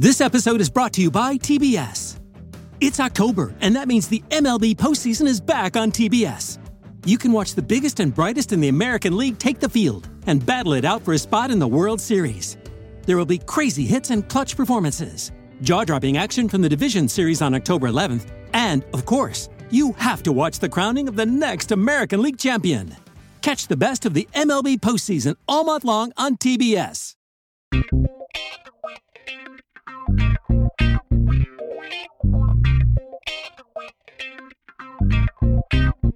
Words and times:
This 0.00 0.20
episode 0.20 0.60
is 0.60 0.70
brought 0.70 0.92
to 0.92 1.02
you 1.02 1.10
by 1.10 1.38
TBS. 1.38 2.20
It's 2.80 3.00
October, 3.00 3.52
and 3.60 3.74
that 3.74 3.88
means 3.88 4.06
the 4.06 4.22
MLB 4.30 4.76
postseason 4.76 5.26
is 5.26 5.40
back 5.40 5.76
on 5.76 5.90
TBS. 5.90 6.60
You 7.04 7.18
can 7.18 7.32
watch 7.32 7.56
the 7.56 7.62
biggest 7.62 7.98
and 7.98 8.14
brightest 8.14 8.52
in 8.52 8.60
the 8.60 8.68
American 8.68 9.16
League 9.16 9.40
take 9.40 9.58
the 9.58 9.68
field 9.68 10.08
and 10.28 10.46
battle 10.46 10.74
it 10.74 10.84
out 10.84 11.02
for 11.02 11.14
a 11.14 11.18
spot 11.18 11.50
in 11.50 11.58
the 11.58 11.66
World 11.66 12.00
Series. 12.00 12.58
There 13.06 13.16
will 13.16 13.26
be 13.26 13.38
crazy 13.38 13.86
hits 13.86 14.10
and 14.10 14.28
clutch 14.28 14.56
performances, 14.56 15.32
jaw 15.62 15.82
dropping 15.82 16.16
action 16.16 16.48
from 16.48 16.62
the 16.62 16.68
Division 16.68 17.08
Series 17.08 17.42
on 17.42 17.56
October 17.56 17.88
11th, 17.88 18.30
and, 18.52 18.84
of 18.94 19.04
course, 19.04 19.48
you 19.68 19.94
have 19.94 20.22
to 20.22 20.30
watch 20.30 20.60
the 20.60 20.68
crowning 20.68 21.08
of 21.08 21.16
the 21.16 21.26
next 21.26 21.72
American 21.72 22.22
League 22.22 22.38
champion. 22.38 22.94
Catch 23.42 23.66
the 23.66 23.76
best 23.76 24.06
of 24.06 24.14
the 24.14 24.28
MLB 24.36 24.78
postseason 24.78 25.34
all 25.48 25.64
month 25.64 25.82
long 25.82 26.12
on 26.16 26.36
TBS. 26.36 27.16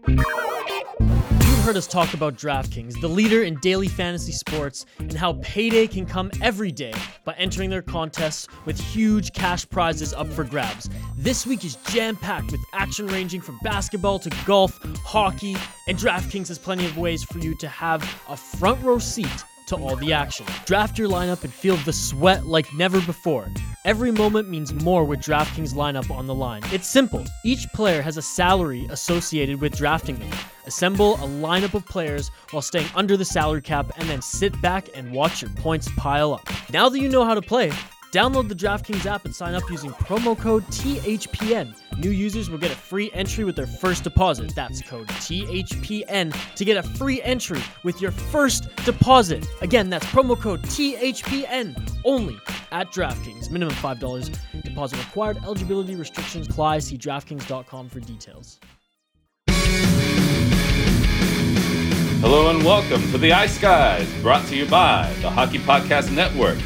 You've 0.08 1.64
heard 1.64 1.76
us 1.76 1.86
talk 1.86 2.12
about 2.12 2.34
DraftKings, 2.34 3.00
the 3.00 3.08
leader 3.08 3.44
in 3.44 3.56
daily 3.60 3.86
fantasy 3.86 4.32
sports, 4.32 4.84
and 4.98 5.12
how 5.12 5.34
payday 5.42 5.86
can 5.86 6.06
come 6.06 6.30
every 6.40 6.72
day 6.72 6.92
by 7.24 7.34
entering 7.34 7.70
their 7.70 7.82
contests 7.82 8.48
with 8.64 8.80
huge 8.80 9.32
cash 9.32 9.68
prizes 9.68 10.12
up 10.12 10.26
for 10.28 10.42
grabs. 10.44 10.90
This 11.16 11.46
week 11.46 11.64
is 11.64 11.76
jam 11.76 12.16
packed 12.16 12.50
with 12.50 12.60
action 12.72 13.06
ranging 13.06 13.40
from 13.40 13.58
basketball 13.62 14.18
to 14.20 14.30
golf, 14.44 14.76
hockey, 15.04 15.56
and 15.86 15.96
DraftKings 15.96 16.48
has 16.48 16.58
plenty 16.58 16.84
of 16.84 16.98
ways 16.98 17.22
for 17.22 17.38
you 17.38 17.56
to 17.58 17.68
have 17.68 18.02
a 18.28 18.36
front 18.36 18.82
row 18.82 18.98
seat 18.98 19.44
to 19.66 19.76
all 19.76 19.96
the 19.96 20.12
action. 20.12 20.46
Draft 20.66 20.98
your 20.98 21.08
lineup 21.08 21.44
and 21.44 21.52
feel 21.52 21.76
the 21.76 21.92
sweat 21.92 22.46
like 22.46 22.72
never 22.74 23.00
before. 23.00 23.48
Every 23.84 24.12
moment 24.12 24.48
means 24.48 24.72
more 24.72 25.04
with 25.04 25.20
DraftKings 25.20 25.74
lineup 25.74 26.10
on 26.10 26.26
the 26.26 26.34
line. 26.34 26.62
It's 26.72 26.86
simple. 26.86 27.24
Each 27.44 27.66
player 27.72 28.00
has 28.00 28.16
a 28.16 28.22
salary 28.22 28.86
associated 28.90 29.60
with 29.60 29.76
drafting 29.76 30.18
them. 30.18 30.30
Assemble 30.66 31.14
a 31.14 31.26
lineup 31.26 31.74
of 31.74 31.84
players 31.86 32.30
while 32.52 32.62
staying 32.62 32.86
under 32.94 33.16
the 33.16 33.24
salary 33.24 33.62
cap 33.62 33.90
and 33.96 34.08
then 34.08 34.22
sit 34.22 34.60
back 34.62 34.88
and 34.94 35.12
watch 35.12 35.42
your 35.42 35.50
points 35.50 35.88
pile 35.96 36.32
up. 36.32 36.48
Now 36.72 36.88
that 36.88 37.00
you 37.00 37.08
know 37.08 37.24
how 37.24 37.34
to 37.34 37.42
play, 37.42 37.72
Download 38.12 38.46
the 38.46 38.54
DraftKings 38.54 39.06
app 39.06 39.24
and 39.24 39.34
sign 39.34 39.54
up 39.54 39.62
using 39.70 39.90
promo 39.92 40.38
code 40.38 40.64
THPN. 40.64 41.74
New 41.96 42.10
users 42.10 42.50
will 42.50 42.58
get 42.58 42.70
a 42.70 42.76
free 42.76 43.10
entry 43.14 43.42
with 43.42 43.56
their 43.56 43.66
first 43.66 44.04
deposit. 44.04 44.54
That's 44.54 44.82
code 44.82 45.08
THPN 45.08 46.36
to 46.56 46.64
get 46.66 46.76
a 46.76 46.82
free 46.82 47.22
entry 47.22 47.62
with 47.84 48.02
your 48.02 48.10
first 48.10 48.68
deposit. 48.84 49.46
Again, 49.62 49.88
that's 49.88 50.04
promo 50.06 50.38
code 50.38 50.60
THPN 50.64 51.90
only 52.04 52.38
at 52.70 52.92
DraftKings. 52.92 53.50
Minimum 53.50 53.76
$5 53.76 54.62
deposit 54.62 54.98
required. 54.98 55.38
Eligibility 55.38 55.94
restrictions 55.94 56.46
apply. 56.46 56.80
See 56.80 56.98
DraftKings.com 56.98 57.88
for 57.88 58.00
details. 58.00 58.60
Hello 62.20 62.50
and 62.50 62.62
welcome 62.62 63.00
to 63.10 63.16
the 63.16 63.32
Ice 63.32 63.58
Guys, 63.58 64.06
brought 64.20 64.46
to 64.48 64.54
you 64.54 64.66
by 64.66 65.10
the 65.22 65.30
Hockey 65.30 65.58
Podcast 65.58 66.14
Network. 66.14 66.58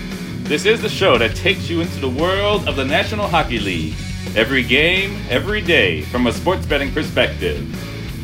This 0.48 0.64
is 0.64 0.80
the 0.80 0.88
show 0.88 1.18
that 1.18 1.34
takes 1.34 1.68
you 1.68 1.80
into 1.80 1.98
the 1.98 2.08
world 2.08 2.68
of 2.68 2.76
the 2.76 2.84
National 2.84 3.26
Hockey 3.26 3.58
League. 3.58 3.96
Every 4.36 4.62
game, 4.62 5.20
every 5.28 5.60
day, 5.60 6.02
from 6.02 6.28
a 6.28 6.32
sports 6.32 6.64
betting 6.64 6.92
perspective. 6.92 7.68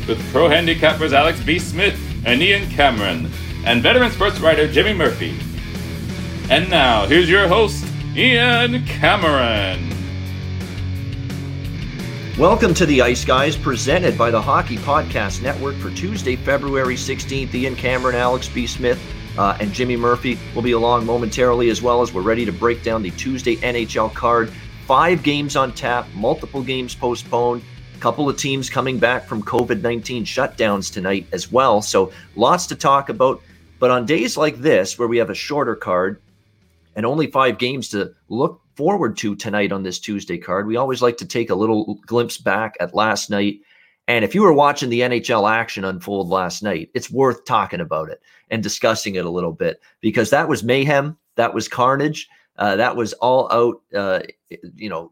With 0.07 0.25
pro 0.31 0.47
handicappers 0.47 1.11
Alex 1.11 1.43
B. 1.43 1.59
Smith 1.59 1.99
and 2.25 2.41
Ian 2.41 2.69
Cameron, 2.69 3.29
and 3.65 3.83
veteran 3.83 4.09
sports 4.09 4.39
writer 4.39 4.71
Jimmy 4.71 4.93
Murphy. 4.93 5.37
And 6.49 6.69
now, 6.69 7.05
here's 7.07 7.29
your 7.29 7.49
host, 7.49 7.85
Ian 8.15 8.85
Cameron. 8.85 9.89
Welcome 12.39 12.73
to 12.75 12.85
the 12.85 13.01
Ice 13.01 13.25
Guys, 13.25 13.57
presented 13.57 14.17
by 14.17 14.31
the 14.31 14.41
Hockey 14.41 14.77
Podcast 14.77 15.41
Network 15.41 15.75
for 15.75 15.91
Tuesday, 15.91 16.37
February 16.37 16.95
16th. 16.95 17.53
Ian 17.53 17.75
Cameron, 17.75 18.15
Alex 18.15 18.47
B. 18.47 18.65
Smith, 18.65 19.01
uh, 19.37 19.57
and 19.59 19.71
Jimmy 19.73 19.95
Murphy 19.95 20.37
will 20.53 20.61
be 20.61 20.73
along 20.73 21.05
momentarily 21.05 21.69
as 21.69 21.81
well 21.81 22.01
as 22.01 22.13
we're 22.13 22.21
ready 22.21 22.45
to 22.45 22.51
break 22.51 22.83
down 22.83 23.01
the 23.01 23.11
Tuesday 23.11 23.55
NHL 23.57 24.13
card. 24.13 24.51
Five 24.85 25.23
games 25.23 25.55
on 25.55 25.71
tap, 25.71 26.07
multiple 26.13 26.61
games 26.61 26.93
postponed, 26.93 27.63
a 27.95 27.99
couple 27.99 28.29
of 28.29 28.37
teams 28.37 28.69
coming 28.69 28.99
back 28.99 29.25
from 29.25 29.41
COVID 29.41 29.81
19 29.81 30.25
shutdowns 30.25 30.91
tonight 30.91 31.25
as 31.31 31.51
well. 31.51 31.81
So 31.81 32.11
lots 32.35 32.67
to 32.67 32.75
talk 32.75 33.09
about. 33.09 33.41
But 33.79 33.91
on 33.91 34.05
days 34.05 34.37
like 34.37 34.57
this, 34.57 34.97
where 34.97 35.07
we 35.07 35.17
have 35.17 35.29
a 35.29 35.35
shorter 35.35 35.75
card 35.75 36.21
and 36.95 37.05
only 37.05 37.27
five 37.27 37.57
games 37.57 37.89
to 37.89 38.13
look 38.29 38.61
forward 38.75 39.17
to 39.17 39.35
tonight 39.35 39.71
on 39.71 39.83
this 39.83 39.99
Tuesday 39.99 40.37
card, 40.37 40.67
we 40.67 40.77
always 40.77 41.01
like 41.01 41.17
to 41.17 41.25
take 41.25 41.49
a 41.49 41.55
little 41.55 41.95
glimpse 42.05 42.37
back 42.37 42.75
at 42.79 42.93
last 42.93 43.29
night 43.29 43.61
and 44.07 44.25
if 44.25 44.35
you 44.35 44.41
were 44.41 44.53
watching 44.53 44.89
the 44.89 45.01
NHL 45.01 45.49
action 45.49 45.85
unfold 45.85 46.29
last 46.29 46.61
night, 46.61 46.89
it's 46.93 47.09
worth 47.09 47.45
talking 47.45 47.79
about 47.79 48.09
it 48.09 48.21
and 48.49 48.61
discussing 48.61 49.15
it 49.15 49.25
a 49.25 49.29
little 49.29 49.53
bit 49.53 49.81
because 50.01 50.29
that 50.29 50.49
was 50.49 50.63
mayhem, 50.63 51.17
that 51.35 51.53
was 51.53 51.67
carnage, 51.67 52.27
uh, 52.57 52.75
that 52.75 52.95
was 52.95 53.13
all 53.13 53.51
out, 53.51 53.81
uh, 53.95 54.21
you 54.75 54.89
know, 54.89 55.11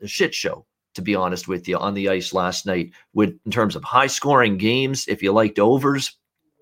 a 0.00 0.06
shit 0.06 0.34
show. 0.34 0.64
To 0.94 1.02
be 1.02 1.14
honest 1.14 1.46
with 1.46 1.68
you, 1.68 1.76
on 1.76 1.92
the 1.92 2.08
ice 2.08 2.32
last 2.32 2.64
night, 2.64 2.90
with 3.12 3.38
in 3.44 3.52
terms 3.52 3.76
of 3.76 3.84
high 3.84 4.06
scoring 4.06 4.56
games, 4.56 5.06
if 5.08 5.22
you 5.22 5.30
liked 5.30 5.58
overs 5.58 6.16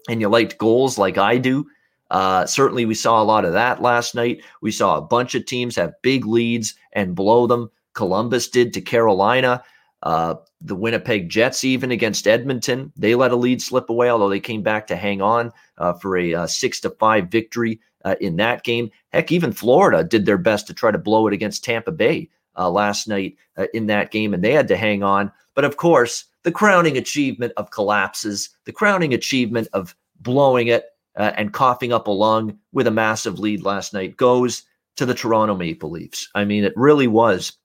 and 0.08 0.20
you 0.20 0.28
liked 0.28 0.58
goals 0.58 0.98
like 0.98 1.18
I 1.18 1.38
do, 1.38 1.64
uh, 2.10 2.44
certainly 2.44 2.84
we 2.84 2.94
saw 2.94 3.22
a 3.22 3.24
lot 3.24 3.44
of 3.44 3.52
that 3.52 3.80
last 3.80 4.16
night. 4.16 4.42
We 4.60 4.72
saw 4.72 4.96
a 4.96 5.02
bunch 5.02 5.36
of 5.36 5.46
teams 5.46 5.76
have 5.76 6.02
big 6.02 6.26
leads 6.26 6.74
and 6.94 7.14
blow 7.14 7.46
them. 7.46 7.70
Columbus 7.92 8.48
did 8.48 8.72
to 8.74 8.80
Carolina. 8.80 9.62
Uh, 10.04 10.34
the 10.60 10.76
Winnipeg 10.76 11.30
Jets, 11.30 11.64
even 11.64 11.90
against 11.90 12.28
Edmonton, 12.28 12.92
they 12.94 13.14
let 13.14 13.32
a 13.32 13.36
lead 13.36 13.62
slip 13.62 13.88
away, 13.88 14.10
although 14.10 14.28
they 14.28 14.38
came 14.38 14.62
back 14.62 14.86
to 14.86 14.96
hang 14.96 15.22
on 15.22 15.50
uh, 15.78 15.94
for 15.94 16.18
a 16.18 16.34
uh, 16.34 16.46
six 16.46 16.78
to 16.80 16.90
five 16.90 17.28
victory 17.28 17.80
uh, 18.04 18.14
in 18.20 18.36
that 18.36 18.64
game. 18.64 18.90
Heck, 19.14 19.32
even 19.32 19.50
Florida 19.50 20.04
did 20.04 20.26
their 20.26 20.36
best 20.36 20.66
to 20.66 20.74
try 20.74 20.90
to 20.90 20.98
blow 20.98 21.26
it 21.26 21.32
against 21.32 21.64
Tampa 21.64 21.90
Bay 21.90 22.28
uh, 22.56 22.70
last 22.70 23.08
night 23.08 23.36
uh, 23.56 23.66
in 23.72 23.86
that 23.86 24.10
game, 24.10 24.34
and 24.34 24.44
they 24.44 24.52
had 24.52 24.68
to 24.68 24.76
hang 24.76 25.02
on. 25.02 25.32
But 25.54 25.64
of 25.64 25.78
course, 25.78 26.26
the 26.42 26.52
crowning 26.52 26.98
achievement 26.98 27.54
of 27.56 27.70
collapses, 27.70 28.50
the 28.66 28.72
crowning 28.72 29.14
achievement 29.14 29.68
of 29.72 29.96
blowing 30.20 30.68
it 30.68 30.84
and 31.16 31.52
coughing 31.52 31.92
up 31.92 32.08
a 32.08 32.10
lung 32.10 32.58
with 32.72 32.88
a 32.88 32.90
massive 32.90 33.38
lead 33.38 33.62
last 33.62 33.94
night 33.94 34.16
goes 34.16 34.64
to 34.96 35.06
the 35.06 35.14
Toronto 35.14 35.54
Maple 35.54 35.90
Leafs. 35.90 36.28
I 36.34 36.44
mean, 36.44 36.64
it 36.64 36.72
really 36.76 37.06
was 37.06 37.56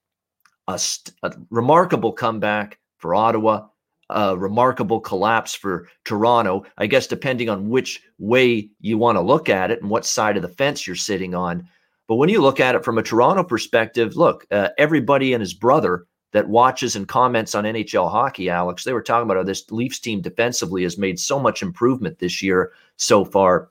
a, 0.70 0.80
a 1.24 1.34
remarkable 1.50 2.12
comeback 2.12 2.80
for 2.98 3.16
Ottawa, 3.16 3.68
a 4.10 4.38
remarkable 4.38 5.00
collapse 5.00 5.56
for 5.56 5.88
Toronto. 6.06 6.66
I 6.78 6.88
guess 6.88 7.08
depending 7.08 7.50
on 7.50 7.70
which 7.70 8.02
way 8.18 8.70
you 8.80 8.98
want 8.98 9.18
to 9.18 9.22
look 9.22 9.50
at 9.50 9.72
it 9.72 9.82
and 9.82 9.90
what 9.90 10.06
side 10.06 10.36
of 10.36 10.42
the 10.42 10.50
fence 10.50 10.86
you're 10.86 10.96
sitting 10.96 11.36
on. 11.36 11.68
But 12.08 12.16
when 12.16 12.30
you 12.30 12.42
look 12.42 12.60
at 12.60 12.76
it 12.76 12.84
from 12.84 12.98
a 12.98 13.04
Toronto 13.04 13.44
perspective, 13.44 14.16
look, 14.16 14.46
uh, 14.52 14.70
everybody 14.78 15.34
and 15.34 15.42
his 15.42 15.54
brother 15.54 16.08
that 16.32 16.50
watches 16.50 16.96
and 16.96 17.08
comments 17.08 17.56
on 17.56 17.64
NHL 17.64 18.10
hockey, 18.12 18.50
Alex, 18.50 18.84
they 18.84 18.94
were 18.94 19.02
talking 19.02 19.24
about 19.24 19.38
how 19.38 19.44
this 19.44 19.70
Leafs 19.72 20.00
team 20.00 20.22
defensively 20.22 20.84
has 20.84 20.98
made 20.98 21.20
so 21.20 21.40
much 21.40 21.62
improvement 21.62 22.20
this 22.20 22.42
year 22.42 22.72
so 22.98 23.26
far 23.26 23.70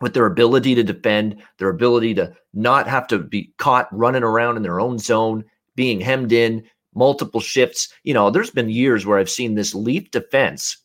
with 0.00 0.14
their 0.14 0.26
ability 0.26 0.74
to 0.74 0.82
defend, 0.82 1.42
their 1.58 1.68
ability 1.68 2.14
to 2.14 2.34
not 2.54 2.88
have 2.88 3.06
to 3.06 3.18
be 3.18 3.52
caught 3.58 3.88
running 3.96 4.24
around 4.24 4.56
in 4.56 4.62
their 4.62 4.80
own 4.80 4.98
zone, 4.98 5.44
being 5.74 6.00
hemmed 6.00 6.32
in, 6.32 6.64
multiple 6.94 7.40
shifts. 7.40 7.88
You 8.04 8.14
know, 8.14 8.30
there's 8.30 8.50
been 8.50 8.68
years 8.68 9.06
where 9.06 9.18
I've 9.18 9.30
seen 9.30 9.54
this 9.54 9.74
Leaf 9.74 10.10
defense 10.10 10.76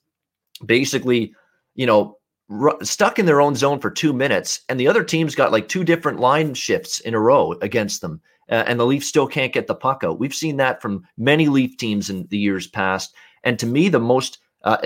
basically, 0.65 1.33
you 1.75 1.85
know, 1.85 2.17
r- 2.49 2.77
stuck 2.83 3.19
in 3.19 3.25
their 3.25 3.41
own 3.41 3.55
zone 3.55 3.79
for 3.79 3.91
two 3.91 4.13
minutes, 4.13 4.61
and 4.69 4.79
the 4.79 4.87
other 4.87 5.03
team's 5.03 5.35
got 5.35 5.51
like 5.51 5.67
two 5.67 5.83
different 5.83 6.19
line 6.19 6.53
shifts 6.53 6.99
in 7.01 7.13
a 7.13 7.19
row 7.19 7.53
against 7.61 8.01
them. 8.01 8.21
Uh, 8.49 8.63
and 8.65 8.79
the 8.79 8.85
Leafs 8.85 9.07
still 9.07 9.27
can't 9.27 9.53
get 9.53 9.67
the 9.67 9.75
puck 9.75 10.03
out. 10.03 10.19
We've 10.19 10.33
seen 10.33 10.57
that 10.57 10.81
from 10.81 11.05
many 11.17 11.47
Leaf 11.49 11.75
teams 11.77 12.09
in 12.09 12.25
the 12.27 12.37
years 12.37 12.65
past. 12.65 13.13
And 13.43 13.59
to 13.59 13.65
me, 13.65 13.89
the 13.89 13.99
most 13.99 14.39
uh, 14.63 14.77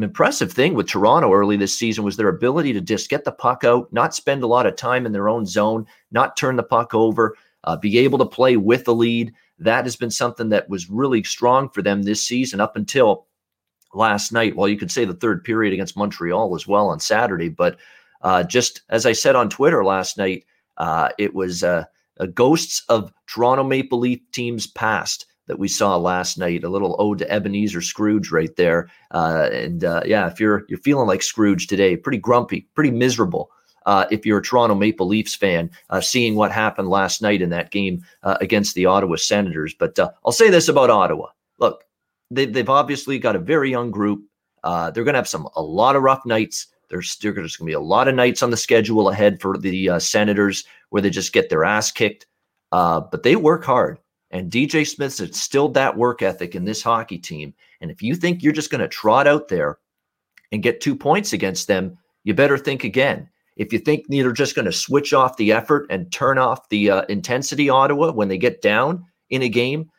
impressive 0.00 0.52
thing 0.52 0.74
with 0.74 0.88
Toronto 0.88 1.32
early 1.32 1.56
this 1.56 1.78
season 1.78 2.02
was 2.02 2.16
their 2.16 2.28
ability 2.28 2.72
to 2.72 2.80
just 2.80 3.10
get 3.10 3.24
the 3.24 3.32
puck 3.32 3.62
out, 3.62 3.92
not 3.92 4.14
spend 4.14 4.42
a 4.42 4.46
lot 4.46 4.66
of 4.66 4.74
time 4.76 5.06
in 5.06 5.12
their 5.12 5.28
own 5.28 5.44
zone, 5.46 5.86
not 6.10 6.36
turn 6.36 6.56
the 6.56 6.62
puck 6.62 6.94
over, 6.94 7.36
uh, 7.64 7.76
be 7.76 7.98
able 7.98 8.18
to 8.18 8.26
play 8.26 8.56
with 8.56 8.84
the 8.84 8.94
lead. 8.94 9.32
That 9.60 9.84
has 9.84 9.96
been 9.96 10.10
something 10.10 10.48
that 10.48 10.68
was 10.68 10.90
really 10.90 11.22
strong 11.22 11.68
for 11.68 11.82
them 11.82 12.02
this 12.02 12.26
season 12.26 12.60
up 12.60 12.76
until 12.76 13.26
last 13.94 14.32
night. 14.32 14.56
Well, 14.56 14.68
you 14.68 14.78
could 14.78 14.90
say 14.90 15.04
the 15.04 15.14
third 15.14 15.44
period 15.44 15.72
against 15.72 15.96
Montreal 15.96 16.54
as 16.54 16.66
well 16.66 16.88
on 16.88 17.00
Saturday. 17.00 17.48
But 17.48 17.76
uh, 18.22 18.42
just 18.42 18.82
as 18.88 19.06
I 19.06 19.12
said 19.12 19.36
on 19.36 19.50
Twitter 19.50 19.84
last 19.84 20.18
night, 20.18 20.44
uh, 20.78 21.10
it 21.18 21.34
was 21.34 21.62
uh, 21.62 21.84
ghosts 22.34 22.82
of 22.88 23.12
Toronto 23.26 23.64
Maple 23.64 23.98
Leaf 23.98 24.20
teams 24.32 24.66
past 24.66 25.26
that 25.46 25.58
we 25.58 25.68
saw 25.68 25.96
last 25.96 26.38
night. 26.38 26.64
A 26.64 26.68
little 26.68 26.96
ode 26.98 27.18
to 27.18 27.30
Ebenezer 27.30 27.82
Scrooge 27.82 28.30
right 28.30 28.54
there. 28.56 28.88
Uh, 29.10 29.48
and 29.52 29.84
uh, 29.84 30.02
yeah, 30.06 30.26
if 30.28 30.40
you're 30.40 30.64
you're 30.68 30.78
feeling 30.78 31.06
like 31.06 31.22
Scrooge 31.22 31.66
today, 31.66 31.96
pretty 31.96 32.18
grumpy, 32.18 32.68
pretty 32.74 32.90
miserable 32.90 33.50
uh, 33.86 34.06
if 34.10 34.26
you're 34.26 34.38
a 34.38 34.42
Toronto 34.42 34.74
Maple 34.74 35.06
Leafs 35.06 35.34
fan, 35.34 35.70
uh, 35.90 36.00
seeing 36.00 36.34
what 36.34 36.52
happened 36.52 36.88
last 36.88 37.22
night 37.22 37.42
in 37.42 37.50
that 37.50 37.70
game 37.70 38.04
uh, 38.22 38.36
against 38.40 38.74
the 38.74 38.86
Ottawa 38.86 39.16
Senators. 39.16 39.74
But 39.74 39.98
uh, 39.98 40.10
I'll 40.24 40.32
say 40.32 40.50
this 40.50 40.68
about 40.68 40.90
Ottawa: 40.90 41.28
look, 41.58 41.84
they, 42.30 42.46
have 42.52 42.68
obviously 42.68 43.18
got 43.18 43.36
a 43.36 43.40
very 43.40 43.70
young 43.70 43.90
group. 43.90 44.22
Uh, 44.62 44.90
they're 44.90 45.04
going 45.04 45.14
to 45.14 45.18
have 45.18 45.28
some 45.28 45.48
a 45.56 45.62
lot 45.62 45.96
of 45.96 46.02
rough 46.02 46.24
nights. 46.26 46.66
There's, 46.88 47.16
there's 47.18 47.34
going 47.34 47.66
to 47.66 47.70
be 47.70 47.72
a 47.72 47.80
lot 47.80 48.08
of 48.08 48.16
nights 48.16 48.42
on 48.42 48.50
the 48.50 48.56
schedule 48.56 49.10
ahead 49.10 49.40
for 49.40 49.56
the 49.56 49.90
uh, 49.90 49.98
Senators 50.00 50.64
where 50.88 51.00
they 51.00 51.10
just 51.10 51.32
get 51.32 51.48
their 51.48 51.64
ass 51.64 51.92
kicked. 51.92 52.26
but 52.70 53.22
they 53.22 53.36
work 53.36 53.64
hard. 53.64 53.98
And 54.32 54.50
DJ 54.50 54.86
Smith's 54.86 55.20
instilled 55.20 55.74
that 55.74 55.96
work 55.96 56.22
ethic 56.22 56.54
in 56.54 56.64
this 56.64 56.82
hockey 56.82 57.18
team. 57.18 57.54
And 57.80 57.90
if 57.90 58.02
you 58.02 58.14
think 58.14 58.42
you're 58.42 58.52
just 58.52 58.70
going 58.70 58.80
to 58.80 58.88
trot 58.88 59.26
out 59.26 59.48
there 59.48 59.78
and 60.52 60.62
get 60.62 60.80
two 60.80 60.94
points 60.94 61.32
against 61.32 61.66
them, 61.66 61.98
you 62.24 62.34
better 62.34 62.58
think 62.58 62.84
again. 62.84 63.28
If 63.60 63.74
you 63.74 63.78
think 63.78 64.06
they're 64.08 64.32
just 64.32 64.54
going 64.54 64.64
to 64.64 64.72
switch 64.72 65.12
off 65.12 65.36
the 65.36 65.52
effort 65.52 65.86
and 65.90 66.10
turn 66.10 66.38
off 66.38 66.70
the 66.70 66.90
uh, 66.90 67.02
intensity, 67.10 67.68
Ottawa, 67.68 68.10
when 68.10 68.28
they 68.28 68.38
get 68.38 68.62
down 68.62 69.04
in 69.28 69.42
a 69.42 69.50
game, 69.50 69.90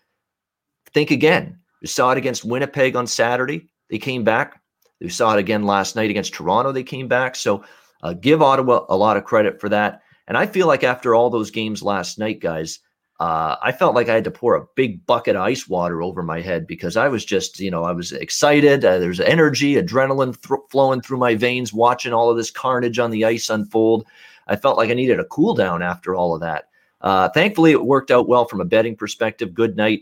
think 0.96 1.12
again. 1.12 1.60
We 1.80 1.88
saw 1.88 2.12
it 2.12 2.18
against 2.18 2.44
Winnipeg 2.44 2.96
on 2.96 3.06
Saturday. 3.06 3.70
They 3.92 4.00
came 4.00 4.24
back. 4.24 4.60
We 5.00 5.10
saw 5.10 5.36
it 5.36 5.40
again 5.40 5.62
last 5.62 5.96
night 5.96 6.10
against 6.10 6.34
Toronto. 6.34 6.72
They 6.72 6.82
came 6.82 7.08
back. 7.08 7.36
So 7.36 7.64
uh, 8.02 8.14
give 8.14 8.42
Ottawa 8.42 8.86
a 8.90 8.98
lot 8.98 9.16
of 9.16 9.26
credit 9.26 9.62
for 9.62 9.70
that. 9.70 10.02
And 10.28 10.36
I 10.36 10.48
feel 10.48 10.66
like 10.66 10.84
after 10.84 11.14
all 11.14 11.30
those 11.30 11.52
games 11.52 11.84
last 11.84 12.18
night, 12.18 12.40
guys, 12.40 12.80
uh, 13.22 13.56
I 13.62 13.72
felt 13.72 13.94
like 13.94 14.10
I 14.10 14.16
had 14.16 14.24
to 14.24 14.32
pour 14.32 14.56
a 14.56 14.66
big 14.74 15.06
bucket 15.06 15.36
of 15.36 15.44
ice 15.44 15.68
water 15.68 16.02
over 16.02 16.24
my 16.24 16.42
head 16.42 16.66
because 16.66 16.98
I 16.98 17.08
was 17.08 17.24
just, 17.24 17.60
you 17.60 17.70
know, 17.70 17.84
I 17.84 17.92
was 17.92 18.12
excited. 18.12 18.84
Uh, 18.84 18.98
there's 18.98 19.20
energy, 19.20 19.76
adrenaline 19.76 20.36
th- 20.42 20.60
flowing 20.72 21.02
through 21.02 21.20
my 21.20 21.36
veins, 21.36 21.72
watching 21.72 22.14
all 22.14 22.32
of 22.32 22.38
this 22.38 22.50
carnage 22.50 22.98
on 22.98 23.12
the 23.12 23.24
ice 23.24 23.52
unfold. 23.52 24.08
I 24.48 24.56
felt 24.56 24.76
like 24.76 24.90
I 24.90 24.96
needed 24.96 25.20
a 25.20 25.26
cool 25.26 25.54
down 25.54 25.84
after 25.84 26.16
all 26.16 26.34
of 26.34 26.42
that. 26.42 26.70
Uh, 27.02 27.30
thankfully, 27.30 27.70
it 27.70 27.86
worked 27.86 28.10
out 28.10 28.28
well 28.28 28.46
from 28.46 28.60
a 28.60 28.66
betting 28.66 28.96
perspective. 28.96 29.54
Good 29.54 29.78
night 29.78 30.02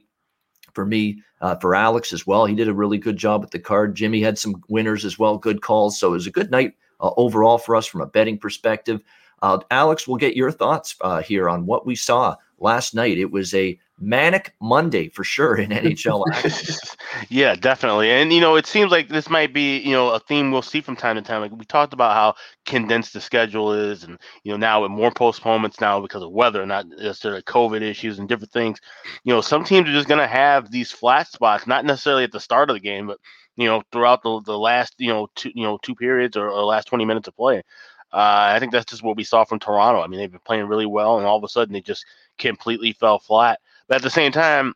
for 0.73 0.85
me, 0.85 1.21
uh, 1.41 1.55
for 1.55 1.75
Alex 1.75 2.13
as 2.13 2.25
well. 2.25 2.45
He 2.45 2.55
did 2.55 2.69
a 2.69 2.73
really 2.73 2.97
good 2.97 3.17
job 3.17 3.41
with 3.41 3.51
the 3.51 3.59
card. 3.59 3.95
Jimmy 3.95 4.21
had 4.21 4.37
some 4.37 4.63
winners 4.69 5.03
as 5.03 5.19
well, 5.19 5.37
good 5.37 5.61
calls. 5.61 5.99
So 5.99 6.07
it 6.07 6.11
was 6.11 6.27
a 6.27 6.31
good 6.31 6.51
night 6.51 6.71
uh, 7.01 7.11
overall 7.17 7.57
for 7.57 7.75
us 7.75 7.85
from 7.85 7.99
a 7.99 8.07
betting 8.07 8.37
perspective. 8.37 9.01
Uh, 9.41 9.59
Alex, 9.71 10.07
we'll 10.07 10.15
get 10.15 10.37
your 10.37 10.53
thoughts 10.53 10.95
here 11.25 11.49
on 11.49 11.65
what 11.65 11.85
we 11.85 11.97
saw 11.97 12.37
last 12.59 12.93
night. 12.93 13.17
It 13.17 13.31
was 13.31 13.53
a 13.53 13.79
manic 14.01 14.53
Monday 14.61 15.09
for 15.09 15.23
sure 15.23 15.57
in 15.57 15.69
NHL 15.71 16.23
yeah, 17.29 17.55
definitely. 17.55 18.09
And 18.09 18.31
you 18.31 18.41
know, 18.41 18.55
it 18.55 18.65
seems 18.65 18.91
like 18.91 19.09
this 19.09 19.29
might 19.29 19.53
be 19.53 19.79
you 19.79 19.91
know 19.91 20.09
a 20.09 20.19
theme 20.19 20.51
we'll 20.51 20.61
see 20.61 20.81
from 20.81 20.95
time 20.95 21.15
to 21.15 21.21
time. 21.21 21.41
Like 21.41 21.51
we 21.51 21.65
talked 21.65 21.93
about 21.93 22.13
how 22.13 22.35
condensed 22.65 23.13
the 23.13 23.21
schedule 23.21 23.73
is, 23.73 24.03
and 24.03 24.17
you 24.43 24.51
know 24.51 24.57
now 24.57 24.81
with 24.81 24.91
more 24.91 25.11
postponements 25.11 25.79
now 25.79 25.99
because 25.99 26.23
of 26.23 26.31
weather, 26.31 26.65
not 26.65 26.87
necessarily 26.87 27.41
COVID 27.43 27.81
issues 27.81 28.19
and 28.19 28.27
different 28.27 28.51
things. 28.51 28.79
You 29.23 29.33
know, 29.33 29.41
some 29.41 29.63
teams 29.63 29.89
are 29.89 29.93
just 29.93 30.07
going 30.07 30.21
to 30.21 30.27
have 30.27 30.71
these 30.71 30.91
flat 30.91 31.27
spots, 31.27 31.67
not 31.67 31.85
necessarily 31.85 32.23
at 32.23 32.31
the 32.31 32.39
start 32.39 32.69
of 32.69 32.75
the 32.75 32.81
game, 32.81 33.07
but 33.07 33.19
you 33.55 33.67
know 33.67 33.83
throughout 33.91 34.23
the, 34.23 34.41
the 34.45 34.57
last 34.57 34.95
you 34.97 35.09
know 35.09 35.27
two 35.35 35.51
you 35.53 35.63
know 35.63 35.77
two 35.81 35.95
periods 35.95 36.37
or, 36.37 36.49
or 36.49 36.63
last 36.63 36.85
20 36.85 37.05
minutes 37.05 37.27
of 37.27 37.35
play. 37.35 37.63
Uh, 38.11 38.53
I 38.55 38.59
think 38.59 38.71
that's 38.71 38.89
just 38.89 39.03
what 39.03 39.17
we 39.17 39.23
saw 39.23 39.43
from 39.43 39.59
Toronto. 39.59 40.01
I 40.01 40.07
mean, 40.07 40.19
they've 40.19 40.31
been 40.31 40.39
playing 40.43 40.65
really 40.65 40.87
well, 40.87 41.19
and 41.19 41.27
all 41.27 41.37
of 41.37 41.43
a 41.43 41.47
sudden 41.47 41.73
they 41.73 41.81
just 41.81 42.05
completely 42.39 42.93
fell 42.93 43.19
flat. 43.19 43.59
But 43.87 43.97
at 43.97 44.01
the 44.01 44.09
same 44.09 44.31
time, 44.31 44.73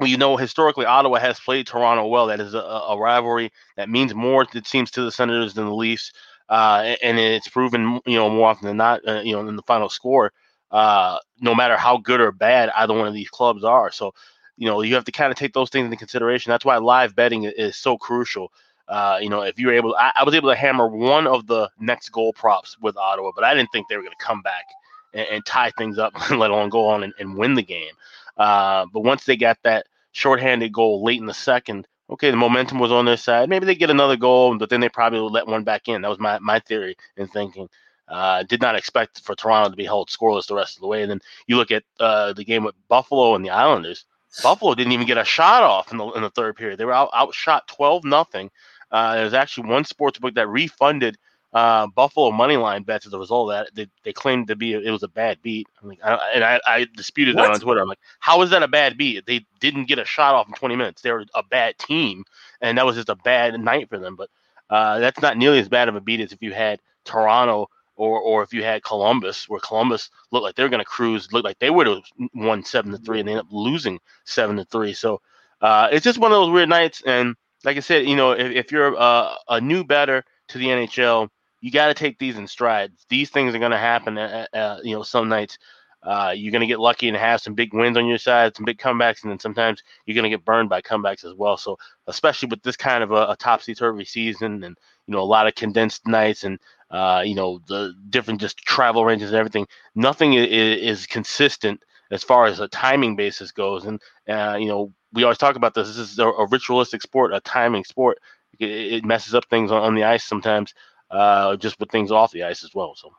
you 0.00 0.16
know, 0.16 0.36
historically, 0.36 0.84
Ottawa 0.84 1.18
has 1.18 1.40
played 1.40 1.66
Toronto 1.66 2.06
well. 2.06 2.26
That 2.26 2.40
is 2.40 2.54
a, 2.54 2.58
a 2.58 2.98
rivalry 2.98 3.50
that 3.76 3.88
means 3.88 4.14
more, 4.14 4.46
it 4.54 4.66
seems, 4.66 4.90
to 4.92 5.02
the 5.02 5.12
Senators 5.12 5.54
than 5.54 5.66
the 5.66 5.74
Leafs. 5.74 6.12
Uh, 6.48 6.94
and 7.02 7.18
it's 7.18 7.48
proven, 7.48 8.00
you 8.06 8.16
know, 8.16 8.30
more 8.30 8.48
often 8.48 8.66
than 8.66 8.76
not, 8.76 9.00
uh, 9.08 9.20
you 9.24 9.32
know, 9.32 9.46
in 9.48 9.56
the 9.56 9.62
final 9.62 9.88
score, 9.88 10.32
uh, 10.70 11.18
no 11.40 11.54
matter 11.54 11.76
how 11.76 11.96
good 11.96 12.20
or 12.20 12.30
bad 12.30 12.70
either 12.76 12.94
one 12.94 13.08
of 13.08 13.14
these 13.14 13.30
clubs 13.30 13.64
are. 13.64 13.90
So, 13.90 14.14
you 14.56 14.66
know, 14.66 14.82
you 14.82 14.94
have 14.94 15.04
to 15.04 15.12
kind 15.12 15.32
of 15.32 15.38
take 15.38 15.54
those 15.54 15.70
things 15.70 15.86
into 15.86 15.96
consideration. 15.96 16.50
That's 16.50 16.64
why 16.64 16.76
live 16.76 17.16
betting 17.16 17.44
is 17.44 17.76
so 17.76 17.96
crucial. 17.96 18.52
Uh, 18.86 19.18
you 19.20 19.28
know, 19.28 19.42
if 19.42 19.58
you're 19.58 19.74
able, 19.74 19.96
I, 19.96 20.12
I 20.14 20.24
was 20.24 20.34
able 20.34 20.50
to 20.50 20.54
hammer 20.54 20.86
one 20.86 21.26
of 21.26 21.46
the 21.46 21.68
next 21.80 22.10
goal 22.10 22.32
props 22.32 22.78
with 22.80 22.96
Ottawa, 22.96 23.32
but 23.34 23.42
I 23.42 23.54
didn't 23.54 23.72
think 23.72 23.88
they 23.88 23.96
were 23.96 24.02
going 24.02 24.14
to 24.16 24.24
come 24.24 24.42
back 24.42 24.66
and, 25.14 25.26
and 25.30 25.46
tie 25.46 25.70
things 25.70 25.98
up, 25.98 26.14
let 26.30 26.50
alone 26.50 26.68
go 26.68 26.86
on 26.86 27.02
and, 27.02 27.12
and 27.18 27.36
win 27.36 27.54
the 27.54 27.62
game. 27.62 27.92
Uh, 28.36 28.86
but 28.92 29.00
once 29.00 29.24
they 29.24 29.36
got 29.36 29.58
that 29.62 29.86
shorthanded 30.12 30.72
goal 30.72 31.02
late 31.02 31.20
in 31.20 31.26
the 31.26 31.34
second, 31.34 31.86
okay, 32.10 32.30
the 32.30 32.36
momentum 32.36 32.78
was 32.78 32.92
on 32.92 33.04
their 33.04 33.16
side. 33.16 33.48
Maybe 33.48 33.66
they 33.66 33.74
get 33.74 33.90
another 33.90 34.16
goal, 34.16 34.56
but 34.58 34.70
then 34.70 34.80
they 34.80 34.88
probably 34.88 35.20
let 35.20 35.46
one 35.46 35.64
back 35.64 35.88
in. 35.88 36.02
That 36.02 36.08
was 36.08 36.18
my, 36.18 36.38
my 36.38 36.60
theory 36.60 36.96
and 37.16 37.30
thinking. 37.30 37.68
Uh, 38.08 38.44
did 38.44 38.62
not 38.62 38.76
expect 38.76 39.20
for 39.22 39.34
Toronto 39.34 39.70
to 39.70 39.76
be 39.76 39.84
held 39.84 40.08
scoreless 40.08 40.46
the 40.46 40.54
rest 40.54 40.76
of 40.76 40.80
the 40.80 40.86
way. 40.86 41.02
And 41.02 41.10
then 41.10 41.20
you 41.48 41.56
look 41.56 41.72
at 41.72 41.82
uh, 41.98 42.32
the 42.34 42.44
game 42.44 42.62
with 42.62 42.76
Buffalo 42.88 43.34
and 43.34 43.44
the 43.44 43.50
Islanders. 43.50 44.04
Buffalo 44.42 44.74
didn't 44.74 44.92
even 44.92 45.06
get 45.06 45.18
a 45.18 45.24
shot 45.24 45.62
off 45.62 45.90
in 45.90 45.98
the 45.98 46.06
in 46.10 46.22
the 46.22 46.30
third 46.30 46.56
period. 46.56 46.78
They 46.78 46.84
were 46.84 46.92
out, 46.92 47.10
outshot 47.14 47.66
twelve 47.68 48.04
nothing. 48.04 48.50
Uh, 48.90 49.16
there's 49.16 49.34
actually 49.34 49.68
one 49.68 49.84
sports 49.84 50.18
book 50.18 50.34
that 50.34 50.48
refunded 50.48 51.18
uh, 51.52 51.86
Buffalo 51.86 52.30
money 52.30 52.56
line 52.56 52.82
bets 52.82 53.06
as 53.06 53.12
a 53.12 53.18
result 53.18 53.50
of 53.50 53.56
that. 53.56 53.74
They, 53.74 53.88
they 54.04 54.12
claimed 54.12 54.48
to 54.48 54.56
be 54.56 54.74
it 54.74 54.90
was 54.90 55.02
a 55.02 55.08
bad 55.08 55.40
beat. 55.42 55.68
I 55.82 55.86
mean, 55.86 55.98
I, 56.02 56.32
and 56.34 56.44
I, 56.44 56.60
I 56.66 56.86
disputed 56.96 57.34
what? 57.34 57.42
that 57.42 57.52
on 57.52 57.60
Twitter. 57.60 57.80
I'm 57.80 57.88
like, 57.88 58.00
how 58.20 58.42
is 58.42 58.50
that 58.50 58.62
a 58.62 58.68
bad 58.68 58.98
beat? 58.98 59.26
They 59.26 59.46
didn't 59.60 59.86
get 59.86 59.98
a 59.98 60.04
shot 60.04 60.34
off 60.34 60.48
in 60.48 60.54
20 60.54 60.76
minutes. 60.76 61.02
They 61.02 61.12
were 61.12 61.24
a 61.34 61.42
bad 61.42 61.78
team, 61.78 62.24
and 62.60 62.78
that 62.78 62.86
was 62.86 62.96
just 62.96 63.08
a 63.08 63.16
bad 63.16 63.58
night 63.58 63.88
for 63.88 63.98
them. 63.98 64.16
But 64.16 64.30
uh, 64.70 64.98
that's 64.98 65.20
not 65.20 65.36
nearly 65.36 65.58
as 65.58 65.68
bad 65.68 65.88
of 65.88 65.96
a 65.96 66.00
beat 66.00 66.20
as 66.20 66.32
if 66.32 66.42
you 66.42 66.52
had 66.52 66.80
Toronto 67.04 67.68
or 67.96 68.20
or 68.20 68.42
if 68.42 68.52
you 68.52 68.62
had 68.62 68.82
Columbus, 68.82 69.48
where 69.48 69.60
Columbus 69.60 70.10
looked 70.30 70.44
like 70.44 70.54
they 70.54 70.62
were 70.62 70.68
going 70.68 70.80
to 70.80 70.84
cruise, 70.84 71.32
looked 71.32 71.46
like 71.46 71.58
they 71.58 71.70
would 71.70 71.86
have 71.86 72.02
won 72.34 72.62
seven 72.62 72.92
to 72.92 72.98
three, 72.98 73.20
and 73.20 73.28
they 73.28 73.32
ended 73.32 73.46
up 73.46 73.52
losing 73.52 73.98
seven 74.24 74.56
to 74.56 74.64
three. 74.66 74.92
So 74.92 75.20
uh, 75.62 75.88
it's 75.90 76.04
just 76.04 76.18
one 76.18 76.32
of 76.32 76.36
those 76.36 76.50
weird 76.50 76.68
nights. 76.68 77.02
And 77.06 77.34
like 77.64 77.76
I 77.76 77.80
said, 77.80 78.06
you 78.06 78.16
know, 78.16 78.32
if, 78.32 78.52
if 78.52 78.72
you're 78.72 78.96
uh, 78.98 79.34
a 79.48 79.60
new 79.60 79.84
bettor 79.84 80.24
to 80.48 80.58
the 80.58 80.66
NHL 80.66 81.28
you 81.66 81.72
got 81.72 81.88
to 81.88 81.94
take 81.94 82.20
these 82.20 82.38
in 82.38 82.46
strides. 82.46 83.04
These 83.08 83.30
things 83.30 83.52
are 83.52 83.58
going 83.58 83.72
to 83.72 83.76
happen. 83.76 84.16
Uh, 84.16 84.46
uh, 84.52 84.56
uh, 84.56 84.78
you 84.84 84.94
know, 84.94 85.02
some 85.02 85.28
nights 85.28 85.58
uh, 86.04 86.32
you're 86.32 86.52
going 86.52 86.60
to 86.60 86.66
get 86.68 86.78
lucky 86.78 87.08
and 87.08 87.16
have 87.16 87.40
some 87.40 87.54
big 87.54 87.74
wins 87.74 87.96
on 87.96 88.06
your 88.06 88.18
side, 88.18 88.54
some 88.54 88.64
big 88.64 88.78
comebacks, 88.78 89.24
and 89.24 89.32
then 89.32 89.40
sometimes 89.40 89.82
you're 90.04 90.14
going 90.14 90.22
to 90.22 90.30
get 90.30 90.44
burned 90.44 90.68
by 90.68 90.80
comebacks 90.80 91.24
as 91.24 91.34
well. 91.34 91.56
So, 91.56 91.76
especially 92.06 92.50
with 92.50 92.62
this 92.62 92.76
kind 92.76 93.02
of 93.02 93.10
a, 93.10 93.30
a 93.30 93.36
topsy 93.36 93.74
turvy 93.74 94.04
season, 94.04 94.62
and 94.62 94.78
you 95.08 95.12
know, 95.12 95.18
a 95.18 95.24
lot 95.24 95.48
of 95.48 95.56
condensed 95.56 96.06
nights, 96.06 96.44
and 96.44 96.60
uh, 96.92 97.24
you 97.26 97.34
know, 97.34 97.58
the 97.66 97.94
different 98.10 98.40
just 98.40 98.58
travel 98.58 99.04
ranges 99.04 99.30
and 99.30 99.36
everything, 99.36 99.66
nothing 99.96 100.34
is, 100.34 101.00
is 101.00 101.06
consistent 101.08 101.82
as 102.12 102.22
far 102.22 102.46
as 102.46 102.60
a 102.60 102.68
timing 102.68 103.16
basis 103.16 103.50
goes. 103.50 103.86
And 103.86 104.00
uh, 104.28 104.56
you 104.56 104.68
know, 104.68 104.92
we 105.12 105.24
always 105.24 105.38
talk 105.38 105.56
about 105.56 105.74
this. 105.74 105.88
This 105.88 106.12
is 106.12 106.18
a, 106.20 106.28
a 106.28 106.46
ritualistic 106.46 107.02
sport, 107.02 107.34
a 107.34 107.40
timing 107.40 107.82
sport. 107.82 108.18
It, 108.60 109.04
messes 109.04 109.34
up 109.34 109.44
things 109.50 109.70
on 109.70 109.96
the 109.96 110.04
ice 110.04 110.24
sometimes 110.24 110.72
uh, 111.10 111.56
just 111.56 111.78
with 111.80 111.90
things 111.90 112.10
off 112.10 112.32
the 112.32 112.44
ice 112.44 112.64
as 112.64 112.74
well. 112.74 112.94
So. 112.94 113.12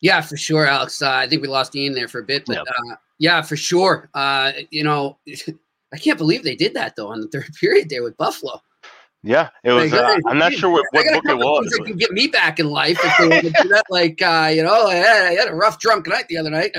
Yeah, 0.00 0.20
for 0.20 0.36
sure, 0.36 0.66
Alex. 0.66 1.00
Uh, 1.00 1.10
I 1.10 1.28
think 1.28 1.42
we 1.42 1.48
lost 1.48 1.76
Ian 1.76 1.94
there 1.94 2.08
for 2.08 2.18
a 2.18 2.24
bit, 2.24 2.44
but 2.46 2.56
yep. 2.56 2.64
uh, 2.66 2.96
yeah, 3.18 3.40
for 3.40 3.56
sure. 3.56 4.10
Uh, 4.14 4.52
you 4.70 4.82
know, 4.82 5.18
I 5.92 5.98
can't 5.98 6.18
believe 6.18 6.42
they 6.42 6.56
did 6.56 6.74
that 6.74 6.96
though 6.96 7.08
on 7.08 7.20
the 7.20 7.28
third 7.28 7.50
period 7.60 7.88
there 7.88 8.02
with 8.02 8.16
Buffalo. 8.16 8.60
Yeah, 9.24 9.50
it 9.62 9.70
was. 9.70 9.92
Uh, 9.92 10.18
I'm 10.26 10.38
not 10.38 10.52
sure 10.52 10.68
what, 10.68 10.84
what 10.90 11.06
book 11.06 11.24
it 11.24 11.38
was. 11.38 11.66
That 11.70 11.84
can 11.86 11.96
get 11.96 12.10
me 12.10 12.26
back 12.26 12.58
in 12.58 12.68
life 12.68 12.98
if 13.04 13.18
they 13.18 13.40
do 13.40 13.68
that. 13.68 13.84
Like, 13.88 14.20
uh, 14.20 14.50
you 14.52 14.64
know, 14.64 14.86
I 14.86 14.96
had, 14.96 15.26
I 15.26 15.32
had, 15.34 15.48
a 15.48 15.54
rough 15.54 15.78
drunk 15.78 16.08
night 16.08 16.26
the 16.26 16.38
other 16.38 16.50
night. 16.50 16.72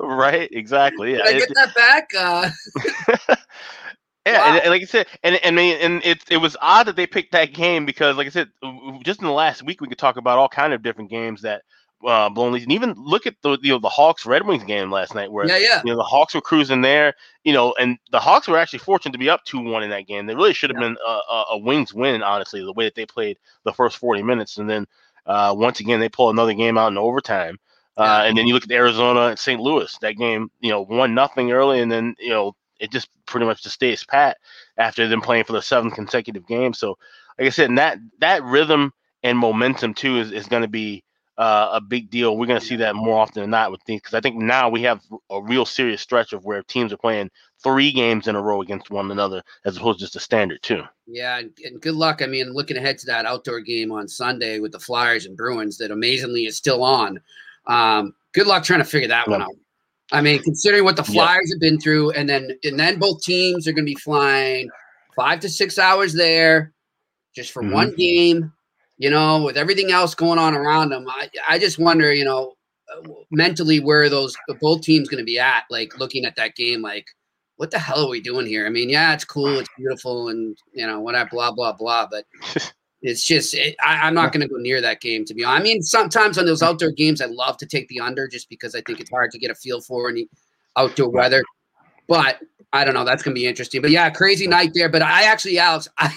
right. 0.00 0.50
Exactly. 0.52 1.14
Yeah. 1.14 1.22
I 1.24 1.32
get 1.32 1.48
that 1.54 1.74
back? 1.74 2.10
Uh, 2.14 3.36
Yeah, 4.26 4.38
wow. 4.38 4.46
and, 4.48 4.60
and, 4.62 4.70
like 4.70 4.82
I 4.82 4.86
said, 4.86 5.06
and 5.22 5.36
and 5.36 5.58
and 5.58 6.04
it 6.04 6.22
it 6.28 6.38
was 6.38 6.56
odd 6.60 6.88
that 6.88 6.96
they 6.96 7.06
picked 7.06 7.32
that 7.32 7.54
game 7.54 7.86
because, 7.86 8.16
like 8.16 8.26
I 8.26 8.30
said, 8.30 8.50
just 9.04 9.20
in 9.20 9.26
the 9.26 9.32
last 9.32 9.62
week 9.62 9.80
we 9.80 9.86
could 9.86 9.98
talk 9.98 10.16
about 10.16 10.36
all 10.36 10.48
kind 10.48 10.72
of 10.72 10.82
different 10.82 11.10
games 11.10 11.42
that 11.42 11.62
uh, 12.04 12.28
blown 12.28 12.52
leads, 12.52 12.64
and 12.64 12.72
even 12.72 12.92
look 12.96 13.26
at 13.26 13.36
the 13.42 13.56
you 13.62 13.70
know 13.70 13.78
the 13.78 13.88
Hawks 13.88 14.26
Red 14.26 14.44
Wings 14.44 14.64
game 14.64 14.90
last 14.90 15.14
night, 15.14 15.30
where 15.30 15.46
yeah, 15.46 15.58
yeah. 15.58 15.80
you 15.84 15.92
know 15.92 15.96
the 15.96 16.02
Hawks 16.02 16.34
were 16.34 16.40
cruising 16.40 16.80
there, 16.80 17.14
you 17.44 17.52
know, 17.52 17.72
and 17.78 17.98
the 18.10 18.18
Hawks 18.18 18.48
were 18.48 18.58
actually 18.58 18.80
fortunate 18.80 19.12
to 19.12 19.18
be 19.18 19.30
up 19.30 19.44
two 19.44 19.60
one 19.60 19.84
in 19.84 19.90
that 19.90 20.08
game. 20.08 20.26
They 20.26 20.34
really 20.34 20.54
should 20.54 20.70
have 20.70 20.80
yeah. 20.80 20.88
been 20.88 20.96
a, 21.06 21.42
a, 21.52 21.58
Wings 21.58 21.94
win, 21.94 22.24
honestly, 22.24 22.60
the 22.60 22.72
way 22.72 22.84
that 22.84 22.96
they 22.96 23.06
played 23.06 23.38
the 23.62 23.72
first 23.72 23.96
forty 23.96 24.24
minutes, 24.24 24.58
and 24.58 24.68
then 24.68 24.86
uh, 25.26 25.54
once 25.56 25.78
again 25.78 26.00
they 26.00 26.08
pull 26.08 26.30
another 26.30 26.52
game 26.52 26.76
out 26.76 26.88
in 26.88 26.98
overtime. 26.98 27.58
Uh, 27.96 28.24
and 28.26 28.36
then 28.36 28.46
you 28.46 28.52
look 28.52 28.64
at 28.64 28.70
Arizona 28.70 29.28
and 29.28 29.38
St. 29.38 29.58
Louis. 29.58 29.96
That 30.02 30.18
game, 30.18 30.50
you 30.60 30.68
know, 30.68 30.82
one 30.82 31.14
nothing 31.14 31.50
early, 31.52 31.80
and 31.80 31.90
then 31.90 32.14
you 32.18 32.28
know 32.28 32.54
it 32.78 32.90
just 32.90 33.08
pretty 33.26 33.46
much 33.46 33.62
just 33.62 33.74
stays 33.74 34.04
pat 34.04 34.38
after 34.76 35.08
them 35.08 35.20
playing 35.20 35.44
for 35.44 35.52
the 35.52 35.62
seventh 35.62 35.94
consecutive 35.94 36.46
game. 36.46 36.74
So, 36.74 36.98
like 37.38 37.46
I 37.46 37.50
said, 37.50 37.76
that 37.76 37.98
that 38.20 38.42
rhythm 38.44 38.92
and 39.22 39.38
momentum 39.38 39.94
too 39.94 40.18
is, 40.18 40.32
is 40.32 40.46
going 40.46 40.62
to 40.62 40.68
be 40.68 41.02
uh, 41.38 41.70
a 41.72 41.80
big 41.80 42.10
deal. 42.10 42.36
We're 42.36 42.46
going 42.46 42.60
to 42.60 42.66
see 42.66 42.76
that 42.76 42.94
more 42.94 43.18
often 43.18 43.42
than 43.42 43.50
not 43.50 43.70
with 43.70 43.82
things 43.82 44.00
because 44.00 44.14
I 44.14 44.20
think 44.20 44.36
now 44.36 44.68
we 44.68 44.82
have 44.82 45.02
a 45.30 45.42
real 45.42 45.66
serious 45.66 46.00
stretch 46.00 46.32
of 46.32 46.44
where 46.44 46.62
teams 46.62 46.92
are 46.92 46.98
playing 46.98 47.30
three 47.62 47.92
games 47.92 48.28
in 48.28 48.36
a 48.36 48.42
row 48.42 48.62
against 48.62 48.90
one 48.90 49.10
another 49.10 49.42
as 49.64 49.76
opposed 49.76 49.98
to 49.98 50.04
just 50.04 50.16
a 50.16 50.20
standard 50.20 50.62
two. 50.62 50.82
Yeah, 51.06 51.38
and 51.38 51.80
good 51.80 51.94
luck. 51.94 52.22
I 52.22 52.26
mean, 52.26 52.52
looking 52.52 52.76
ahead 52.76 52.98
to 52.98 53.06
that 53.06 53.26
outdoor 53.26 53.60
game 53.60 53.92
on 53.92 54.08
Sunday 54.08 54.60
with 54.60 54.72
the 54.72 54.80
Flyers 54.80 55.26
and 55.26 55.36
Bruins 55.36 55.76
that 55.78 55.90
amazingly 55.90 56.46
is 56.46 56.56
still 56.56 56.82
on. 56.82 57.20
Um, 57.66 58.14
good 58.32 58.46
luck 58.46 58.64
trying 58.64 58.80
to 58.80 58.84
figure 58.84 59.08
that 59.08 59.28
one 59.28 59.42
out. 59.42 59.56
I 60.12 60.20
mean, 60.20 60.42
considering 60.42 60.84
what 60.84 60.96
the 60.96 61.04
Flyers 61.04 61.48
yeah. 61.48 61.54
have 61.54 61.60
been 61.60 61.80
through, 61.80 62.10
and 62.12 62.28
then 62.28 62.56
and 62.62 62.78
then 62.78 62.98
both 62.98 63.22
teams 63.22 63.66
are 63.66 63.72
going 63.72 63.84
to 63.84 63.92
be 63.92 64.00
flying 64.00 64.70
five 65.16 65.40
to 65.40 65.48
six 65.48 65.78
hours 65.78 66.12
there 66.12 66.72
just 67.34 67.50
for 67.50 67.62
mm-hmm. 67.62 67.72
one 67.72 67.94
game. 67.96 68.52
You 68.98 69.10
know, 69.10 69.42
with 69.42 69.56
everything 69.56 69.90
else 69.90 70.14
going 70.14 70.38
on 70.38 70.54
around 70.54 70.90
them, 70.90 71.06
I 71.08 71.28
I 71.48 71.58
just 71.58 71.78
wonder, 71.78 72.12
you 72.12 72.24
know, 72.24 72.54
mentally 73.30 73.80
where 73.80 74.08
those 74.08 74.36
both 74.60 74.82
teams 74.82 75.08
going 75.08 75.18
to 75.18 75.24
be 75.24 75.38
at, 75.38 75.64
like 75.70 75.98
looking 75.98 76.24
at 76.24 76.36
that 76.36 76.54
game, 76.54 76.82
like 76.82 77.06
what 77.56 77.70
the 77.70 77.78
hell 77.78 78.04
are 78.04 78.10
we 78.10 78.20
doing 78.20 78.46
here? 78.46 78.66
I 78.66 78.70
mean, 78.70 78.88
yeah, 78.88 79.12
it's 79.12 79.24
cool, 79.24 79.58
it's 79.58 79.68
beautiful, 79.76 80.28
and 80.28 80.56
you 80.72 80.86
know, 80.86 81.00
whatever, 81.00 81.30
blah 81.32 81.52
blah 81.52 81.72
blah, 81.72 82.06
but. 82.10 82.24
It's 83.06 83.24
just 83.24 83.54
it, 83.54 83.76
I, 83.84 84.08
am 84.08 84.14
not 84.14 84.32
going 84.32 84.40
to 84.40 84.48
go 84.48 84.56
near 84.56 84.80
that 84.80 85.00
game 85.00 85.24
to 85.26 85.34
be 85.34 85.44
honest. 85.44 85.60
I 85.60 85.62
mean, 85.62 85.82
sometimes 85.82 86.38
on 86.38 86.44
those 86.44 86.62
outdoor 86.62 86.90
games, 86.90 87.20
I 87.20 87.26
love 87.26 87.56
to 87.58 87.66
take 87.66 87.86
the 87.88 88.00
under 88.00 88.26
just 88.26 88.48
because 88.48 88.74
I 88.74 88.80
think 88.82 89.00
it's 89.00 89.10
hard 89.10 89.30
to 89.30 89.38
get 89.38 89.50
a 89.50 89.54
feel 89.54 89.80
for 89.80 90.08
any 90.08 90.28
outdoor 90.76 91.10
weather. 91.10 91.42
But 92.08 92.40
I 92.72 92.84
don't 92.84 92.94
know. 92.94 93.04
That's 93.04 93.22
going 93.22 93.34
to 93.34 93.40
be 93.40 93.46
interesting. 93.46 93.80
But 93.80 93.92
yeah, 93.92 94.10
crazy 94.10 94.46
night 94.48 94.72
there. 94.74 94.88
But 94.88 95.02
I 95.02 95.22
actually, 95.22 95.58
Alex, 95.58 95.88
I, 95.98 96.12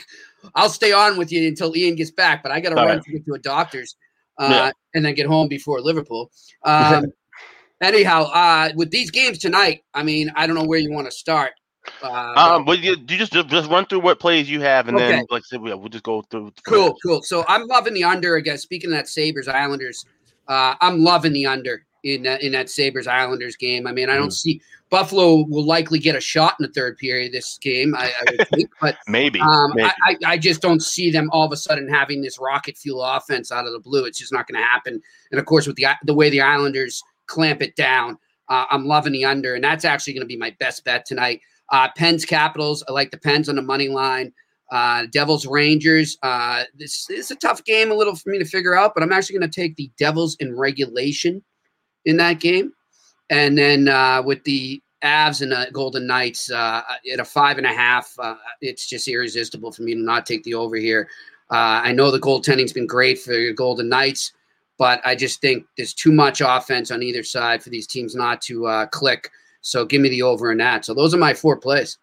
I'll 0.56 0.70
stay 0.70 0.92
on 0.92 1.18
with 1.18 1.32
you 1.32 1.48
until 1.48 1.76
Ian 1.76 1.96
gets 1.96 2.12
back. 2.12 2.42
But 2.42 2.52
I 2.52 2.60
got 2.60 2.70
to 2.70 2.76
run 2.76 2.88
right. 2.88 3.04
to 3.04 3.12
get 3.12 3.26
to 3.26 3.34
a 3.34 3.40
doctor's 3.40 3.96
uh, 4.40 4.50
yeah. 4.50 4.72
and 4.96 5.06
then 5.06 5.14
get 5.14 5.28
home 5.28 5.48
before 5.48 5.82
Liverpool. 5.82 6.32
Um, 6.66 7.14
anyhow, 7.82 8.24
uh, 8.24 8.72
with 8.76 8.92
these 8.92 9.12
games 9.12 9.38
tonight, 9.38 9.86
I 9.94 10.04
mean, 10.04 10.30
I 10.36 10.46
don't 10.46 10.58
know 10.58 10.66
where 10.66 10.78
you 10.78 10.92
want 10.92 11.08
to 11.08 11.12
start. 11.12 11.54
Uh, 12.04 12.34
um, 12.36 12.66
but 12.66 12.80
you, 12.80 12.92
you 12.92 13.18
just 13.18 13.32
just 13.32 13.70
run 13.70 13.86
through 13.86 14.00
what 14.00 14.20
plays 14.20 14.50
you 14.50 14.62
have, 14.62 14.88
and 14.88 14.98
okay. 14.98 15.10
then 15.10 15.26
like 15.30 15.42
I 15.42 15.46
said, 15.46 15.62
we'll, 15.62 15.78
we'll 15.80 15.90
just 15.90 16.04
go 16.04 16.22
through. 16.24 16.52
Cool, 16.68 16.96
cool. 17.04 17.22
So 17.24 17.46
I'm 17.48 17.68
loving 17.68 17.94
the 17.94 18.04
under 18.04 18.36
again. 18.36 18.58
Speaking 18.58 18.92
of 18.92 18.98
that 18.98 19.08
Sabres 19.08 19.48
Islanders, 19.48 20.06
uh, 20.48 20.76
I'm 20.82 21.04
loving 21.04 21.34
the 21.34 21.46
under 21.46 21.86
in 22.04 22.24
that 22.24 22.42
in 22.42 22.52
that 22.54 22.70
Sabres 22.70 23.08
Islanders 23.08 23.56
game. 23.56 23.88
I 23.88 23.92
mean, 23.92 24.10
I 24.10 24.16
don't 24.16 24.30
mm. 24.30 24.34
see 24.34 24.62
Buffalo 24.90 25.46
will 25.48 25.66
likely 25.66 26.00
get 26.00 26.16
a 26.16 26.22
shot 26.22 26.56
in 26.60 26.66
the 26.66 26.72
third 26.74 26.98
period 26.98 27.32
this 27.32 27.58
game. 27.60 27.96
I, 27.96 28.06
I 28.06 28.32
would 28.32 28.48
think, 28.50 28.70
but 28.82 28.98
maybe, 29.08 29.40
um, 29.40 29.72
maybe. 29.76 29.90
I, 30.04 30.16
I 30.26 30.38
just 30.38 30.62
don't 30.62 30.82
see 30.82 31.12
them 31.12 31.30
all 31.32 31.46
of 31.46 31.52
a 31.52 31.58
sudden 31.58 31.88
having 31.88 32.22
this 32.22 32.40
rocket 32.40 32.78
fuel 32.78 33.04
offense 33.04 33.52
out 33.52 33.66
of 33.66 33.74
the 33.74 33.80
blue. 33.80 34.06
It's 34.06 34.20
just 34.20 34.34
not 34.34 34.48
going 34.48 34.60
to 34.60 34.66
happen. 34.66 35.02
And 35.32 35.40
of 35.40 35.46
course, 35.46 35.68
with 35.68 35.76
the 35.76 35.88
the 36.04 36.14
way 36.14 36.30
the 36.30 36.42
Islanders 36.42 37.04
clamp 37.28 37.62
it 37.62 37.76
down, 37.76 38.18
uh, 38.48 38.66
I'm 38.70 38.86
loving 38.86 39.14
the 39.14 39.26
under, 39.26 39.56
and 39.56 39.64
that's 39.64 39.86
actually 39.86 40.14
going 40.14 40.24
to 40.24 40.28
be 40.28 40.38
my 40.38 40.56
best 40.60 40.84
bet 40.84 41.06
tonight. 41.06 41.42
Uh, 41.72 41.90
Pens 41.96 42.26
Capitals. 42.26 42.84
I 42.88 42.92
like 42.92 43.12
the 43.12 43.18
Pens 43.18 43.50
on 43.50 43.56
the 43.56 43.62
money 43.62 43.88
line. 43.88 44.34
Uh, 44.72 45.06
Devils 45.12 45.48
Rangers. 45.48 46.18
Uh, 46.22 46.64
this, 46.78 47.06
this 47.06 47.26
is 47.26 47.32
a 47.32 47.36
tough 47.36 47.64
game, 47.64 47.92
a 47.92 47.96
little 47.96 48.16
for 48.16 48.30
me 48.30 48.38
to 48.38 48.46
figure 48.46 48.76
out, 48.76 48.94
but 48.94 49.04
I'm 49.04 49.12
actually 49.12 49.40
going 49.40 49.50
to 49.50 49.62
take 49.62 49.76
the 49.76 49.92
Devils 49.98 50.36
in 50.40 50.56
regulation 50.56 51.44
in 52.06 52.18
that 52.18 52.40
game. 52.40 52.72
And 53.30 53.58
then 53.58 53.88
uh, 53.88 54.22
with 54.24 54.44
the 54.44 54.82
Avs 55.04 55.42
and 55.42 55.52
the 55.52 55.70
Golden 55.72 56.06
Knights 56.06 56.52
uh, 56.52 56.82
at 57.12 57.20
a 57.20 57.26
five 57.26 57.58
and 57.58 57.66
a 57.66 57.74
half, 57.74 58.14
uh, 58.20 58.36
it's 58.62 58.88
just 58.88 59.08
irresistible 59.08 59.72
for 59.72 59.84
me 59.84 59.94
to 59.94 60.00
not 60.00 60.26
take 60.26 60.44
the 60.44 60.54
over 60.54 60.76
here. 60.76 61.08
Uh, 61.52 61.82
I 61.84 61.92
know 61.92 62.12
the 62.12 62.20
goaltending's 62.20 62.74
been 62.74 62.88
great 62.88 63.20
for 63.20 63.32
the 63.32 63.54
Golden 63.54 63.90
Knights, 63.90 64.34
but 64.78 65.02
I 65.04 65.16
just 65.16 65.42
think 65.42 65.66
there's 65.78 65.94
too 65.94 66.12
much 66.12 66.42
offense 66.46 66.92
on 66.92 67.02
either 67.02 67.24
side 67.24 67.64
for 67.64 67.70
these 67.70 67.88
teams 67.88 68.14
not 68.14 68.42
to 68.44 68.68
uh, 68.68 68.86
click. 68.88 69.32
So 69.62 69.86
give 69.86 70.02
me 70.02 70.10
the 70.10 70.22
over 70.22 70.52
in 70.52 70.58
that. 70.60 70.86
So 70.86 70.94
those 70.94 71.14
are 71.14 71.18
my 71.18 71.34
four 71.34 71.58
plays. 71.58 71.98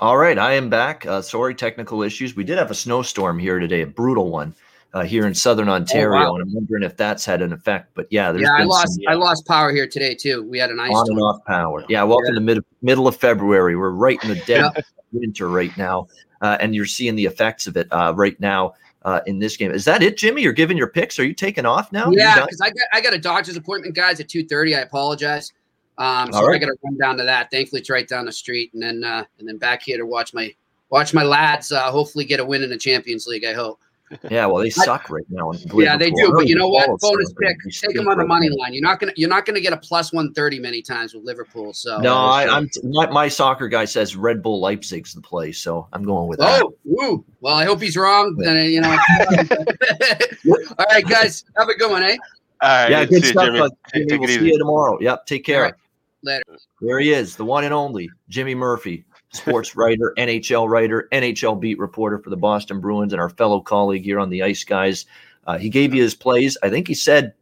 All 0.00 0.16
right, 0.16 0.38
I 0.38 0.52
am 0.52 0.70
back. 0.70 1.04
Uh, 1.06 1.20
sorry, 1.20 1.54
technical 1.54 2.02
issues. 2.02 2.36
We 2.36 2.44
did 2.44 2.58
have 2.58 2.70
a 2.70 2.74
snowstorm 2.74 3.38
here 3.38 3.58
today, 3.58 3.80
a 3.80 3.86
brutal 3.86 4.30
one 4.30 4.54
uh, 4.94 5.02
here 5.02 5.26
in 5.26 5.34
southern 5.34 5.68
Ontario, 5.68 6.20
oh, 6.20 6.24
wow. 6.30 6.34
and 6.34 6.42
I'm 6.42 6.54
wondering 6.54 6.82
if 6.82 6.96
that's 6.96 7.24
had 7.24 7.42
an 7.42 7.52
effect. 7.52 7.90
But 7.94 8.06
yeah, 8.10 8.32
there's 8.32 8.42
yeah, 8.42 8.54
I 8.56 8.64
lost 8.64 8.94
some, 8.94 9.02
yeah. 9.02 9.10
I 9.10 9.14
lost 9.14 9.46
power 9.46 9.72
here 9.72 9.88
today 9.88 10.14
too. 10.14 10.44
We 10.48 10.58
had 10.58 10.70
an 10.70 10.80
ice 10.80 10.94
on 10.94 11.06
storm. 11.06 11.18
and 11.18 11.24
off 11.24 11.44
power. 11.46 11.84
Yeah, 11.88 12.04
welcome 12.04 12.34
yeah. 12.34 12.38
to 12.38 12.40
mid 12.40 12.64
middle 12.80 13.08
of 13.08 13.16
February. 13.16 13.76
We're 13.76 13.90
right 13.90 14.22
in 14.22 14.30
the 14.30 14.36
dead 14.46 14.70
yeah. 14.76 14.82
winter 15.12 15.48
right 15.48 15.76
now, 15.76 16.06
uh, 16.40 16.56
and 16.60 16.74
you're 16.74 16.86
seeing 16.86 17.16
the 17.16 17.26
effects 17.26 17.66
of 17.66 17.76
it 17.76 17.88
uh, 17.92 18.14
right 18.16 18.38
now 18.40 18.74
uh, 19.08 19.20
in 19.26 19.38
this 19.38 19.56
game. 19.56 19.70
Is 19.72 19.84
that 19.86 20.02
it, 20.02 20.18
Jimmy? 20.18 20.42
You're 20.42 20.52
giving 20.52 20.76
your 20.76 20.88
picks. 20.88 21.18
Are 21.18 21.24
you 21.24 21.32
taking 21.32 21.64
off 21.64 21.90
now? 21.92 22.10
Yeah, 22.10 22.44
because 22.44 22.60
I 22.60 22.68
got 22.68 22.88
I 22.92 23.00
got 23.00 23.14
a 23.14 23.18
doctor's 23.18 23.56
appointment, 23.56 23.94
guys, 23.94 24.20
at 24.20 24.28
two 24.28 24.44
thirty. 24.44 24.74
I 24.74 24.80
apologize. 24.80 25.52
Um, 25.96 26.32
so 26.32 26.46
right. 26.46 26.56
I 26.56 26.58
got 26.58 26.66
to 26.66 26.76
run 26.84 26.96
down 26.98 27.16
to 27.16 27.24
that. 27.24 27.50
Thankfully, 27.50 27.80
it's 27.80 27.90
right 27.90 28.06
down 28.06 28.26
the 28.26 28.32
street, 28.32 28.70
and 28.74 28.82
then 28.82 29.02
uh, 29.02 29.24
and 29.38 29.48
then 29.48 29.56
back 29.56 29.82
here 29.82 29.96
to 29.96 30.04
watch 30.04 30.34
my 30.34 30.54
watch 30.90 31.14
my 31.14 31.22
lads 31.22 31.72
uh, 31.72 31.90
hopefully 31.90 32.24
get 32.24 32.38
a 32.38 32.44
win 32.44 32.62
in 32.62 32.68
the 32.68 32.76
Champions 32.76 33.26
League. 33.26 33.44
I 33.44 33.54
hope. 33.54 33.80
Yeah, 34.30 34.46
well, 34.46 34.62
they 34.62 34.70
suck 34.70 35.10
right 35.10 35.24
now. 35.28 35.52
Yeah, 35.74 35.96
they 35.96 36.10
do. 36.10 36.32
But 36.34 36.48
you 36.48 36.54
know 36.54 36.68
what? 36.68 36.88
Bonus 37.00 37.32
pick. 37.34 37.56
Take 37.70 37.94
them 37.94 38.08
on 38.08 38.18
the 38.18 38.26
money 38.26 38.48
line. 38.48 38.72
You're 38.72 38.82
not 38.82 39.00
gonna 39.00 39.12
you're 39.16 39.28
not 39.28 39.46
gonna 39.46 39.60
get 39.60 39.72
a 39.72 39.76
plus 39.76 40.12
one 40.12 40.32
thirty 40.32 40.58
many 40.58 40.82
times 40.82 41.14
with 41.14 41.24
Liverpool. 41.24 41.72
So 41.72 41.98
no, 41.98 42.16
I, 42.16 42.44
am 42.44 42.68
my, 42.84 43.06
my, 43.10 43.28
soccer 43.28 43.68
guy 43.68 43.84
says 43.84 44.16
Red 44.16 44.42
Bull 44.42 44.60
Leipzig's 44.60 45.14
the 45.14 45.20
play, 45.20 45.52
so 45.52 45.88
I'm 45.92 46.02
going 46.02 46.28
with 46.28 46.38
that. 46.38 46.62
Oh, 46.62 46.74
woo. 46.84 47.24
Well, 47.40 47.54
I 47.54 47.64
hope 47.64 47.80
he's 47.80 47.96
wrong. 47.96 48.36
Then 48.36 48.70
you 48.70 48.80
know. 48.80 48.90
All 50.78 50.86
right, 50.90 51.06
guys, 51.06 51.44
have 51.56 51.68
a 51.68 51.74
good 51.74 51.90
one, 51.90 52.02
eh? 52.02 52.16
All 52.60 52.68
right. 52.68 52.90
Yeah, 52.90 53.04
good 53.04 53.24
stuff. 53.24 53.46
Jimmy. 53.46 54.06
Jimmy. 54.06 54.18
We'll 54.18 54.28
see 54.28 54.46
you 54.46 54.58
tomorrow. 54.58 54.98
Yep. 55.00 55.26
Take 55.26 55.44
care. 55.44 55.62
Right. 55.62 55.74
Later. 56.22 56.42
There 56.80 56.98
he 56.98 57.12
is, 57.12 57.36
the 57.36 57.44
one 57.44 57.64
and 57.64 57.72
only 57.72 58.10
Jimmy 58.28 58.54
Murphy 58.54 59.04
sports 59.32 59.76
writer, 59.76 60.14
NHL 60.18 60.68
writer, 60.68 61.08
NHL 61.12 61.60
beat 61.60 61.78
reporter 61.78 62.18
for 62.18 62.30
the 62.30 62.36
Boston 62.36 62.80
Bruins, 62.80 63.12
and 63.12 63.20
our 63.20 63.28
fellow 63.28 63.60
colleague 63.60 64.04
here 64.04 64.18
on 64.18 64.30
the 64.30 64.42
Ice 64.42 64.64
Guys. 64.64 65.06
Uh, 65.46 65.58
he 65.58 65.68
gave 65.68 65.94
you 65.94 66.02
his 66.02 66.14
plays. 66.14 66.58
I 66.62 66.70
think 66.70 66.88
he 66.88 66.94
said 66.94 67.34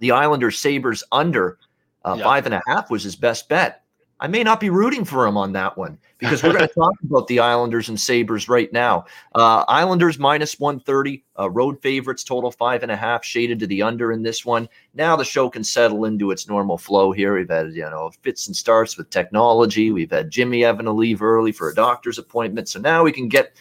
the 0.00 0.12
Islanders 0.12 0.58
Sabres 0.58 1.04
under 1.12 1.58
uh, 2.04 2.16
yeah. 2.18 2.24
five 2.24 2.46
and 2.46 2.54
a 2.54 2.62
half 2.66 2.90
was 2.90 3.02
his 3.02 3.16
best 3.16 3.48
bet. 3.48 3.82
I 4.20 4.26
may 4.26 4.42
not 4.42 4.58
be 4.58 4.70
rooting 4.70 5.04
for 5.04 5.26
him 5.26 5.36
on 5.36 5.52
that 5.52 5.76
one 5.76 5.98
because 6.18 6.42
we're 6.42 6.52
going 6.52 6.68
to 6.68 6.74
talk 6.74 6.94
about 7.04 7.28
the 7.28 7.38
Islanders 7.38 7.88
and 7.88 8.00
Sabres 8.00 8.48
right 8.48 8.72
now. 8.72 9.04
Uh, 9.34 9.64
Islanders 9.68 10.18
minus 10.18 10.58
130, 10.58 11.24
uh, 11.38 11.50
road 11.50 11.80
favorites, 11.80 12.24
total 12.24 12.50
five 12.50 12.82
and 12.82 12.90
a 12.90 12.96
half, 12.96 13.24
shaded 13.24 13.60
to 13.60 13.66
the 13.66 13.82
under 13.82 14.10
in 14.10 14.22
this 14.22 14.44
one. 14.44 14.68
Now 14.94 15.14
the 15.14 15.24
show 15.24 15.48
can 15.48 15.62
settle 15.62 16.04
into 16.04 16.32
its 16.32 16.48
normal 16.48 16.78
flow 16.78 17.12
here. 17.12 17.36
We've 17.36 17.48
had, 17.48 17.72
you 17.74 17.84
know, 17.84 18.10
fits 18.22 18.48
and 18.48 18.56
starts 18.56 18.96
with 18.96 19.10
technology. 19.10 19.92
We've 19.92 20.10
had 20.10 20.30
Jimmy 20.30 20.62
having 20.62 20.86
to 20.86 20.92
leave 20.92 21.22
early 21.22 21.52
for 21.52 21.70
a 21.70 21.74
doctor's 21.74 22.18
appointment. 22.18 22.68
So 22.68 22.80
now 22.80 23.04
we 23.04 23.12
can 23.12 23.28
get 23.28 23.54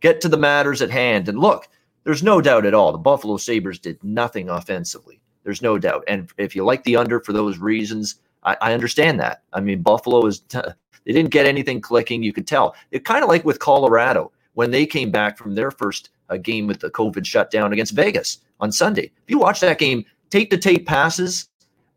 get 0.00 0.20
to 0.20 0.28
the 0.28 0.36
matters 0.36 0.82
at 0.82 0.90
hand. 0.90 1.28
And 1.28 1.38
look, 1.38 1.66
there's 2.04 2.22
no 2.22 2.40
doubt 2.40 2.66
at 2.66 2.74
all. 2.74 2.92
The 2.92 2.98
Buffalo 2.98 3.36
Sabres 3.36 3.78
did 3.78 4.02
nothing 4.04 4.48
offensively. 4.48 5.20
There's 5.42 5.62
no 5.62 5.78
doubt. 5.78 6.04
And 6.06 6.30
if 6.38 6.54
you 6.54 6.64
like 6.64 6.84
the 6.84 6.96
under 6.96 7.20
for 7.20 7.32
those 7.32 7.58
reasons, 7.58 8.16
I, 8.44 8.56
I 8.60 8.72
understand 8.74 9.20
that. 9.20 9.42
I 9.52 9.60
mean, 9.60 9.82
Buffalo 9.82 10.26
is 10.26 10.40
t- 10.40 10.58
they 11.06 11.12
didn't 11.12 11.30
get 11.30 11.46
anything 11.46 11.80
clicking. 11.80 12.22
You 12.22 12.32
could 12.32 12.46
tell. 12.46 12.74
It 12.90 13.04
kind 13.04 13.22
of 13.22 13.28
like 13.28 13.44
with 13.44 13.58
Colorado 13.58 14.32
when 14.54 14.70
they 14.70 14.86
came 14.86 15.10
back 15.10 15.36
from 15.36 15.54
their 15.54 15.70
first 15.70 16.10
uh, 16.30 16.36
game 16.36 16.66
with 16.66 16.80
the 16.80 16.90
COVID 16.90 17.26
shutdown 17.26 17.72
against 17.72 17.92
Vegas 17.92 18.38
on 18.60 18.72
Sunday. 18.72 19.04
If 19.04 19.28
you 19.28 19.38
watch 19.38 19.60
that 19.60 19.78
game, 19.78 20.04
tape 20.30 20.50
to 20.50 20.58
tape 20.58 20.86
passes, 20.86 21.48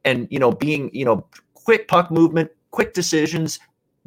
and 0.06 0.28
you 0.30 0.40
know 0.40 0.52
being 0.52 0.90
you 0.94 1.06
know 1.06 1.26
quick 1.54 1.88
puck 1.88 2.12
movement, 2.12 2.52
quick 2.72 2.94
decisions. 2.94 3.60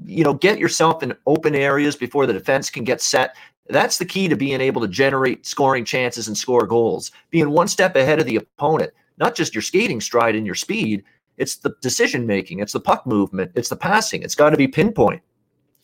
You 0.06 0.24
know, 0.24 0.32
get 0.32 0.58
yourself 0.58 1.02
in 1.02 1.14
open 1.26 1.54
areas 1.54 1.94
before 1.94 2.24
the 2.24 2.32
defense 2.32 2.70
can 2.70 2.84
get 2.84 3.02
set. 3.02 3.36
That's 3.68 3.98
the 3.98 4.06
key 4.06 4.28
to 4.28 4.36
being 4.36 4.60
able 4.60 4.80
to 4.80 4.88
generate 4.88 5.44
scoring 5.44 5.84
chances 5.84 6.26
and 6.26 6.36
score 6.36 6.66
goals. 6.66 7.12
Being 7.28 7.50
one 7.50 7.68
step 7.68 7.96
ahead 7.96 8.18
of 8.18 8.24
the 8.24 8.36
opponent, 8.36 8.92
not 9.18 9.34
just 9.34 9.54
your 9.54 9.60
skating 9.60 10.00
stride 10.00 10.34
and 10.34 10.46
your 10.46 10.54
speed, 10.54 11.04
it's 11.40 11.56
the 11.56 11.74
decision 11.80 12.26
making, 12.26 12.60
it's 12.60 12.74
the 12.74 12.80
puck 12.80 13.06
movement, 13.06 13.50
it's 13.54 13.70
the 13.70 13.76
passing. 13.76 14.22
It's 14.22 14.34
got 14.34 14.50
to 14.50 14.56
be 14.56 14.68
pinpoint. 14.68 15.22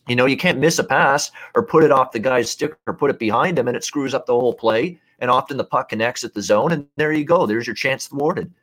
You 0.07 0.15
know, 0.15 0.25
you 0.25 0.37
can't 0.37 0.59
miss 0.59 0.79
a 0.79 0.83
pass 0.83 1.31
or 1.55 1.65
put 1.65 1.83
it 1.83 1.91
off 1.91 2.11
the 2.11 2.19
guy's 2.19 2.51
stick 2.51 2.77
or 2.85 2.93
put 2.93 3.09
it 3.09 3.19
behind 3.19 3.59
him 3.59 3.67
and 3.67 3.75
it 3.75 3.83
screws 3.83 4.13
up 4.13 4.25
the 4.25 4.39
whole 4.39 4.53
play. 4.53 4.99
And 5.19 5.31
often 5.31 5.57
the 5.57 5.63
puck 5.63 5.89
connects 5.89 6.23
at 6.23 6.35
the 6.35 6.43
zone, 6.43 6.71
and 6.71 6.85
there 6.95 7.11
you 7.11 7.25
go. 7.25 7.47
There's 7.47 7.65
your 7.65 7.73
chance 7.73 8.05
thwarted. 8.05 8.53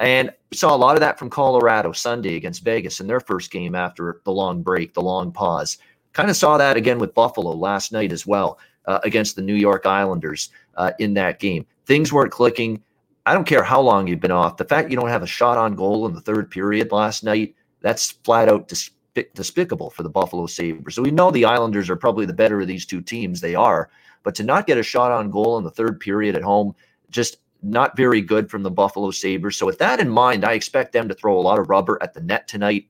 And 0.00 0.32
we 0.50 0.56
saw 0.56 0.74
a 0.74 0.76
lot 0.76 0.96
of 0.96 1.00
that 1.00 1.18
from 1.18 1.28
Colorado 1.28 1.92
Sunday 1.92 2.34
against 2.34 2.64
Vegas 2.64 2.98
in 2.98 3.06
their 3.06 3.20
first 3.20 3.50
game 3.50 3.74
after 3.74 4.22
the 4.24 4.32
long 4.32 4.62
break, 4.62 4.94
the 4.94 5.02
long 5.02 5.32
pause. 5.32 5.76
Kind 6.14 6.30
of 6.30 6.36
saw 6.36 6.56
that 6.56 6.78
again 6.78 6.98
with 6.98 7.14
Buffalo 7.14 7.52
last 7.52 7.92
night 7.92 8.10
as 8.10 8.26
well 8.26 8.58
uh, 8.86 9.00
against 9.04 9.36
the 9.36 9.42
New 9.42 9.54
York 9.54 9.84
Islanders 9.84 10.50
uh, 10.76 10.92
in 10.98 11.12
that 11.14 11.38
game. 11.38 11.66
Things 11.84 12.10
weren't 12.10 12.32
clicking. 12.32 12.82
I 13.24 13.34
don't 13.34 13.46
care 13.46 13.62
how 13.62 13.80
long 13.80 14.06
you've 14.06 14.20
been 14.20 14.32
off. 14.32 14.56
The 14.56 14.64
fact 14.64 14.90
you 14.90 14.96
don't 14.96 15.08
have 15.08 15.22
a 15.22 15.26
shot 15.28 15.58
on 15.58 15.76
goal 15.76 16.06
in 16.06 16.14
the 16.14 16.20
third 16.20 16.50
period 16.50 16.90
last 16.90 17.22
night, 17.22 17.54
that's 17.80 18.10
flat 18.10 18.48
out 18.48 18.68
despic- 18.68 19.32
despicable 19.34 19.90
for 19.90 20.02
the 20.02 20.10
Buffalo 20.10 20.46
Sabres. 20.46 20.94
So 20.94 21.02
we 21.02 21.10
know 21.10 21.30
the 21.30 21.44
Islanders 21.44 21.88
are 21.88 21.96
probably 21.96 22.26
the 22.26 22.32
better 22.32 22.60
of 22.60 22.66
these 22.66 22.86
two 22.86 23.00
teams. 23.00 23.40
They 23.40 23.54
are. 23.54 23.90
But 24.24 24.34
to 24.36 24.42
not 24.42 24.66
get 24.66 24.78
a 24.78 24.82
shot 24.82 25.12
on 25.12 25.30
goal 25.30 25.58
in 25.58 25.64
the 25.64 25.70
third 25.70 26.00
period 26.00 26.36
at 26.36 26.42
home, 26.42 26.74
just 27.10 27.38
not 27.62 27.96
very 27.96 28.20
good 28.20 28.50
from 28.50 28.62
the 28.62 28.70
Buffalo 28.70 29.10
Sabres. 29.12 29.56
So 29.56 29.66
with 29.66 29.78
that 29.78 30.00
in 30.00 30.08
mind, 30.08 30.44
I 30.44 30.54
expect 30.54 30.92
them 30.92 31.08
to 31.08 31.14
throw 31.14 31.38
a 31.38 31.40
lot 31.40 31.58
of 31.58 31.70
rubber 31.70 31.98
at 32.02 32.14
the 32.14 32.20
net 32.20 32.48
tonight 32.48 32.88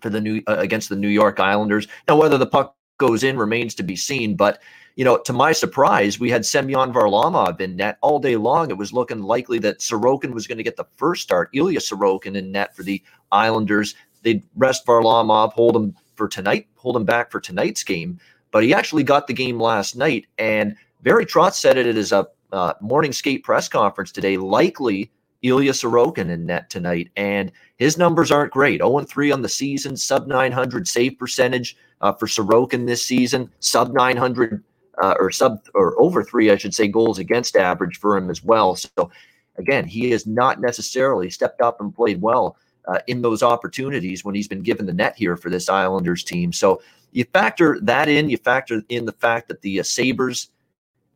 for 0.00 0.08
the 0.08 0.20
new 0.20 0.42
uh, 0.46 0.56
against 0.58 0.88
the 0.88 0.96
New 0.96 1.08
York 1.08 1.38
Islanders. 1.38 1.86
Now, 2.08 2.16
whether 2.16 2.38
the 2.38 2.46
puck 2.46 2.76
goes 3.00 3.24
in 3.24 3.36
remains 3.36 3.74
to 3.74 3.82
be 3.82 3.96
seen, 3.96 4.36
but 4.36 4.62
you 4.96 5.04
know, 5.04 5.16
to 5.18 5.32
my 5.32 5.52
surprise, 5.52 6.20
we 6.20 6.30
had 6.30 6.44
Semyon 6.44 6.92
Varlamov 6.92 7.60
in 7.60 7.76
net 7.76 7.96
all 8.02 8.18
day 8.18 8.36
long. 8.36 8.70
It 8.70 8.76
was 8.76 8.92
looking 8.92 9.22
likely 9.22 9.58
that 9.60 9.78
Sorokin 9.78 10.34
was 10.34 10.46
going 10.46 10.58
to 10.58 10.64
get 10.64 10.76
the 10.76 10.86
first 10.96 11.22
start. 11.22 11.48
Ilya 11.54 11.78
Sorokin 11.78 12.36
in 12.36 12.52
net 12.52 12.76
for 12.76 12.82
the 12.82 13.02
Islanders. 13.32 13.94
They'd 14.22 14.44
rest 14.56 14.84
Varlamov, 14.84 15.52
hold 15.54 15.74
him 15.74 15.96
for 16.16 16.28
tonight, 16.28 16.66
hold 16.76 16.96
him 16.96 17.04
back 17.04 17.30
for 17.30 17.40
tonight's 17.40 17.82
game. 17.82 18.20
But 18.50 18.62
he 18.62 18.74
actually 18.74 19.04
got 19.04 19.26
the 19.26 19.32
game 19.32 19.58
last 19.58 19.96
night. 19.96 20.26
And 20.36 20.76
Barry 21.02 21.24
Trotz 21.24 21.54
said 21.54 21.78
it 21.78 21.86
at 21.86 21.96
his 21.96 22.12
uh, 22.12 22.24
uh, 22.52 22.74
morning 22.82 23.12
skate 23.12 23.42
press 23.42 23.68
conference 23.68 24.12
today. 24.12 24.36
Likely 24.36 25.10
Ilya 25.42 25.72
Sorokin 25.72 26.30
in 26.30 26.46
net 26.46 26.70
tonight. 26.70 27.10
And 27.16 27.50
his 27.76 27.96
numbers 27.96 28.30
aren't 28.30 28.52
great 28.52 28.80
0 28.80 29.00
3 29.00 29.30
on 29.30 29.42
the 29.42 29.48
season, 29.48 29.96
sub 29.96 30.26
900 30.26 30.86
save 30.86 31.18
percentage 31.18 31.76
uh, 32.00 32.12
for 32.12 32.26
Sorokin 32.26 32.86
this 32.86 33.04
season, 33.04 33.50
sub 33.60 33.92
900 33.92 34.62
uh, 35.00 35.14
or 35.18 35.30
sub 35.30 35.64
or 35.74 36.00
over 36.00 36.22
three, 36.22 36.50
I 36.50 36.56
should 36.56 36.74
say, 36.74 36.88
goals 36.88 37.18
against 37.18 37.56
average 37.56 37.98
for 37.98 38.16
him 38.16 38.30
as 38.30 38.44
well. 38.44 38.76
So 38.76 39.10
again, 39.56 39.86
he 39.86 40.10
has 40.10 40.26
not 40.26 40.60
necessarily 40.60 41.30
stepped 41.30 41.60
up 41.60 41.80
and 41.80 41.94
played 41.94 42.20
well 42.20 42.56
uh, 42.88 42.98
in 43.06 43.22
those 43.22 43.42
opportunities 43.42 44.24
when 44.24 44.34
he's 44.34 44.48
been 44.48 44.62
given 44.62 44.86
the 44.86 44.92
net 44.92 45.16
here 45.16 45.36
for 45.36 45.50
this 45.50 45.68
Islanders 45.68 46.22
team. 46.22 46.52
So 46.52 46.82
you 47.12 47.24
factor 47.24 47.78
that 47.82 48.08
in. 48.08 48.30
You 48.30 48.36
factor 48.36 48.82
in 48.88 49.04
the 49.04 49.12
fact 49.12 49.48
that 49.48 49.62
the 49.62 49.80
uh, 49.80 49.82
Sabres 49.82 50.50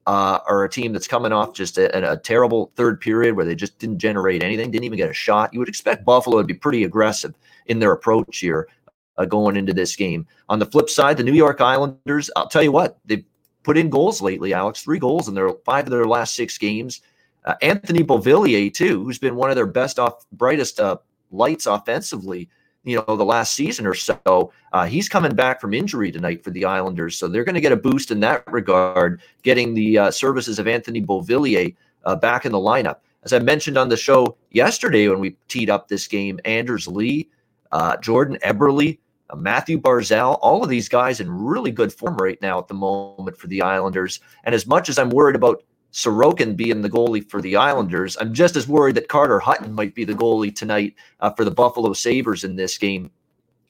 uh, 0.06 0.38
are 0.46 0.64
a 0.64 0.68
team 0.68 0.92
that's 0.92 1.08
coming 1.08 1.32
off 1.32 1.54
just 1.54 1.78
a, 1.78 2.12
a, 2.12 2.16
terrible 2.16 2.70
third 2.76 3.00
period 3.00 3.36
where 3.36 3.46
they 3.46 3.54
just 3.54 3.78
didn't 3.78 3.98
generate 3.98 4.42
anything, 4.42 4.70
didn't 4.70 4.84
even 4.84 4.98
get 4.98 5.08
a 5.08 5.14
shot. 5.14 5.52
You 5.52 5.60
would 5.60 5.68
expect 5.68 6.04
Buffalo 6.04 6.38
to 6.38 6.44
be 6.44 6.54
pretty 6.54 6.84
aggressive 6.84 7.34
in 7.66 7.78
their 7.78 7.92
approach 7.92 8.38
here 8.38 8.68
uh, 9.16 9.24
going 9.24 9.56
into 9.56 9.72
this 9.72 9.96
game. 9.96 10.26
On 10.48 10.58
the 10.58 10.66
flip 10.66 10.90
side, 10.90 11.16
the 11.16 11.22
New 11.22 11.32
York 11.32 11.60
Islanders, 11.60 12.30
I'll 12.36 12.48
tell 12.48 12.62
you 12.62 12.72
what, 12.72 12.98
they've 13.06 13.24
put 13.62 13.78
in 13.78 13.88
goals 13.88 14.20
lately, 14.20 14.52
Alex, 14.52 14.82
three 14.82 14.98
goals 14.98 15.28
in 15.28 15.34
their 15.34 15.50
five 15.64 15.86
of 15.86 15.90
their 15.90 16.04
last 16.04 16.34
six 16.34 16.58
games. 16.58 17.00
Uh, 17.46 17.54
Anthony 17.62 18.02
Beauvillier, 18.04 18.72
too, 18.72 19.04
who's 19.04 19.18
been 19.18 19.36
one 19.36 19.50
of 19.50 19.56
their 19.56 19.66
best 19.66 19.98
off, 19.98 20.26
brightest 20.32 20.80
uh, 20.80 20.96
lights 21.30 21.66
offensively, 21.66 22.48
you 22.84 23.02
know, 23.06 23.16
the 23.16 23.24
last 23.24 23.54
season 23.54 23.86
or 23.86 23.94
so. 23.94 24.52
Uh, 24.72 24.84
he's 24.84 25.08
coming 25.08 25.34
back 25.34 25.60
from 25.60 25.74
injury 25.74 26.12
tonight 26.12 26.44
for 26.44 26.50
the 26.50 26.64
Islanders, 26.64 27.16
so 27.16 27.28
they're 27.28 27.44
going 27.44 27.54
to 27.54 27.60
get 27.60 27.72
a 27.72 27.76
boost 27.76 28.10
in 28.10 28.20
that 28.20 28.44
regard, 28.52 29.20
getting 29.42 29.74
the 29.74 29.98
uh, 29.98 30.10
services 30.10 30.58
of 30.58 30.68
Anthony 30.68 31.02
Beauvillier 31.02 31.74
uh, 32.04 32.16
back 32.16 32.44
in 32.44 32.52
the 32.52 32.58
lineup. 32.58 32.96
As 33.24 33.32
I 33.32 33.38
mentioned 33.38 33.78
on 33.78 33.88
the 33.88 33.96
show 33.96 34.36
yesterday 34.50 35.08
when 35.08 35.18
we 35.18 35.36
teed 35.48 35.70
up 35.70 35.88
this 35.88 36.06
game, 36.06 36.38
Anders 36.44 36.86
Lee, 36.86 37.30
uh, 37.72 37.96
Jordan 37.96 38.38
Eberle, 38.42 38.98
uh, 39.30 39.36
Mathew 39.36 39.80
Barzal, 39.80 40.38
all 40.42 40.62
of 40.62 40.68
these 40.68 40.88
guys 40.88 41.20
in 41.20 41.30
really 41.30 41.70
good 41.70 41.92
form 41.92 42.16
right 42.16 42.40
now 42.42 42.58
at 42.58 42.68
the 42.68 42.74
moment 42.74 43.36
for 43.38 43.46
the 43.46 43.62
Islanders. 43.62 44.20
And 44.44 44.54
as 44.54 44.66
much 44.66 44.90
as 44.90 44.98
I'm 44.98 45.08
worried 45.08 45.36
about 45.36 45.62
Sorokin 45.94 46.56
being 46.56 46.82
the 46.82 46.90
goalie 46.90 47.26
for 47.30 47.40
the 47.40 47.54
Islanders. 47.54 48.16
I'm 48.20 48.34
just 48.34 48.56
as 48.56 48.66
worried 48.66 48.96
that 48.96 49.08
Carter 49.08 49.38
Hutton 49.38 49.72
might 49.72 49.94
be 49.94 50.04
the 50.04 50.12
goalie 50.12 50.54
tonight 50.54 50.96
uh, 51.20 51.30
for 51.30 51.44
the 51.44 51.52
Buffalo 51.52 51.92
Sabres 51.92 52.42
in 52.42 52.56
this 52.56 52.76
game. 52.76 53.10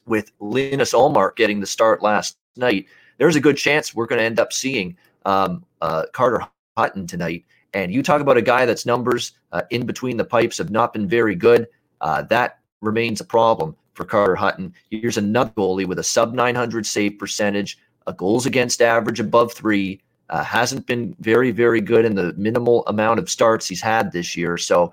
With 0.06 0.32
Linus 0.40 0.94
Ullmark 0.94 1.36
getting 1.36 1.60
the 1.60 1.66
start 1.66 2.02
last 2.02 2.38
night, 2.56 2.86
there's 3.18 3.36
a 3.36 3.40
good 3.40 3.58
chance 3.58 3.94
we're 3.94 4.06
going 4.06 4.18
to 4.18 4.24
end 4.24 4.40
up 4.40 4.54
seeing 4.54 4.96
um, 5.26 5.64
uh, 5.82 6.04
Carter 6.12 6.46
Hutton 6.78 7.06
tonight. 7.06 7.44
And 7.74 7.92
you 7.92 8.02
talk 8.02 8.22
about 8.22 8.38
a 8.38 8.42
guy 8.42 8.64
that's 8.64 8.86
numbers 8.86 9.32
uh, 9.52 9.62
in 9.68 9.84
between 9.84 10.16
the 10.16 10.24
pipes 10.24 10.56
have 10.58 10.70
not 10.70 10.94
been 10.94 11.06
very 11.06 11.34
good. 11.34 11.68
Uh, 12.00 12.22
that 12.22 12.60
remains 12.80 13.20
a 13.20 13.24
problem 13.24 13.76
for 13.92 14.04
Carter 14.04 14.34
Hutton. 14.34 14.72
Here's 14.90 15.18
another 15.18 15.52
goalie 15.56 15.86
with 15.86 15.98
a 15.98 16.02
sub 16.02 16.32
900 16.32 16.86
save 16.86 17.18
percentage, 17.18 17.78
a 18.06 18.14
goals 18.14 18.46
against 18.46 18.80
average 18.80 19.20
above 19.20 19.52
three, 19.52 20.00
uh, 20.30 20.42
hasn't 20.42 20.86
been 20.86 21.14
very, 21.20 21.50
very 21.50 21.80
good 21.80 22.04
in 22.04 22.14
the 22.14 22.32
minimal 22.34 22.84
amount 22.86 23.18
of 23.18 23.28
starts 23.28 23.68
he's 23.68 23.82
had 23.82 24.12
this 24.12 24.36
year. 24.36 24.56
So 24.56 24.92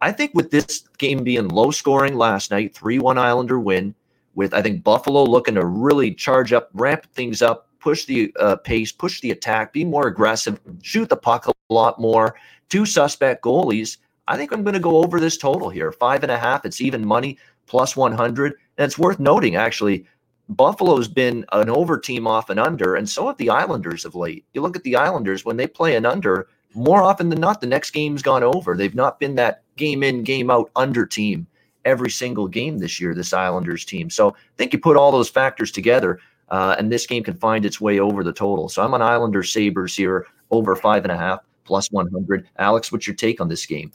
I 0.00 0.12
think 0.12 0.32
with 0.34 0.50
this 0.50 0.84
game 0.98 1.22
being 1.22 1.48
low 1.48 1.70
scoring 1.70 2.16
last 2.16 2.50
night, 2.50 2.74
3 2.74 2.98
1 2.98 3.18
Islander 3.18 3.60
win, 3.60 3.94
with 4.34 4.54
I 4.54 4.62
think 4.62 4.82
Buffalo 4.82 5.24
looking 5.24 5.56
to 5.56 5.64
really 5.64 6.14
charge 6.14 6.52
up, 6.52 6.70
ramp 6.72 7.06
things 7.12 7.42
up, 7.42 7.68
push 7.80 8.04
the 8.04 8.32
uh, 8.38 8.56
pace, 8.56 8.92
push 8.92 9.20
the 9.20 9.30
attack, 9.30 9.72
be 9.72 9.84
more 9.84 10.06
aggressive, 10.06 10.60
shoot 10.82 11.08
the 11.08 11.16
puck 11.16 11.46
a 11.46 11.52
lot 11.68 12.00
more. 12.00 12.36
Two 12.68 12.86
suspect 12.86 13.44
goalies. 13.44 13.98
I 14.28 14.36
think 14.36 14.52
I'm 14.52 14.62
going 14.62 14.74
to 14.74 14.80
go 14.80 14.98
over 14.98 15.18
this 15.18 15.36
total 15.36 15.68
here. 15.68 15.90
Five 15.90 16.22
and 16.22 16.30
a 16.30 16.38
half. 16.38 16.64
It's 16.64 16.80
even 16.80 17.04
money, 17.04 17.36
plus 17.66 17.96
100. 17.96 18.52
And 18.78 18.84
it's 18.86 18.98
worth 18.98 19.18
noting, 19.18 19.56
actually, 19.56 20.06
Buffalo's 20.50 21.06
been 21.06 21.44
an 21.52 21.70
over 21.70 21.98
team 21.98 22.26
off 22.26 22.50
and 22.50 22.58
under, 22.58 22.96
and 22.96 23.08
so 23.08 23.28
have 23.28 23.36
the 23.36 23.50
Islanders 23.50 24.04
of 24.04 24.16
late. 24.16 24.44
You 24.52 24.62
look 24.62 24.76
at 24.76 24.82
the 24.82 24.96
Islanders 24.96 25.44
when 25.44 25.56
they 25.56 25.68
play 25.68 25.94
an 25.94 26.04
under, 26.04 26.48
more 26.74 27.02
often 27.02 27.28
than 27.28 27.40
not, 27.40 27.60
the 27.60 27.68
next 27.68 27.92
game's 27.92 28.22
gone 28.22 28.42
over. 28.42 28.76
They've 28.76 28.94
not 28.94 29.20
been 29.20 29.36
that 29.36 29.62
game 29.76 30.02
in, 30.02 30.24
game 30.24 30.50
out 30.50 30.70
under 30.74 31.06
team 31.06 31.46
every 31.84 32.10
single 32.10 32.48
game 32.48 32.78
this 32.78 33.00
year, 33.00 33.14
this 33.14 33.32
Islanders 33.32 33.84
team. 33.84 34.10
So 34.10 34.30
I 34.30 34.34
think 34.56 34.72
you 34.72 34.80
put 34.80 34.96
all 34.96 35.12
those 35.12 35.30
factors 35.30 35.70
together, 35.70 36.18
uh, 36.48 36.74
and 36.78 36.90
this 36.90 37.06
game 37.06 37.22
can 37.22 37.36
find 37.36 37.64
its 37.64 37.80
way 37.80 38.00
over 38.00 38.24
the 38.24 38.32
total. 38.32 38.68
So 38.68 38.82
I'm 38.82 38.92
on 38.92 39.02
Islanders 39.02 39.52
Sabres 39.52 39.96
here, 39.96 40.26
over 40.50 40.74
five 40.74 41.04
and 41.04 41.12
a 41.12 41.16
half, 41.16 41.40
plus 41.64 41.90
100. 41.92 42.48
Alex, 42.58 42.90
what's 42.90 43.06
your 43.06 43.16
take 43.16 43.40
on 43.40 43.48
this 43.48 43.66
game? 43.66 43.92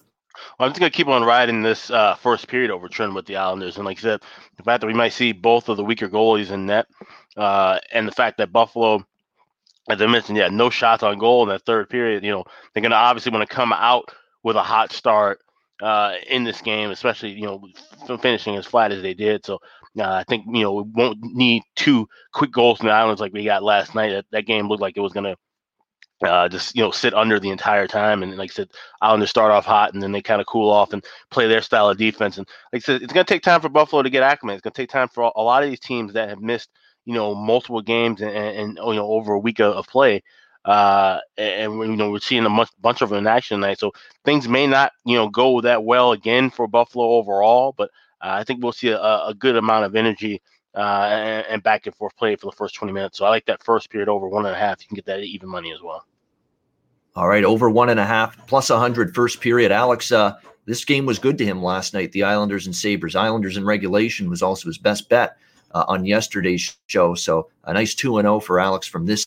Well, 0.57 0.67
I'm 0.67 0.71
just 0.71 0.79
gonna 0.79 0.91
keep 0.91 1.07
on 1.07 1.23
riding 1.23 1.61
this 1.61 1.89
uh, 1.89 2.15
first 2.15 2.47
period 2.47 2.71
over 2.71 2.87
trend 2.87 3.15
with 3.15 3.25
the 3.25 3.37
Islanders, 3.37 3.77
and 3.77 3.85
like 3.85 3.97
I 3.99 4.01
said, 4.01 4.21
the 4.57 4.63
fact 4.63 4.81
that 4.81 4.87
we 4.87 4.93
might 4.93 5.13
see 5.13 5.31
both 5.31 5.69
of 5.69 5.77
the 5.77 5.83
weaker 5.83 6.09
goalies 6.09 6.51
in 6.51 6.65
net, 6.65 6.87
uh, 7.37 7.79
and 7.91 8.07
the 8.07 8.11
fact 8.11 8.37
that 8.37 8.51
Buffalo, 8.51 9.05
as 9.89 10.01
I 10.01 10.07
mentioned, 10.07 10.37
yeah, 10.37 10.49
no 10.49 10.69
shots 10.69 11.03
on 11.03 11.17
goal 11.19 11.43
in 11.43 11.49
that 11.49 11.65
third 11.65 11.89
period. 11.89 12.23
You 12.23 12.31
know, 12.31 12.45
they're 12.73 12.83
gonna 12.83 12.95
obviously 12.95 13.31
want 13.31 13.47
to 13.47 13.55
come 13.55 13.73
out 13.73 14.09
with 14.43 14.55
a 14.55 14.63
hot 14.63 14.91
start 14.91 15.39
uh, 15.81 16.13
in 16.29 16.43
this 16.43 16.61
game, 16.61 16.91
especially 16.91 17.31
you 17.31 17.45
know 17.45 17.61
finishing 18.19 18.55
as 18.55 18.65
flat 18.65 18.91
as 18.91 19.01
they 19.01 19.13
did. 19.13 19.45
So 19.45 19.55
uh, 19.99 20.03
I 20.03 20.23
think 20.27 20.45
you 20.47 20.63
know 20.63 20.73
we 20.73 20.83
won't 20.93 21.19
need 21.21 21.63
two 21.75 22.07
quick 22.33 22.51
goals 22.51 22.79
from 22.79 22.87
the 22.87 22.93
Islanders 22.93 23.19
like 23.21 23.33
we 23.33 23.45
got 23.45 23.63
last 23.63 23.95
night. 23.95 24.11
That, 24.11 24.25
that 24.31 24.45
game 24.45 24.67
looked 24.67 24.81
like 24.81 24.97
it 24.97 25.01
was 25.01 25.13
gonna 25.13 25.35
uh, 26.23 26.47
just 26.47 26.75
you 26.75 26.81
know 26.81 26.91
sit 26.91 27.13
under 27.13 27.39
the 27.39 27.49
entire 27.49 27.87
time. 27.87 28.23
And 28.23 28.37
like 28.37 28.51
I 28.51 28.53
said, 28.53 28.69
Islanders 29.01 29.29
start 29.29 29.51
off 29.51 29.65
hot 29.65 29.93
and 29.93 30.01
then 30.01 30.11
they 30.11 30.21
kind 30.21 30.41
of 30.41 30.47
cool 30.47 30.69
off 30.69 30.93
and 30.93 31.03
play 31.31 31.47
their 31.47 31.61
style 31.61 31.89
of 31.89 31.97
defense. 31.97 32.37
And 32.37 32.47
like 32.71 32.83
I 32.83 32.85
said, 32.85 33.01
it's 33.01 33.13
going 33.13 33.25
to 33.25 33.33
take 33.33 33.43
time 33.43 33.61
for 33.61 33.69
Buffalo 33.69 34.01
to 34.01 34.09
get 34.09 34.23
acclimated. 34.23 34.59
It's 34.59 34.63
going 34.63 34.73
to 34.73 34.81
take 34.81 34.89
time 34.89 35.09
for 35.09 35.31
a 35.35 35.41
lot 35.41 35.63
of 35.63 35.69
these 35.69 35.79
teams 35.79 36.13
that 36.13 36.29
have 36.29 36.39
missed 36.39 36.69
you 37.05 37.13
know 37.13 37.35
multiple 37.35 37.81
games 37.81 38.21
and, 38.21 38.31
and, 38.31 38.77
you 38.77 38.95
know 38.95 39.07
over 39.07 39.33
a 39.33 39.39
week 39.39 39.59
of, 39.59 39.73
of 39.73 39.87
play. 39.87 40.23
Uh, 40.63 41.19
and 41.37 41.73
you 41.79 41.95
know 41.95 42.09
we're 42.09 42.19
seeing 42.19 42.45
a 42.45 42.49
much, 42.49 42.69
bunch 42.81 43.01
of 43.01 43.09
them 43.09 43.19
in 43.19 43.27
action 43.27 43.59
tonight, 43.59 43.79
so 43.79 43.91
things 44.23 44.47
may 44.47 44.65
not 44.65 44.91
you 45.05 45.15
know 45.15 45.29
go 45.29 45.61
that 45.61 45.83
well 45.83 46.11
again 46.11 46.49
for 46.49 46.67
Buffalo 46.67 47.05
overall. 47.05 47.73
But 47.77 47.91
uh, 48.21 48.33
I 48.39 48.43
think 48.43 48.63
we'll 48.63 48.71
see 48.71 48.89
a, 48.89 48.99
a 48.99 49.35
good 49.37 49.55
amount 49.55 49.85
of 49.85 49.95
energy 49.95 50.41
uh, 50.75 51.07
and, 51.09 51.45
and, 51.47 51.63
back 51.63 51.85
and 51.85 51.95
forth 51.95 52.15
play 52.17 52.35
for 52.35 52.47
the 52.47 52.55
first 52.55 52.75
20 52.75 52.91
minutes. 52.91 53.17
So 53.17 53.25
I 53.25 53.29
like 53.29 53.45
that 53.45 53.63
first 53.63 53.89
period 53.89 54.09
over 54.09 54.27
one 54.27 54.45
and 54.45 54.55
a 54.55 54.59
half. 54.59 54.81
You 54.81 54.87
can 54.87 54.95
get 54.95 55.05
that 55.05 55.21
even 55.21 55.47
money 55.49 55.71
as 55.71 55.81
well. 55.81 56.05
All 57.15 57.29
right, 57.29 57.45
over 57.45 57.69
one 57.69 57.89
and 57.89 57.99
a 57.99 58.05
half 58.05 58.45
plus 58.45 58.69
100 58.69 59.15
first 59.15 59.39
period. 59.39 59.71
Alex, 59.71 60.11
uh, 60.11 60.35
this 60.65 60.83
game 60.83 61.05
was 61.05 61.17
good 61.17 61.37
to 61.37 61.45
him 61.45 61.63
last 61.63 61.93
night. 61.93 62.11
The 62.11 62.23
Islanders 62.23 62.65
and 62.65 62.75
Sabres. 62.75 63.15
Islanders 63.15 63.55
in 63.55 63.65
regulation 63.65 64.29
was 64.29 64.41
also 64.41 64.67
his 64.67 64.77
best 64.77 65.07
bet 65.07 65.37
uh, 65.71 65.85
on 65.87 66.05
yesterday's 66.05 66.75
show. 66.87 67.15
So 67.15 67.49
a 67.63 67.73
nice 67.73 67.95
2 67.95 68.19
0 68.19 68.39
for 68.41 68.59
Alex 68.59 68.87
from 68.87 69.05
this 69.05 69.25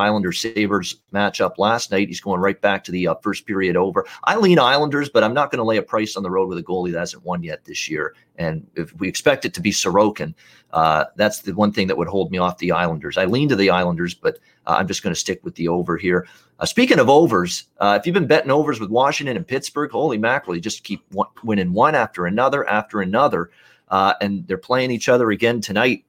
Islander 0.00 0.32
Sabres 0.32 0.96
matchup 1.12 1.58
last 1.58 1.90
night. 1.92 2.08
He's 2.08 2.20
going 2.20 2.40
right 2.40 2.60
back 2.60 2.82
to 2.84 2.92
the 2.92 3.08
uh, 3.08 3.14
first 3.16 3.46
period 3.46 3.76
over. 3.76 4.06
I 4.24 4.36
lean 4.36 4.58
Islanders, 4.58 5.08
but 5.08 5.22
I'm 5.22 5.34
not 5.34 5.50
going 5.50 5.58
to 5.58 5.64
lay 5.64 5.76
a 5.76 5.82
price 5.82 6.16
on 6.16 6.22
the 6.22 6.30
road 6.30 6.48
with 6.48 6.58
a 6.58 6.62
goalie 6.62 6.92
that 6.92 6.98
hasn't 6.98 7.24
won 7.24 7.42
yet 7.42 7.64
this 7.64 7.88
year. 7.88 8.14
And 8.36 8.66
if 8.74 8.94
we 8.96 9.08
expect 9.08 9.44
it 9.44 9.54
to 9.54 9.60
be 9.60 9.70
Sorokin, 9.70 10.34
uh, 10.72 11.04
that's 11.16 11.40
the 11.40 11.54
one 11.54 11.72
thing 11.72 11.86
that 11.88 11.96
would 11.96 12.08
hold 12.08 12.30
me 12.30 12.38
off 12.38 12.58
the 12.58 12.72
Islanders. 12.72 13.18
I 13.18 13.26
lean 13.26 13.48
to 13.50 13.56
the 13.56 13.70
Islanders, 13.70 14.14
but 14.14 14.38
uh, 14.66 14.76
I'm 14.78 14.88
just 14.88 15.02
going 15.02 15.14
to 15.14 15.20
stick 15.20 15.44
with 15.44 15.54
the 15.56 15.68
over 15.68 15.96
here. 15.96 16.26
Uh, 16.58 16.66
speaking 16.66 16.98
of 16.98 17.08
overs, 17.08 17.64
uh, 17.78 17.98
if 18.00 18.06
you've 18.06 18.14
been 18.14 18.26
betting 18.26 18.50
overs 18.50 18.80
with 18.80 18.90
Washington 18.90 19.36
and 19.36 19.46
Pittsburgh, 19.46 19.90
holy 19.90 20.18
mackerel, 20.18 20.54
you 20.54 20.60
just 20.60 20.84
keep 20.84 21.04
winning 21.42 21.72
one 21.72 21.94
after 21.94 22.26
another 22.26 22.68
after 22.68 23.00
another. 23.00 23.50
Uh, 23.88 24.14
and 24.20 24.46
they're 24.46 24.56
playing 24.56 24.90
each 24.90 25.08
other 25.08 25.30
again 25.30 25.60
tonight. 25.60 26.04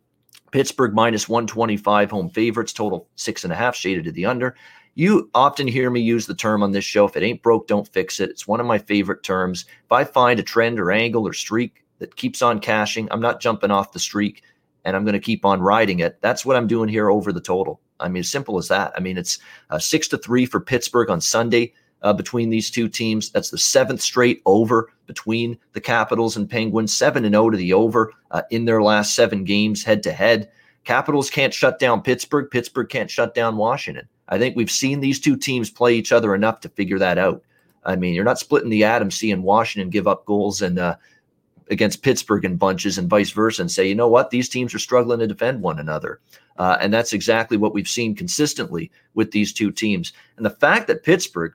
Pittsburgh 0.52 0.94
minus 0.94 1.28
125 1.28 2.12
home 2.12 2.30
favorites, 2.30 2.74
total 2.74 3.08
six 3.16 3.44
and 3.44 3.54
a 3.54 3.56
half, 3.56 3.76
shaded 3.76 4.06
to 4.06 4.12
the 4.12 4.26
under. 4.26 4.56
You 4.94 5.30
often 5.34 5.68
hear 5.68 5.90
me 5.90 6.02
use 6.02 6.26
the 6.28 6.36
term 6.36 6.62
on 6.62 6.72
this 6.72 6.84
show 6.84 7.08
if 7.08 7.16
it 7.16 7.24
ain't 7.24 7.42
broke, 7.42 7.68
don't 7.68 7.88
fix 7.88 8.20
it. 8.20 8.30
It's 8.30 8.48
one 8.48 8.60
of 8.60 8.66
my 8.66 8.78
favorite 8.78 9.24
terms. 9.24 9.66
If 9.86 9.92
I 9.92 10.04
find 10.04 10.40
a 10.40 10.44
trend 10.44 10.80
or 10.80 10.92
angle 10.92 11.26
or 11.26 11.34
streak 11.34 11.86
that 12.00 12.18
keeps 12.18 12.42
on 12.42 12.60
cashing, 12.60 13.08
I'm 13.10 13.22
not 13.22 13.40
jumping 13.40 13.72
off 13.72 13.94
the 13.94 14.00
streak 14.00 14.44
and 14.84 14.96
I'm 14.96 15.06
going 15.06 15.14
to 15.14 15.20
keep 15.20 15.46
on 15.46 15.62
riding 15.62 16.00
it. 16.00 16.20
That's 16.22 16.46
what 16.46 16.58
I'm 16.58 16.68
doing 16.68 16.90
here 16.90 17.10
over 17.10 17.32
the 17.32 17.42
total. 17.42 17.80
I 18.00 18.10
mean, 18.10 18.22
as 18.22 18.30
simple 18.30 18.58
as 18.58 18.68
that. 18.68 18.92
I 18.96 19.00
mean, 19.00 19.18
it's 19.18 19.40
uh, 19.70 19.80
six 19.80 20.08
to 20.10 20.18
three 20.18 20.46
for 20.46 20.60
Pittsburgh 20.60 21.10
on 21.10 21.22
Sunday. 21.22 21.74
Uh, 22.02 22.14
between 22.14 22.50
these 22.50 22.72
two 22.72 22.88
teams. 22.88 23.30
That's 23.30 23.50
the 23.50 23.58
seventh 23.58 24.02
straight 24.02 24.42
over 24.46 24.92
between 25.06 25.58
the 25.74 25.82
Capitals 25.82 26.38
and 26.38 26.50
Penguins, 26.50 26.96
7 26.96 27.26
and 27.26 27.34
0 27.34 27.52
to 27.52 27.58
the 27.58 27.74
over 27.74 28.14
uh, 28.32 28.44
in 28.50 28.66
their 28.66 28.82
last 28.82 29.16
seven 29.16 29.44
games 29.44 29.84
head 29.84 30.04
to 30.04 30.12
head. 30.12 30.50
Capitals 30.84 31.30
can't 31.30 31.54
shut 31.54 31.80
down 31.80 32.02
Pittsburgh. 32.02 32.50
Pittsburgh 32.50 32.90
can't 32.90 33.12
shut 33.12 33.36
down 33.36 33.58
Washington. 33.58 34.08
I 34.30 34.40
think 34.40 34.56
we've 34.56 34.72
seen 34.72 35.00
these 35.00 35.20
two 35.20 35.36
teams 35.36 35.70
play 35.70 35.94
each 35.96 36.12
other 36.12 36.34
enough 36.34 36.62
to 36.62 36.70
figure 36.70 37.00
that 37.00 37.18
out. 37.18 37.44
I 37.84 37.96
mean, 37.96 38.14
you're 38.14 38.24
not 38.24 38.40
splitting 38.40 38.70
the 38.70 38.84
atom 38.84 39.12
seeing 39.12 39.42
Washington 39.44 39.90
give 39.90 40.08
up 40.08 40.26
goals 40.26 40.62
and 40.62 40.80
uh, 40.80 40.96
against 41.70 42.04
Pittsburgh 42.04 42.46
in 42.46 42.58
bunches 42.58 42.98
and 42.98 43.10
vice 43.10 43.32
versa 43.32 43.62
and 43.62 43.72
say, 43.72 43.88
you 43.88 43.96
know 43.96 44.08
what, 44.08 44.30
these 44.30 44.50
teams 44.50 44.74
are 44.74 44.80
struggling 44.80 45.20
to 45.20 45.28
defend 45.28 45.62
one 45.62 45.80
another. 45.80 46.20
Uh, 46.58 46.78
and 46.80 46.94
that's 46.94 47.14
exactly 47.14 47.58
what 47.58 47.74
we've 47.74 47.88
seen 47.88 48.14
consistently 48.14 48.92
with 49.14 49.32
these 49.32 49.54
two 49.54 49.72
teams. 49.72 50.14
And 50.38 50.46
the 50.46 50.52
fact 50.52 50.88
that 50.88 51.04
Pittsburgh 51.04 51.54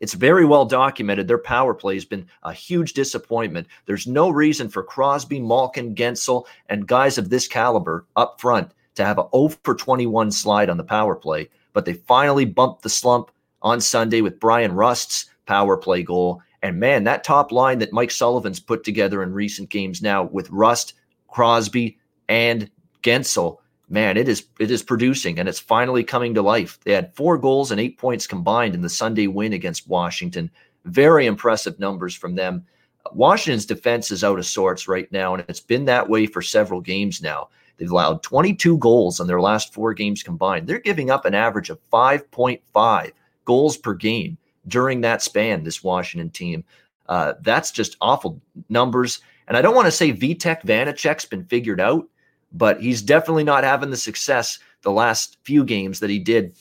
it's 0.00 0.14
very 0.14 0.46
well 0.46 0.64
documented. 0.64 1.28
Their 1.28 1.38
power 1.38 1.74
play 1.74 1.94
has 1.94 2.04
been 2.04 2.26
a 2.42 2.52
huge 2.52 2.94
disappointment. 2.94 3.66
There's 3.86 4.06
no 4.06 4.30
reason 4.30 4.68
for 4.68 4.82
Crosby, 4.82 5.40
Malkin, 5.40 5.94
Guentzel, 5.94 6.46
and 6.68 6.86
guys 6.86 7.18
of 7.18 7.28
this 7.28 7.46
caliber 7.46 8.06
up 8.16 8.40
front 8.40 8.72
to 8.94 9.04
have 9.04 9.18
a 9.18 9.28
0 9.34 9.50
for 9.62 9.74
21 9.74 10.32
slide 10.32 10.70
on 10.70 10.78
the 10.78 10.84
power 10.84 11.14
play. 11.14 11.48
But 11.74 11.84
they 11.84 11.94
finally 11.94 12.46
bumped 12.46 12.82
the 12.82 12.88
slump 12.88 13.30
on 13.62 13.80
Sunday 13.80 14.22
with 14.22 14.40
Bryan 14.40 14.72
Rust's 14.72 15.26
power 15.46 15.76
play 15.76 16.02
goal. 16.02 16.42
And 16.62 16.80
man, 16.80 17.04
that 17.04 17.24
top 17.24 17.52
line 17.52 17.78
that 17.78 17.92
Mike 17.92 18.10
Sullivan's 18.10 18.60
put 18.60 18.84
together 18.84 19.22
in 19.22 19.32
recent 19.32 19.68
games 19.68 20.02
now 20.02 20.24
with 20.24 20.50
Rust, 20.50 20.94
Crosby, 21.28 21.98
and 22.28 22.70
Guentzel 23.02 23.58
man, 23.90 24.16
it 24.16 24.28
is 24.28 24.46
it 24.58 24.70
is 24.70 24.82
producing 24.82 25.38
and 25.38 25.48
it's 25.48 25.58
finally 25.58 26.04
coming 26.04 26.32
to 26.34 26.42
life. 26.42 26.78
They 26.84 26.92
had 26.92 27.14
four 27.14 27.36
goals 27.36 27.70
and 27.70 27.80
eight 27.80 27.98
points 27.98 28.26
combined 28.26 28.74
in 28.74 28.80
the 28.80 28.88
Sunday 28.88 29.26
win 29.26 29.52
against 29.52 29.88
Washington. 29.88 30.50
Very 30.84 31.26
impressive 31.26 31.78
numbers 31.78 32.14
from 32.14 32.36
them. 32.36 32.64
Washington's 33.12 33.66
defense 33.66 34.10
is 34.10 34.22
out 34.22 34.38
of 34.38 34.46
sorts 34.46 34.86
right 34.86 35.10
now, 35.10 35.34
and 35.34 35.44
it's 35.48 35.60
been 35.60 35.84
that 35.86 36.08
way 36.08 36.26
for 36.26 36.40
several 36.40 36.80
games 36.80 37.20
now. 37.20 37.48
They've 37.76 37.90
allowed 37.90 38.22
22 38.22 38.78
goals 38.78 39.20
in 39.20 39.26
their 39.26 39.40
last 39.40 39.72
four 39.72 39.94
games 39.94 40.22
combined. 40.22 40.66
They're 40.66 40.78
giving 40.78 41.10
up 41.10 41.24
an 41.24 41.34
average 41.34 41.70
of 41.70 41.80
5.5 41.90 43.12
goals 43.46 43.76
per 43.78 43.94
game 43.94 44.36
during 44.68 45.00
that 45.00 45.22
span, 45.22 45.64
this 45.64 45.82
Washington 45.82 46.30
team. 46.30 46.62
Uh, 47.08 47.34
that's 47.40 47.72
just 47.72 47.96
awful 48.00 48.40
numbers. 48.68 49.20
And 49.48 49.56
I 49.56 49.62
don't 49.62 49.74
want 49.74 49.86
to 49.86 49.92
say 49.92 50.12
Vitek 50.12 50.62
Vanecek's 50.62 51.24
been 51.24 51.44
figured 51.46 51.80
out 51.80 52.06
but 52.52 52.80
he's 52.80 53.02
definitely 53.02 53.44
not 53.44 53.64
having 53.64 53.90
the 53.90 53.96
success 53.96 54.58
the 54.82 54.90
last 54.90 55.36
few 55.44 55.64
games 55.64 56.00
that 56.00 56.10
he 56.10 56.18
did 56.18 56.54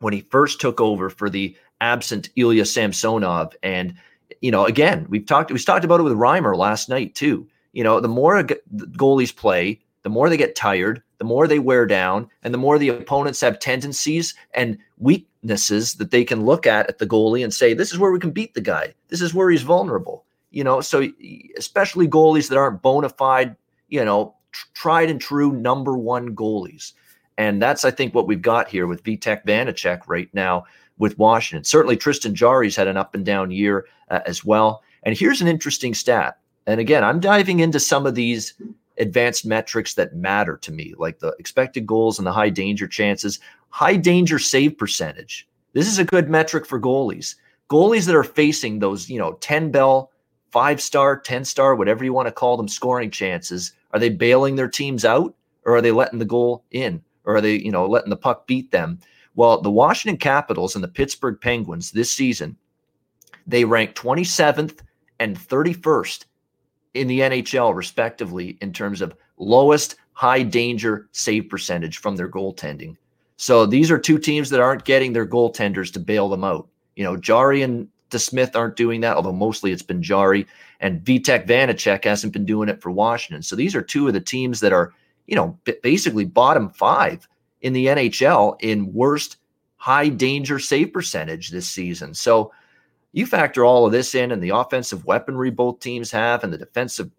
when 0.00 0.12
he 0.12 0.20
first 0.20 0.60
took 0.60 0.80
over 0.80 1.08
for 1.10 1.30
the 1.30 1.56
absent 1.80 2.30
Ilya 2.36 2.66
Samsonov. 2.66 3.54
And, 3.62 3.94
you 4.40 4.50
know, 4.50 4.64
again, 4.64 5.06
we've 5.08 5.26
talked, 5.26 5.50
we 5.50 5.58
talked 5.58 5.84
about 5.84 6.00
it 6.00 6.04
with 6.04 6.12
Reimer 6.12 6.56
last 6.56 6.88
night 6.88 7.14
too. 7.14 7.48
You 7.72 7.84
know, 7.84 8.00
the 8.00 8.08
more 8.08 8.42
goalies 8.42 9.34
play, 9.34 9.80
the 10.02 10.10
more 10.10 10.28
they 10.28 10.36
get 10.36 10.54
tired, 10.54 11.02
the 11.18 11.24
more 11.24 11.48
they 11.48 11.58
wear 11.58 11.86
down, 11.86 12.28
and 12.42 12.52
the 12.52 12.58
more 12.58 12.78
the 12.78 12.90
opponents 12.90 13.40
have 13.40 13.58
tendencies 13.58 14.34
and 14.52 14.76
weaknesses 14.98 15.94
that 15.94 16.10
they 16.10 16.24
can 16.24 16.44
look 16.44 16.66
at 16.66 16.88
at 16.88 16.98
the 16.98 17.06
goalie 17.06 17.42
and 17.42 17.54
say, 17.54 17.72
this 17.72 17.92
is 17.92 17.98
where 17.98 18.12
we 18.12 18.18
can 18.18 18.30
beat 18.30 18.54
the 18.54 18.60
guy. 18.60 18.92
This 19.08 19.22
is 19.22 19.32
where 19.32 19.50
he's 19.50 19.62
vulnerable. 19.62 20.24
You 20.50 20.62
know, 20.62 20.80
so 20.80 21.08
especially 21.56 22.06
goalies 22.06 22.48
that 22.48 22.58
aren't 22.58 22.82
bona 22.82 23.08
fide, 23.08 23.56
you 23.88 24.04
know, 24.04 24.34
tried 24.74 25.10
and 25.10 25.20
true 25.20 25.52
number 25.52 25.96
one 25.96 26.34
goalies. 26.34 26.92
And 27.36 27.60
that's, 27.60 27.84
I 27.84 27.90
think, 27.90 28.14
what 28.14 28.26
we've 28.26 28.42
got 28.42 28.68
here 28.68 28.86
with 28.86 29.02
Vitek 29.02 29.44
Vanecek 29.44 30.02
right 30.06 30.28
now 30.32 30.64
with 30.98 31.18
Washington. 31.18 31.64
Certainly, 31.64 31.96
Tristan 31.96 32.34
Jarry's 32.34 32.76
had 32.76 32.86
an 32.86 32.96
up 32.96 33.14
and 33.14 33.24
down 33.24 33.50
year 33.50 33.86
uh, 34.10 34.20
as 34.26 34.44
well. 34.44 34.82
And 35.02 35.16
here's 35.16 35.40
an 35.40 35.48
interesting 35.48 35.94
stat. 35.94 36.38
And 36.66 36.80
again, 36.80 37.04
I'm 37.04 37.20
diving 37.20 37.60
into 37.60 37.80
some 37.80 38.06
of 38.06 38.14
these 38.14 38.54
advanced 38.98 39.44
metrics 39.44 39.94
that 39.94 40.14
matter 40.14 40.56
to 40.58 40.72
me, 40.72 40.94
like 40.96 41.18
the 41.18 41.34
expected 41.38 41.86
goals 41.86 42.18
and 42.18 42.26
the 42.26 42.32
high 42.32 42.48
danger 42.48 42.86
chances, 42.86 43.40
high 43.70 43.96
danger 43.96 44.38
save 44.38 44.78
percentage. 44.78 45.48
This 45.72 45.88
is 45.88 45.98
a 45.98 46.04
good 46.04 46.30
metric 46.30 46.64
for 46.64 46.80
goalies. 46.80 47.34
Goalies 47.68 48.06
that 48.06 48.14
are 48.14 48.24
facing 48.24 48.78
those, 48.78 49.10
you 49.10 49.18
know, 49.18 49.32
10 49.40 49.72
bell, 49.72 50.12
five 50.52 50.80
star, 50.80 51.18
10 51.18 51.44
star, 51.44 51.74
whatever 51.74 52.04
you 52.04 52.12
want 52.12 52.28
to 52.28 52.32
call 52.32 52.56
them, 52.56 52.68
scoring 52.68 53.10
chances 53.10 53.72
are 53.94 54.00
they 54.00 54.10
bailing 54.10 54.56
their 54.56 54.68
teams 54.68 55.04
out 55.04 55.34
or 55.64 55.76
are 55.76 55.80
they 55.80 55.92
letting 55.92 56.18
the 56.18 56.24
goal 56.26 56.64
in 56.72 57.02
or 57.24 57.36
are 57.36 57.40
they, 57.40 57.56
you 57.56 57.70
know, 57.70 57.86
letting 57.86 58.10
the 58.10 58.16
puck 58.16 58.46
beat 58.46 58.70
them? 58.70 58.98
Well, 59.36 59.62
the 59.62 59.70
Washington 59.70 60.18
Capitals 60.18 60.74
and 60.74 60.84
the 60.84 60.88
Pittsburgh 60.88 61.40
Penguins 61.40 61.92
this 61.92 62.12
season, 62.12 62.56
they 63.46 63.64
rank 63.64 63.94
27th 63.94 64.80
and 65.20 65.38
31st 65.38 66.24
in 66.94 67.06
the 67.06 67.20
NHL, 67.20 67.74
respectively, 67.74 68.58
in 68.60 68.72
terms 68.72 69.00
of 69.00 69.16
lowest 69.38 69.96
high 70.12 70.42
danger 70.42 71.08
save 71.12 71.48
percentage 71.48 71.98
from 71.98 72.16
their 72.16 72.28
goaltending. 72.28 72.96
So 73.36 73.66
these 73.66 73.90
are 73.90 73.98
two 73.98 74.18
teams 74.18 74.50
that 74.50 74.60
aren't 74.60 74.84
getting 74.84 75.12
their 75.12 75.26
goaltenders 75.26 75.92
to 75.92 76.00
bail 76.00 76.28
them 76.28 76.44
out. 76.44 76.68
You 76.96 77.04
know, 77.04 77.16
Jarry 77.16 77.62
and 77.62 77.88
DeSmith 78.10 78.54
aren't 78.54 78.76
doing 78.76 79.00
that, 79.00 79.16
although 79.16 79.32
mostly 79.32 79.72
it's 79.72 79.82
been 79.82 80.02
Jarry. 80.02 80.46
And 80.84 81.00
Vitek 81.00 81.46
Vanecek 81.46 82.04
hasn't 82.04 82.34
been 82.34 82.44
doing 82.44 82.68
it 82.68 82.82
for 82.82 82.90
Washington. 82.90 83.42
So 83.42 83.56
these 83.56 83.74
are 83.74 83.80
two 83.80 84.06
of 84.06 84.12
the 84.12 84.20
teams 84.20 84.60
that 84.60 84.74
are, 84.74 84.92
you 85.26 85.34
know, 85.34 85.58
basically 85.82 86.26
bottom 86.26 86.68
five 86.68 87.26
in 87.62 87.72
the 87.72 87.86
NHL 87.86 88.60
in 88.60 88.92
worst 88.92 89.38
high 89.76 90.10
danger 90.10 90.58
save 90.58 90.92
percentage 90.92 91.48
this 91.48 91.66
season. 91.70 92.12
So 92.12 92.52
you 93.12 93.24
factor 93.24 93.64
all 93.64 93.86
of 93.86 93.92
this 93.92 94.14
in 94.14 94.30
and 94.30 94.42
the 94.42 94.50
offensive 94.50 95.06
weaponry 95.06 95.50
both 95.50 95.80
teams 95.80 96.10
have 96.10 96.44
and 96.44 96.52
the 96.52 96.58
defensive 96.58 97.10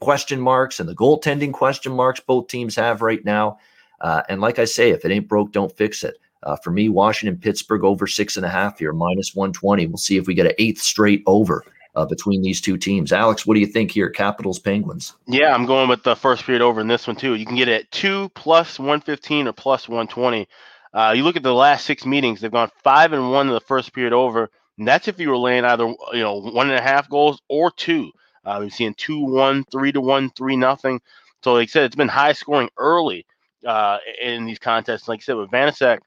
question 0.00 0.40
marks 0.40 0.80
and 0.80 0.88
the 0.88 0.96
goaltending 0.96 1.52
question 1.52 1.92
marks 1.92 2.20
both 2.20 2.46
teams 2.46 2.74
have 2.76 3.02
right 3.02 3.22
now. 3.26 3.58
Uh, 4.00 4.22
and 4.30 4.40
like 4.40 4.58
I 4.58 4.64
say, 4.64 4.88
if 4.88 5.04
it 5.04 5.10
ain't 5.10 5.28
broke, 5.28 5.52
don't 5.52 5.76
fix 5.76 6.02
it. 6.02 6.16
Uh, 6.44 6.56
for 6.56 6.70
me, 6.70 6.88
Washington, 6.88 7.38
Pittsburgh 7.38 7.84
over 7.84 8.06
six 8.06 8.38
and 8.38 8.46
a 8.46 8.48
half 8.48 8.78
here, 8.78 8.94
minus 8.94 9.34
120. 9.34 9.86
We'll 9.86 9.98
see 9.98 10.16
if 10.16 10.26
we 10.26 10.32
get 10.32 10.46
an 10.46 10.54
eighth 10.56 10.80
straight 10.80 11.22
over 11.26 11.62
uh, 11.94 12.06
between 12.06 12.42
these 12.42 12.60
two 12.60 12.76
teams. 12.76 13.12
Alex, 13.12 13.46
what 13.46 13.54
do 13.54 13.60
you 13.60 13.66
think 13.66 13.90
here? 13.90 14.08
Capitals, 14.08 14.58
Penguins. 14.58 15.14
Yeah, 15.26 15.54
I'm 15.54 15.66
going 15.66 15.88
with 15.88 16.02
the 16.02 16.16
first 16.16 16.44
period 16.44 16.62
over 16.62 16.80
in 16.80 16.88
this 16.88 17.06
one 17.06 17.16
too. 17.16 17.34
You 17.34 17.46
can 17.46 17.56
get 17.56 17.68
it 17.68 17.82
at 17.82 17.90
two 17.90 18.30
plus 18.30 18.78
115 18.78 19.48
or 19.48 19.52
plus 19.52 19.88
120. 19.88 20.48
Uh, 20.94 21.12
you 21.16 21.22
look 21.22 21.36
at 21.36 21.42
the 21.42 21.54
last 21.54 21.86
six 21.86 22.04
meetings; 22.04 22.40
they've 22.40 22.50
gone 22.50 22.70
five 22.82 23.12
and 23.12 23.30
one 23.30 23.48
in 23.48 23.54
the 23.54 23.60
first 23.60 23.92
period 23.92 24.12
over. 24.12 24.50
And 24.78 24.88
that's 24.88 25.08
if 25.08 25.20
you 25.20 25.28
were 25.28 25.38
laying 25.38 25.64
either 25.64 25.86
you 25.86 26.22
know 26.22 26.40
one 26.40 26.70
and 26.70 26.78
a 26.78 26.82
half 26.82 27.08
goals 27.08 27.40
or 27.48 27.70
two. 27.70 28.10
Uh, 28.44 28.58
we've 28.60 28.72
seen 28.72 28.94
two 28.94 29.20
one, 29.24 29.64
three 29.70 29.92
to 29.92 30.00
one, 30.00 30.30
three 30.30 30.56
nothing. 30.56 31.00
So 31.42 31.54
like 31.54 31.68
I 31.68 31.70
said, 31.70 31.84
it's 31.84 31.96
been 31.96 32.08
high 32.08 32.32
scoring 32.32 32.70
early 32.76 33.26
uh, 33.66 33.98
in 34.20 34.44
these 34.44 34.58
contests. 34.58 35.08
Like 35.08 35.20
I 35.20 35.22
said, 35.22 35.36
with 35.36 35.50
Vanecek, 35.50 35.94
and 35.94 36.02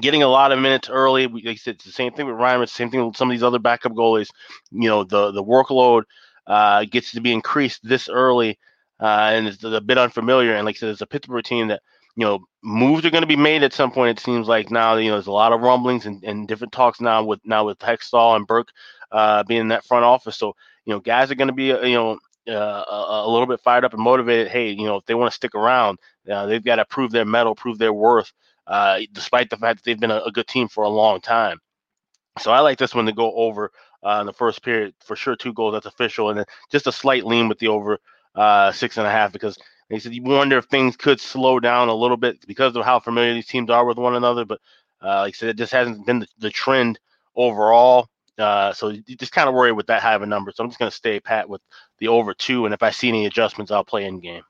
getting 0.00 0.22
a 0.22 0.28
lot 0.28 0.52
of 0.52 0.58
minutes 0.58 0.88
early. 0.88 1.26
Like 1.26 1.46
I 1.46 1.54
said, 1.54 1.76
it's 1.76 1.84
the 1.84 1.92
same 1.92 2.12
thing 2.12 2.26
with 2.26 2.36
Ryan. 2.36 2.62
It's 2.62 2.72
the 2.72 2.76
same 2.76 2.90
thing 2.90 3.06
with 3.06 3.16
some 3.16 3.30
of 3.30 3.34
these 3.34 3.42
other 3.42 3.58
backup 3.58 3.92
goalies. 3.92 4.28
You 4.70 4.88
know, 4.88 5.04
the 5.04 5.30
the 5.30 5.44
workload 5.44 6.04
uh, 6.46 6.84
gets 6.84 7.12
to 7.12 7.20
be 7.20 7.32
increased 7.32 7.80
this 7.82 8.08
early, 8.08 8.58
uh, 9.00 9.30
and 9.32 9.46
it's 9.46 9.62
a 9.64 9.80
bit 9.80 9.98
unfamiliar. 9.98 10.54
And 10.54 10.64
like 10.64 10.76
I 10.76 10.78
said, 10.78 10.88
it's 10.90 11.00
a 11.00 11.06
Pittsburgh 11.06 11.44
team 11.44 11.68
that 11.68 11.82
you 12.16 12.24
know 12.24 12.40
moves 12.62 13.04
are 13.04 13.10
going 13.10 13.22
to 13.22 13.28
be 13.28 13.36
made 13.36 13.62
at 13.62 13.72
some 13.72 13.90
point. 13.90 14.18
It 14.18 14.22
seems 14.22 14.48
like 14.48 14.70
now 14.70 14.96
you 14.96 15.08
know 15.08 15.16
there's 15.16 15.26
a 15.26 15.32
lot 15.32 15.52
of 15.52 15.60
rumblings 15.60 16.06
and, 16.06 16.22
and 16.24 16.48
different 16.48 16.72
talks 16.72 17.00
now 17.00 17.24
with 17.24 17.40
now 17.44 17.66
with 17.66 17.78
Hextall 17.78 18.36
and 18.36 18.46
Burke 18.46 18.68
uh, 19.12 19.42
being 19.44 19.62
in 19.62 19.68
that 19.68 19.84
front 19.84 20.04
office. 20.04 20.36
So 20.36 20.54
you 20.84 20.92
know 20.92 21.00
guys 21.00 21.30
are 21.30 21.36
going 21.36 21.48
to 21.48 21.54
be 21.54 21.72
uh, 21.72 21.80
you 21.82 21.94
know 21.94 22.18
uh, 22.48 22.84
a, 22.90 23.24
a, 23.26 23.30
little 23.30 23.46
bit 23.46 23.60
fired 23.60 23.84
up 23.84 23.94
and 23.94 24.02
motivated. 24.02 24.48
Hey, 24.48 24.70
you 24.70 24.86
know 24.86 24.96
if 24.96 25.06
they 25.06 25.14
want 25.14 25.30
to 25.30 25.34
stick 25.34 25.54
around, 25.54 25.98
uh, 26.30 26.46
they've 26.46 26.64
got 26.64 26.76
to 26.76 26.84
prove 26.84 27.10
their 27.10 27.24
mettle, 27.24 27.54
prove 27.54 27.78
their 27.78 27.92
worth 27.92 28.32
uh, 28.66 29.00
despite 29.12 29.50
the 29.50 29.56
fact 29.56 29.78
that 29.78 29.84
they've 29.84 30.00
been 30.00 30.10
a, 30.10 30.22
a, 30.22 30.32
good 30.32 30.46
team 30.46 30.68
for 30.68 30.84
a 30.84 30.88
long 30.88 31.20
time. 31.20 31.58
So 32.38 32.50
I 32.50 32.60
like 32.60 32.78
this 32.78 32.94
one 32.94 33.06
to 33.06 33.12
go 33.12 33.32
over 33.34 33.70
uh, 34.02 34.18
in 34.20 34.26
the 34.26 34.32
first 34.32 34.62
period 34.62 34.94
for 35.04 35.16
sure. 35.16 35.36
Two 35.36 35.52
goals, 35.52 35.74
that's 35.74 35.86
official, 35.86 36.30
and 36.30 36.38
then 36.38 36.46
just 36.70 36.86
a 36.86 36.92
slight 36.92 37.26
lean 37.26 37.48
with 37.48 37.58
the 37.58 37.68
over 37.68 37.98
uh, 38.34 38.72
six 38.72 38.96
and 38.96 39.06
a 39.06 39.10
half 39.10 39.32
because 39.32 39.58
they 39.90 39.98
said 39.98 40.14
you 40.14 40.22
wonder 40.22 40.58
if 40.58 40.64
things 40.66 40.96
could 40.96 41.20
slow 41.20 41.60
down 41.60 41.88
a 41.88 41.94
little 41.94 42.16
bit 42.16 42.44
because 42.46 42.74
of 42.74 42.84
how 42.84 42.98
familiar 42.98 43.34
these 43.34 43.46
teams 43.46 43.70
are 43.70 43.84
with 43.84 43.98
one 43.98 44.14
another. 44.14 44.44
But 44.44 44.60
uh, 45.02 45.20
like 45.20 45.34
I 45.34 45.36
said, 45.36 45.48
it 45.50 45.56
just 45.56 45.72
hasn't 45.72 46.06
been 46.06 46.20
the, 46.20 46.26
the 46.38 46.50
trend 46.50 46.98
overall. 47.36 48.08
Uh, 48.38 48.72
so 48.72 48.88
you 48.88 49.16
just 49.16 49.32
kind 49.32 49.48
of 49.48 49.54
worry 49.54 49.72
with 49.72 49.86
that 49.86 50.02
high 50.02 50.14
of 50.14 50.22
a 50.22 50.26
number. 50.26 50.50
So 50.52 50.64
I'm 50.64 50.70
just 50.70 50.78
going 50.78 50.90
to 50.90 50.96
stay 50.96 51.20
pat 51.20 51.48
with 51.48 51.60
the 51.98 52.08
over 52.08 52.34
two, 52.34 52.64
and 52.64 52.74
if 52.74 52.82
I 52.82 52.90
see 52.90 53.08
any 53.08 53.26
adjustments, 53.26 53.70
I'll 53.70 53.84
play 53.84 54.06
in 54.06 54.20
game. 54.20 54.42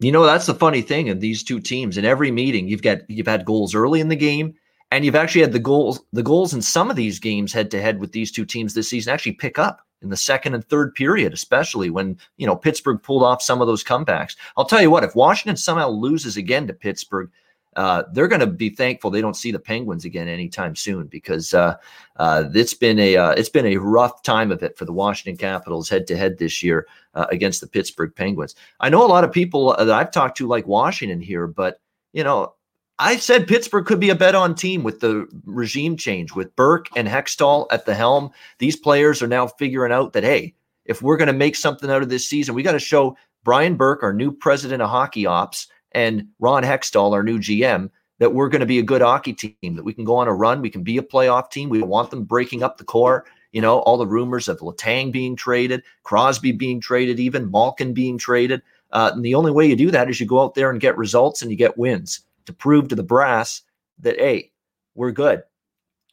You 0.00 0.12
know, 0.12 0.24
that's 0.24 0.46
the 0.46 0.54
funny 0.54 0.80
thing 0.80 1.08
in 1.08 1.18
these 1.18 1.42
two 1.42 1.60
teams. 1.60 1.98
In 1.98 2.06
every 2.06 2.30
meeting, 2.30 2.68
you've 2.68 2.82
got 2.82 3.08
you've 3.08 3.26
had 3.26 3.44
goals 3.44 3.74
early 3.74 4.00
in 4.00 4.08
the 4.08 4.16
game, 4.16 4.54
and 4.90 5.04
you've 5.04 5.14
actually 5.14 5.42
had 5.42 5.52
the 5.52 5.58
goals 5.58 6.00
the 6.12 6.22
goals 6.22 6.54
in 6.54 6.62
some 6.62 6.90
of 6.90 6.96
these 6.96 7.18
games 7.18 7.52
head 7.52 7.70
to 7.70 7.82
head 7.82 8.00
with 8.00 8.12
these 8.12 8.32
two 8.32 8.46
teams 8.46 8.72
this 8.72 8.88
season 8.88 9.12
actually 9.12 9.32
pick 9.32 9.58
up 9.58 9.86
in 10.00 10.08
the 10.08 10.16
second 10.16 10.54
and 10.54 10.64
third 10.64 10.94
period, 10.94 11.34
especially 11.34 11.90
when 11.90 12.18
you 12.38 12.46
know 12.46 12.56
Pittsburgh 12.56 13.02
pulled 13.02 13.22
off 13.22 13.42
some 13.42 13.60
of 13.60 13.66
those 13.66 13.84
comebacks. 13.84 14.36
I'll 14.56 14.64
tell 14.64 14.80
you 14.80 14.90
what, 14.90 15.04
if 15.04 15.14
Washington 15.14 15.56
somehow 15.56 15.90
loses 15.90 16.38
again 16.38 16.66
to 16.66 16.72
Pittsburgh, 16.72 17.30
uh, 17.76 18.02
they're 18.12 18.28
going 18.28 18.40
to 18.40 18.46
be 18.46 18.68
thankful 18.68 19.10
they 19.10 19.20
don't 19.20 19.36
see 19.36 19.52
the 19.52 19.58
Penguins 19.58 20.04
again 20.04 20.28
anytime 20.28 20.74
soon 20.74 21.06
because 21.06 21.54
uh, 21.54 21.76
uh, 22.16 22.44
it's 22.52 22.74
been 22.74 22.98
a 22.98 23.16
uh, 23.16 23.30
it's 23.32 23.48
been 23.48 23.66
a 23.66 23.76
rough 23.76 24.22
time 24.22 24.50
of 24.50 24.62
it 24.62 24.76
for 24.76 24.84
the 24.84 24.92
Washington 24.92 25.36
Capitals 25.36 25.88
head 25.88 26.06
to 26.08 26.16
head 26.16 26.38
this 26.38 26.62
year 26.62 26.86
uh, 27.14 27.26
against 27.30 27.60
the 27.60 27.66
Pittsburgh 27.66 28.14
Penguins. 28.14 28.56
I 28.80 28.88
know 28.88 29.04
a 29.04 29.08
lot 29.08 29.24
of 29.24 29.32
people 29.32 29.74
that 29.78 29.90
I've 29.90 30.10
talked 30.10 30.36
to 30.38 30.48
like 30.48 30.66
Washington 30.66 31.20
here, 31.20 31.46
but 31.46 31.80
you 32.12 32.24
know 32.24 32.54
I 32.98 33.16
said 33.16 33.46
Pittsburgh 33.46 33.86
could 33.86 34.00
be 34.00 34.10
a 34.10 34.14
bet 34.14 34.34
on 34.34 34.54
team 34.54 34.82
with 34.82 35.00
the 35.00 35.26
regime 35.46 35.96
change 35.96 36.34
with 36.34 36.54
Burke 36.56 36.88
and 36.96 37.08
Hextall 37.08 37.66
at 37.70 37.86
the 37.86 37.94
helm. 37.94 38.30
These 38.58 38.76
players 38.76 39.22
are 39.22 39.28
now 39.28 39.46
figuring 39.46 39.92
out 39.92 40.12
that 40.12 40.24
hey, 40.24 40.54
if 40.84 41.02
we're 41.02 41.16
going 41.16 41.28
to 41.28 41.32
make 41.32 41.56
something 41.56 41.88
out 41.88 42.02
of 42.02 42.08
this 42.08 42.28
season, 42.28 42.54
we 42.54 42.62
got 42.62 42.72
to 42.72 42.80
show 42.80 43.16
Brian 43.44 43.76
Burke, 43.76 44.02
our 44.02 44.12
new 44.12 44.32
president 44.32 44.82
of 44.82 44.90
hockey 44.90 45.24
ops, 45.24 45.68
and 45.92 46.26
Ron 46.38 46.62
Hextall, 46.62 47.12
our 47.12 47.22
new 47.22 47.38
GM, 47.38 47.90
that 48.18 48.34
we're 48.34 48.48
going 48.48 48.60
to 48.60 48.66
be 48.66 48.78
a 48.78 48.82
good 48.84 49.00
hockey 49.00 49.32
team, 49.32 49.74
that 49.74 49.84
we 49.84 49.94
can 49.94 50.04
go 50.04 50.16
on 50.16 50.28
a 50.28 50.32
run, 50.32 50.60
we 50.60 50.70
can 50.70 50.82
be 50.82 50.98
a 50.98 51.02
playoff 51.02 51.50
team. 51.50 51.68
We 51.68 51.82
want 51.82 52.10
them 52.10 52.24
breaking 52.24 52.62
up 52.62 52.76
the 52.76 52.84
core. 52.84 53.24
You 53.52 53.60
know, 53.60 53.80
all 53.80 53.96
the 53.96 54.06
rumors 54.06 54.46
of 54.46 54.60
Letang 54.60 55.10
being 55.10 55.34
traded, 55.34 55.82
Crosby 56.04 56.52
being 56.52 56.80
traded, 56.80 57.18
even 57.18 57.50
Malkin 57.50 57.92
being 57.92 58.16
traded. 58.16 58.62
Uh, 58.92 59.10
and 59.12 59.24
the 59.24 59.34
only 59.34 59.50
way 59.50 59.66
you 59.66 59.74
do 59.74 59.90
that 59.90 60.08
is 60.08 60.20
you 60.20 60.26
go 60.26 60.42
out 60.42 60.54
there 60.54 60.70
and 60.70 60.80
get 60.80 60.96
results 60.96 61.42
and 61.42 61.50
you 61.50 61.56
get 61.56 61.78
wins 61.78 62.20
to 62.46 62.52
prove 62.52 62.88
to 62.88 62.94
the 62.94 63.02
brass 63.02 63.62
that, 63.98 64.18
hey, 64.18 64.52
we're 64.94 65.10
good. 65.10 65.42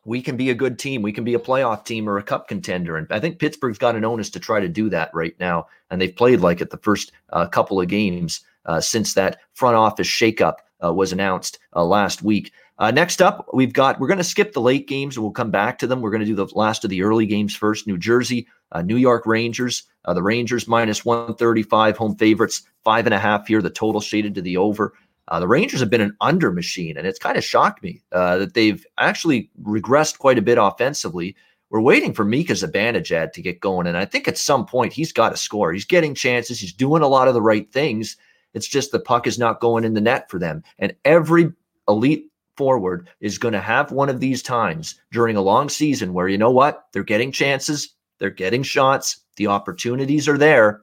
We 0.06 0.22
can 0.22 0.38
be 0.38 0.50
a 0.50 0.56
good 0.56 0.80
team. 0.80 1.02
We 1.02 1.12
can 1.12 1.26
be 1.26 1.34
a 1.34 1.40
playoff 1.40 1.84
team 1.84 2.08
or 2.08 2.18
a 2.18 2.24
cup 2.24 2.48
contender. 2.48 2.96
And 2.96 3.08
I 3.12 3.20
think 3.20 3.40
Pittsburgh's 3.40 3.78
got 3.78 3.96
an 3.96 4.06
onus 4.06 4.30
to 4.32 4.40
try 4.40 4.60
to 4.60 4.70
do 4.70 4.90
that 4.90 5.12
right 5.14 5.36
now. 5.40 5.68
And 5.92 6.00
they've 6.00 6.16
played 6.16 6.40
like 6.40 6.62
it 6.62 6.70
the 6.70 6.78
first 6.78 7.12
uh, 7.34 7.48
couple 7.48 7.82
of 7.82 7.90
games 7.90 8.42
since 8.80 9.14
that 9.14 9.40
front 9.54 9.76
office 9.76 10.08
shakeup 10.08 10.56
uh, 10.84 10.94
was 10.94 11.12
announced 11.12 11.60
uh, 11.76 11.84
last 11.84 12.22
week. 12.22 12.52
Uh, 12.80 12.92
next 12.92 13.22
up, 13.22 13.48
we've 13.54 13.74
got 13.74 14.00
we're 14.00 14.08
going 14.08 14.18
to 14.20 14.24
skip 14.24 14.54
the 14.54 14.62
late 14.62 14.88
games 14.88 15.16
and 15.16 15.24
we'll 15.24 15.32
come 15.32 15.50
back 15.50 15.80
to 15.80 15.88
them. 15.88 16.02
We're 16.02 16.12
going 16.12 16.22
to 16.22 16.28
do 16.28 16.36
the 16.36 16.48
last 16.54 16.84
of 16.84 16.92
the 16.92 17.02
early 17.02 17.26
games 17.26 17.56
first. 17.56 17.88
New 17.88 17.98
Jersey, 17.98 18.48
uh, 18.72 18.84
New 18.84 18.98
York 18.98 19.26
Rangers. 19.26 19.84
the 20.06 20.22
Rangers 20.22 20.68
minus 20.68 21.04
135 21.04 21.98
home 21.98 22.16
favorites, 22.16 22.62
five 22.84 23.08
and 23.08 23.16
a 23.16 23.20
half 23.20 23.48
here. 23.48 23.62
The 23.62 23.70
total 23.70 24.02
shaded 24.02 24.36
to 24.36 24.42
the 24.42 24.58
over. 24.58 24.94
Uh, 25.30 25.40
the 25.40 25.48
Rangers 25.48 25.80
have 25.80 25.90
been 25.90 26.02
an 26.02 26.16
under 26.22 26.52
machine, 26.52 26.98
and 26.98 27.06
it's 27.06 27.20
kind 27.20 27.38
of 27.38 27.44
shocked 27.44 27.84
me 27.84 28.02
uh, 28.12 28.38
that 28.38 28.54
they've 28.54 28.86
actually 28.98 29.50
regressed 29.62 30.20
quite 30.20 30.38
a 30.38 30.42
bit 30.42 30.58
offensively. 30.58 31.36
We're 31.70 31.82
waiting 31.82 32.14
for 32.14 32.24
Mika 32.24 32.54
Zibanejad 32.54 33.34
to 33.34 33.42
get 33.42 33.60
going, 33.60 33.88
and 33.88 33.98
I 33.98 34.06
think 34.06 34.28
at 34.28 34.38
some 34.38 34.66
point 34.66 34.94
he's 34.94 35.12
got 35.12 35.30
to 35.30 35.38
score. 35.38 35.74
He's 35.74 35.84
getting 35.84 36.16
chances. 36.16 36.60
He's 36.60 36.72
doing 36.72 37.02
a 37.02 37.08
lot 37.08 37.28
of 37.28 37.34
the 37.34 37.42
right 37.42 37.70
things. 37.74 38.16
It's 38.58 38.68
just 38.68 38.92
the 38.92 39.00
puck 39.00 39.28
is 39.28 39.40
not 39.40 39.62
going 39.62 39.86
in 39.86 39.94
the 39.94 40.02
net 40.02 40.30
for 40.30 40.38
them. 40.40 40.64
And 40.80 40.94
every 41.06 41.54
elite 41.88 42.30
forward 42.58 43.08
is 43.22 43.38
going 43.38 43.54
to 43.54 43.62
have 43.62 43.92
one 43.92 44.10
of 44.10 44.20
these 44.20 44.42
times 44.42 45.00
during 45.12 45.38
a 45.38 45.42
long 45.42 45.70
season 45.70 46.14
where 46.14 46.28
you 46.28 46.38
know 46.38 46.52
what? 46.52 46.88
They're 46.92 47.04
getting 47.04 47.32
chances, 47.32 47.96
they're 48.20 48.30
getting 48.30 48.64
shots, 48.64 49.22
the 49.38 49.48
opportunities 49.48 50.28
are 50.28 50.38
there, 50.38 50.82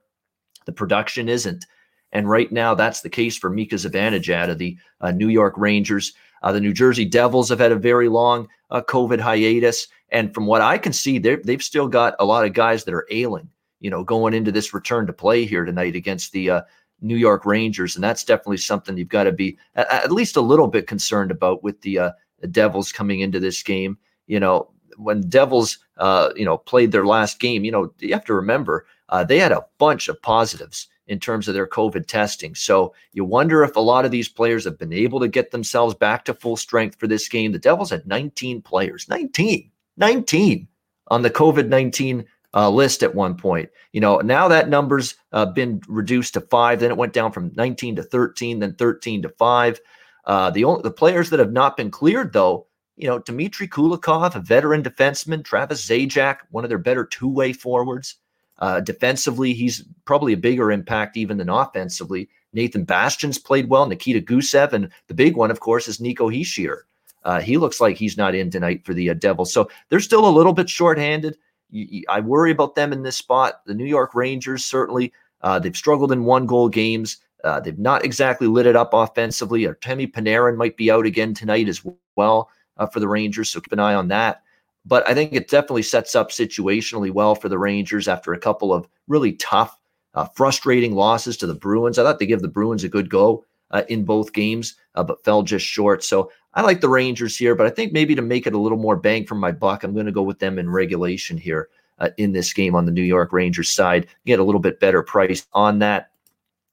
the 0.64 0.72
production 0.72 1.28
isn't. 1.28 1.66
And 2.12 2.30
right 2.30 2.50
now, 2.52 2.74
that's 2.74 3.00
the 3.00 3.10
case 3.10 3.36
for 3.36 3.50
Mika 3.50 3.74
Zibanejad 3.74 4.48
of 4.48 4.58
the 4.58 4.78
uh, 5.00 5.10
New 5.10 5.28
York 5.28 5.54
Rangers. 5.56 6.14
Uh, 6.42 6.52
the 6.52 6.60
New 6.60 6.72
Jersey 6.72 7.04
Devils 7.04 7.48
have 7.48 7.58
had 7.58 7.72
a 7.72 7.76
very 7.76 8.08
long 8.08 8.48
uh, 8.70 8.82
COVID 8.82 9.18
hiatus. 9.18 9.88
And 10.10 10.32
from 10.32 10.46
what 10.46 10.62
I 10.62 10.78
can 10.78 10.92
see, 10.92 11.18
they've 11.18 11.62
still 11.62 11.88
got 11.88 12.14
a 12.20 12.24
lot 12.24 12.44
of 12.44 12.52
guys 12.52 12.84
that 12.84 12.94
are 12.94 13.08
ailing, 13.10 13.50
you 13.80 13.90
know, 13.90 14.04
going 14.04 14.32
into 14.32 14.52
this 14.52 14.72
return 14.72 15.08
to 15.08 15.12
play 15.12 15.44
here 15.44 15.64
tonight 15.64 15.96
against 15.96 16.30
the 16.30 16.50
uh, 16.50 16.62
New 17.04 17.16
York 17.16 17.44
Rangers. 17.44 17.94
And 17.94 18.02
that's 18.02 18.24
definitely 18.24 18.56
something 18.56 18.96
you've 18.96 19.08
got 19.08 19.24
to 19.24 19.32
be 19.32 19.58
at, 19.76 19.90
at, 19.90 20.12
least 20.12 20.36
a 20.36 20.40
little 20.40 20.66
bit 20.66 20.86
concerned 20.86 21.30
about 21.30 21.62
with 21.62 21.80
the, 21.82 21.98
uh, 21.98 22.12
the 22.40 22.48
Devils 22.48 22.92
coming 22.92 23.20
into 23.20 23.38
this 23.38 23.62
game. 23.62 23.98
You 24.26 24.40
know, 24.40 24.70
when 24.96 25.28
Devils, 25.28 25.78
uh, 25.98 26.30
you 26.34 26.44
know, 26.44 26.58
played 26.58 26.92
their 26.92 27.06
last 27.06 27.38
game, 27.40 27.64
you 27.64 27.70
know, 27.70 27.92
you 27.98 28.12
have 28.12 28.24
to 28.24 28.34
remember 28.34 28.86
they 29.28 29.38
had 29.38 29.52
a 29.52 29.64
bunch 29.78 30.08
of 30.08 30.20
positives 30.22 30.88
in 31.06 31.20
terms 31.20 31.48
of 31.48 31.54
their 31.54 31.66
COVID 31.66 32.06
testing. 32.06 32.54
So 32.54 32.94
you 33.12 33.24
wonder 33.24 33.62
if 33.62 33.76
a 33.76 33.80
lot 33.80 34.04
of 34.04 34.10
these 34.10 34.28
players 34.28 34.64
have 34.64 34.78
been 34.78 34.92
able 34.92 35.20
to 35.20 35.28
get 35.28 35.50
themselves 35.50 35.94
back 35.94 36.24
to 36.24 36.34
full 36.34 36.56
strength 36.56 36.98
for 36.98 37.06
this 37.06 37.28
game. 37.28 37.52
The 37.52 37.58
Devils 37.58 37.90
had 37.90 38.06
19 38.06 38.62
players, 38.62 39.08
19, 39.08 39.70
19 39.96 40.68
on 41.08 41.22
the 41.22 41.30
COVID 41.30 41.68
19 41.68 42.24
uh, 42.54 42.70
list 42.70 43.02
at 43.02 43.14
one 43.14 43.36
point. 43.36 43.68
You 43.92 44.00
know, 44.00 44.18
now 44.18 44.48
that 44.48 44.68
number's 44.68 45.16
uh, 45.32 45.46
been 45.46 45.82
reduced 45.88 46.34
to 46.34 46.40
five. 46.40 46.80
Then 46.80 46.90
it 46.90 46.96
went 46.96 47.12
down 47.12 47.32
from 47.32 47.52
19 47.56 47.96
to 47.96 48.02
13, 48.02 48.60
then 48.60 48.74
13 48.74 49.22
to 49.22 49.28
five. 49.30 49.80
Uh, 50.24 50.50
the 50.50 50.64
only 50.64 50.82
the 50.82 50.90
players 50.90 51.30
that 51.30 51.40
have 51.40 51.52
not 51.52 51.76
been 51.76 51.90
cleared, 51.90 52.32
though, 52.32 52.66
you 52.96 53.08
know, 53.08 53.18
Dmitry 53.18 53.68
Kulikov, 53.68 54.34
a 54.34 54.40
veteran 54.40 54.82
defenseman, 54.82 55.44
Travis 55.44 55.84
Zajac, 55.86 56.38
one 56.50 56.64
of 56.64 56.70
their 56.70 56.78
better 56.78 57.04
two 57.04 57.28
way 57.28 57.52
forwards. 57.52 58.16
Uh, 58.60 58.80
defensively, 58.80 59.52
he's 59.52 59.84
probably 60.04 60.32
a 60.32 60.38
bigger 60.38 60.70
impact 60.70 61.16
even 61.16 61.36
than 61.36 61.48
offensively. 61.48 62.28
Nathan 62.52 62.84
Bastian's 62.84 63.36
played 63.36 63.68
well. 63.68 63.86
Nikita 63.86 64.20
Gusev, 64.20 64.72
and 64.72 64.88
the 65.08 65.14
big 65.14 65.36
one, 65.36 65.50
of 65.50 65.58
course, 65.58 65.88
is 65.88 66.00
Nico 66.00 66.30
Hischier. 66.30 66.82
Uh, 67.24 67.40
he 67.40 67.56
looks 67.56 67.80
like 67.80 67.96
he's 67.96 68.16
not 68.16 68.34
in 68.34 68.50
tonight 68.50 68.84
for 68.84 68.94
the 68.94 69.10
uh, 69.10 69.14
Devils, 69.14 69.52
so 69.52 69.68
they're 69.88 69.98
still 69.98 70.28
a 70.28 70.30
little 70.30 70.52
bit 70.52 70.70
shorthanded. 70.70 71.36
You, 71.74 71.86
you, 71.90 72.04
I 72.08 72.20
worry 72.20 72.52
about 72.52 72.76
them 72.76 72.92
in 72.92 73.02
this 73.02 73.16
spot. 73.16 73.62
The 73.66 73.74
New 73.74 73.84
York 73.84 74.14
Rangers 74.14 74.64
certainly 74.64 75.12
uh, 75.42 75.58
they've 75.58 75.76
struggled 75.76 76.12
in 76.12 76.24
one 76.24 76.46
goal 76.46 76.68
games. 76.68 77.18
Uh, 77.42 77.60
they've 77.60 77.78
not 77.78 78.04
exactly 78.04 78.46
lit 78.46 78.64
it 78.64 78.76
up 78.76 78.94
offensively. 78.94 79.64
Artemi 79.64 80.10
Panarin 80.10 80.56
might 80.56 80.76
be 80.76 80.90
out 80.90 81.04
again 81.04 81.34
tonight 81.34 81.68
as 81.68 81.84
well 82.16 82.48
uh, 82.78 82.86
for 82.86 83.00
the 83.00 83.08
Rangers, 83.08 83.50
so 83.50 83.60
keep 83.60 83.72
an 83.72 83.80
eye 83.80 83.94
on 83.94 84.08
that. 84.08 84.42
But 84.86 85.06
I 85.08 85.14
think 85.14 85.32
it 85.32 85.48
definitely 85.48 85.82
sets 85.82 86.14
up 86.14 86.30
situationally 86.30 87.10
well 87.10 87.34
for 87.34 87.48
the 87.48 87.58
Rangers 87.58 88.08
after 88.08 88.32
a 88.32 88.38
couple 88.38 88.72
of 88.72 88.88
really 89.08 89.32
tough, 89.32 89.78
uh, 90.14 90.26
frustrating 90.34 90.94
losses 90.94 91.36
to 91.38 91.46
the 91.46 91.54
Bruins. 91.54 91.98
I 91.98 92.02
thought 92.02 92.18
they 92.18 92.26
give 92.26 92.42
the 92.42 92.48
Bruins 92.48 92.84
a 92.84 92.88
good 92.88 93.10
go 93.10 93.44
uh, 93.70 93.82
in 93.88 94.04
both 94.04 94.32
games, 94.32 94.76
uh, 94.94 95.02
but 95.02 95.24
fell 95.24 95.42
just 95.42 95.66
short. 95.66 96.04
So 96.04 96.30
I 96.54 96.62
like 96.62 96.80
the 96.80 96.88
Rangers 96.88 97.36
here, 97.36 97.54
but 97.54 97.66
I 97.66 97.70
think 97.70 97.92
maybe 97.92 98.14
to 98.14 98.22
make 98.22 98.46
it 98.46 98.54
a 98.54 98.58
little 98.58 98.78
more 98.78 98.96
bang 98.96 99.26
for 99.26 99.34
my 99.34 99.52
buck, 99.52 99.82
I'm 99.82 99.94
going 99.94 100.06
to 100.06 100.12
go 100.12 100.22
with 100.22 100.38
them 100.38 100.58
in 100.58 100.70
regulation 100.70 101.36
here 101.36 101.68
uh, 101.98 102.10
in 102.16 102.32
this 102.32 102.52
game 102.52 102.74
on 102.74 102.86
the 102.86 102.92
New 102.92 103.02
York 103.02 103.32
Rangers 103.32 103.70
side. 103.70 104.06
Get 104.24 104.38
a 104.38 104.44
little 104.44 104.60
bit 104.60 104.80
better 104.80 105.02
price 105.02 105.46
on 105.52 105.80
that. 105.80 106.10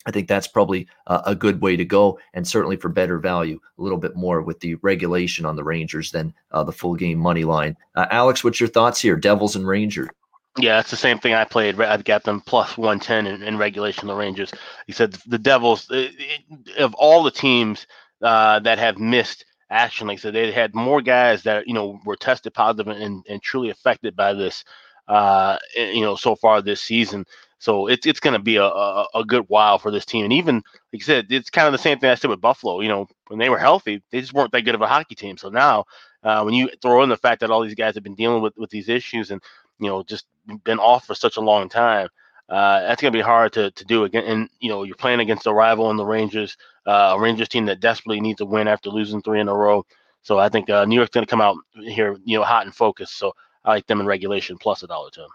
I 0.05 0.11
think 0.11 0.27
that's 0.27 0.47
probably 0.47 0.87
uh, 1.07 1.21
a 1.25 1.35
good 1.35 1.61
way 1.61 1.75
to 1.75 1.85
go, 1.85 2.19
and 2.33 2.47
certainly 2.47 2.75
for 2.75 2.89
better 2.89 3.19
value, 3.19 3.59
a 3.77 3.81
little 3.81 3.99
bit 3.99 4.15
more 4.15 4.41
with 4.41 4.59
the 4.59 4.75
regulation 4.75 5.45
on 5.45 5.55
the 5.55 5.63
Rangers 5.63 6.11
than 6.11 6.33
uh, 6.51 6.63
the 6.63 6.71
full 6.71 6.95
game 6.95 7.19
money 7.19 7.43
line. 7.43 7.77
Uh, 7.95 8.07
Alex, 8.09 8.43
what's 8.43 8.59
your 8.59 8.69
thoughts 8.69 8.99
here? 8.99 9.15
Devils 9.15 9.55
and 9.55 9.67
Rangers. 9.67 10.09
Yeah, 10.57 10.79
it's 10.79 10.89
the 10.91 10.97
same 10.97 11.19
thing 11.19 11.33
I 11.33 11.45
played. 11.45 11.79
I've 11.79 12.03
got 12.03 12.23
them 12.23 12.41
plus 12.41 12.77
110 12.77 13.27
in, 13.27 13.43
in 13.43 13.57
regulation, 13.57 14.07
the 14.07 14.15
Rangers. 14.15 14.51
He 14.85 14.91
said 14.91 15.13
the 15.27 15.37
Devils, 15.37 15.87
it, 15.91 16.13
it, 16.17 16.77
of 16.77 16.93
all 16.95 17.23
the 17.23 17.31
teams 17.31 17.85
uh, 18.21 18.59
that 18.59 18.79
have 18.79 18.97
missed 18.97 19.45
action, 19.71 20.07
like 20.07 20.19
I 20.19 20.21
said, 20.21 20.33
they 20.33 20.51
had 20.51 20.75
more 20.75 21.01
guys 21.01 21.43
that, 21.43 21.67
you 21.67 21.73
know, 21.73 21.99
were 22.05 22.15
tested 22.15 22.53
positive 22.53 22.87
and, 22.87 23.25
and 23.27 23.41
truly 23.41 23.69
affected 23.69 24.15
by 24.15 24.33
this, 24.33 24.63
uh, 25.07 25.57
you 25.75 26.01
know, 26.01 26.15
so 26.15 26.35
far 26.35 26.61
this 26.61 26.81
season. 26.81 27.25
So 27.57 27.87
it's 27.87 28.07
it's 28.07 28.19
going 28.19 28.33
to 28.33 28.39
be 28.39 28.55
a, 28.55 28.63
a, 28.63 29.07
a, 29.13 29.23
good 29.23 29.45
while 29.47 29.77
for 29.77 29.91
this 29.91 30.03
team. 30.05 30.23
And 30.23 30.33
even 30.33 30.63
like 30.91 31.03
I 31.03 31.05
said, 31.05 31.27
it's 31.29 31.51
kind 31.51 31.67
of 31.67 31.73
the 31.73 31.77
same 31.77 31.99
thing 31.99 32.09
I 32.09 32.15
said 32.15 32.31
with 32.31 32.41
Buffalo. 32.41 32.81
You 32.81 32.89
know, 32.89 33.07
when 33.27 33.37
they 33.37 33.49
were 33.49 33.59
healthy, 33.59 34.01
they 34.09 34.19
just 34.19 34.33
weren't 34.33 34.51
that 34.51 34.61
good 34.61 34.73
of 34.73 34.81
a 34.81 34.87
hockey 34.87 35.13
team. 35.13 35.37
So 35.37 35.49
now, 35.49 35.85
uh, 36.23 36.41
when 36.41 36.55
you 36.55 36.71
throw 36.81 37.03
in 37.03 37.09
the 37.09 37.17
fact 37.17 37.41
that 37.41 37.51
all 37.51 37.61
these 37.61 37.75
guys 37.75 37.93
have 37.93 38.03
been 38.03 38.15
dealing 38.15 38.41
with 38.41 38.57
with 38.57 38.71
these 38.71 38.89
issues 38.89 39.29
and 39.29 39.41
you 39.79 39.87
know 39.87 40.01
just 40.01 40.25
been 40.63 40.79
off 40.79 41.05
for 41.05 41.13
such 41.13 41.37
a 41.37 41.41
long 41.41 41.69
time, 41.69 42.07
uh, 42.51 42.81
that's 42.81 43.01
going 43.01 43.13
to 43.13 43.17
be 43.17 43.23
hard 43.23 43.53
to 43.53 43.71
to 43.71 43.85
do 43.85 44.03
again. 44.03 44.25
And 44.25 44.49
you 44.59 44.69
know, 44.69 44.83
you're 44.83 44.95
playing 44.95 45.21
against 45.21 45.47
a 45.47 45.53
rival 45.53 45.89
in 45.89 45.97
the 45.97 46.05
Rangers, 46.05 46.57
uh, 46.85 47.13
a 47.15 47.19
Rangers 47.19 47.47
team 47.47 47.65
that 47.67 47.79
desperately 47.79 48.19
needs 48.19 48.41
a 48.41 48.45
win 48.45 48.67
after 48.67 48.89
losing 48.89 49.21
three 49.21 49.39
in 49.39 49.47
a 49.47 49.55
row. 49.55 49.85
So 50.21 50.37
I 50.37 50.49
think 50.49 50.69
uh, 50.69 50.85
New 50.85 50.95
York's 50.95 51.11
going 51.11 51.25
to 51.25 51.29
come 51.29 51.41
out 51.41 51.55
here, 51.81 52.17
you 52.25 52.37
know, 52.37 52.43
hot 52.43 52.65
and 52.65 52.75
focused. 52.75 53.17
So 53.17 53.33
I 53.63 53.71
like 53.71 53.87
them 53.87 54.01
in 54.01 54.05
regulation 54.05 54.57
plus 54.57 54.83
a 54.83 54.87
dollar 54.87 55.09
to 55.11 55.21
them. 55.21 55.29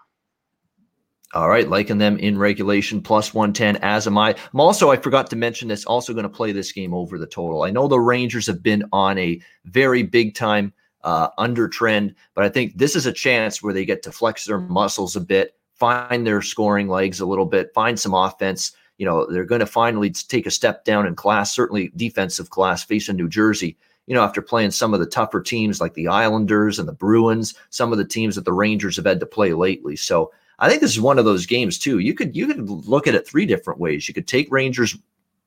All 1.33 1.49
right, 1.49 1.67
liking 1.67 1.97
them 1.97 2.17
in 2.19 2.37
regulation 2.37 3.01
plus 3.01 3.33
110, 3.33 3.83
as 3.83 4.07
am 4.07 4.17
I. 4.17 4.33
I'm 4.53 4.61
also, 4.61 4.91
I 4.91 4.95
forgot 4.95 5.29
to 5.31 5.35
mention 5.35 5.67
this, 5.67 5.83
also 5.83 6.13
going 6.13 6.23
to 6.23 6.29
play 6.29 6.53
this 6.53 6.71
game 6.71 6.93
over 6.93 7.17
the 7.17 7.27
total. 7.27 7.63
I 7.63 7.69
know 7.69 7.89
the 7.89 7.99
Rangers 7.99 8.47
have 8.47 8.63
been 8.63 8.85
on 8.93 9.17
a 9.17 9.41
very 9.65 10.03
big 10.03 10.35
time 10.35 10.71
uh, 11.03 11.27
under 11.37 11.67
trend, 11.67 12.15
but 12.33 12.45
I 12.45 12.49
think 12.49 12.77
this 12.77 12.95
is 12.95 13.05
a 13.05 13.11
chance 13.11 13.61
where 13.61 13.73
they 13.73 13.83
get 13.83 14.03
to 14.03 14.11
flex 14.13 14.45
their 14.45 14.59
muscles 14.59 15.17
a 15.17 15.21
bit, 15.21 15.56
find 15.77 16.25
their 16.25 16.41
scoring 16.41 16.87
legs 16.87 17.19
a 17.19 17.25
little 17.25 17.45
bit, 17.45 17.73
find 17.73 17.99
some 17.99 18.13
offense. 18.13 18.71
You 18.97 19.05
know, 19.05 19.25
they're 19.25 19.45
going 19.45 19.59
to 19.59 19.65
finally 19.65 20.09
take 20.09 20.45
a 20.45 20.51
step 20.51 20.85
down 20.85 21.05
in 21.05 21.15
class, 21.15 21.53
certainly 21.53 21.91
defensive 21.95 22.49
class, 22.49 22.83
facing 22.83 23.15
New 23.15 23.29
Jersey. 23.29 23.77
You 24.07 24.15
know, 24.15 24.23
after 24.23 24.41
playing 24.41 24.71
some 24.71 24.93
of 24.93 24.99
the 24.99 25.05
tougher 25.05 25.41
teams 25.41 25.81
like 25.81 25.93
the 25.93 26.07
Islanders 26.07 26.79
and 26.79 26.87
the 26.87 26.93
Bruins, 26.93 27.53
some 27.69 27.91
of 27.91 27.97
the 27.97 28.05
teams 28.05 28.35
that 28.35 28.45
the 28.45 28.53
Rangers 28.53 28.95
have 28.95 29.05
had 29.05 29.19
to 29.19 29.25
play 29.25 29.53
lately. 29.53 29.95
So, 29.95 30.31
I 30.59 30.69
think 30.69 30.81
this 30.81 30.91
is 30.91 31.01
one 31.01 31.19
of 31.19 31.25
those 31.25 31.45
games 31.45 31.77
too. 31.77 31.99
You 31.99 32.15
could 32.15 32.35
you 32.35 32.47
could 32.47 32.67
look 32.67 33.05
at 33.05 33.13
it 33.13 33.27
three 33.27 33.45
different 33.45 33.79
ways. 33.79 34.07
You 34.07 34.13
could 34.13 34.27
take 34.27 34.51
Rangers 34.51 34.97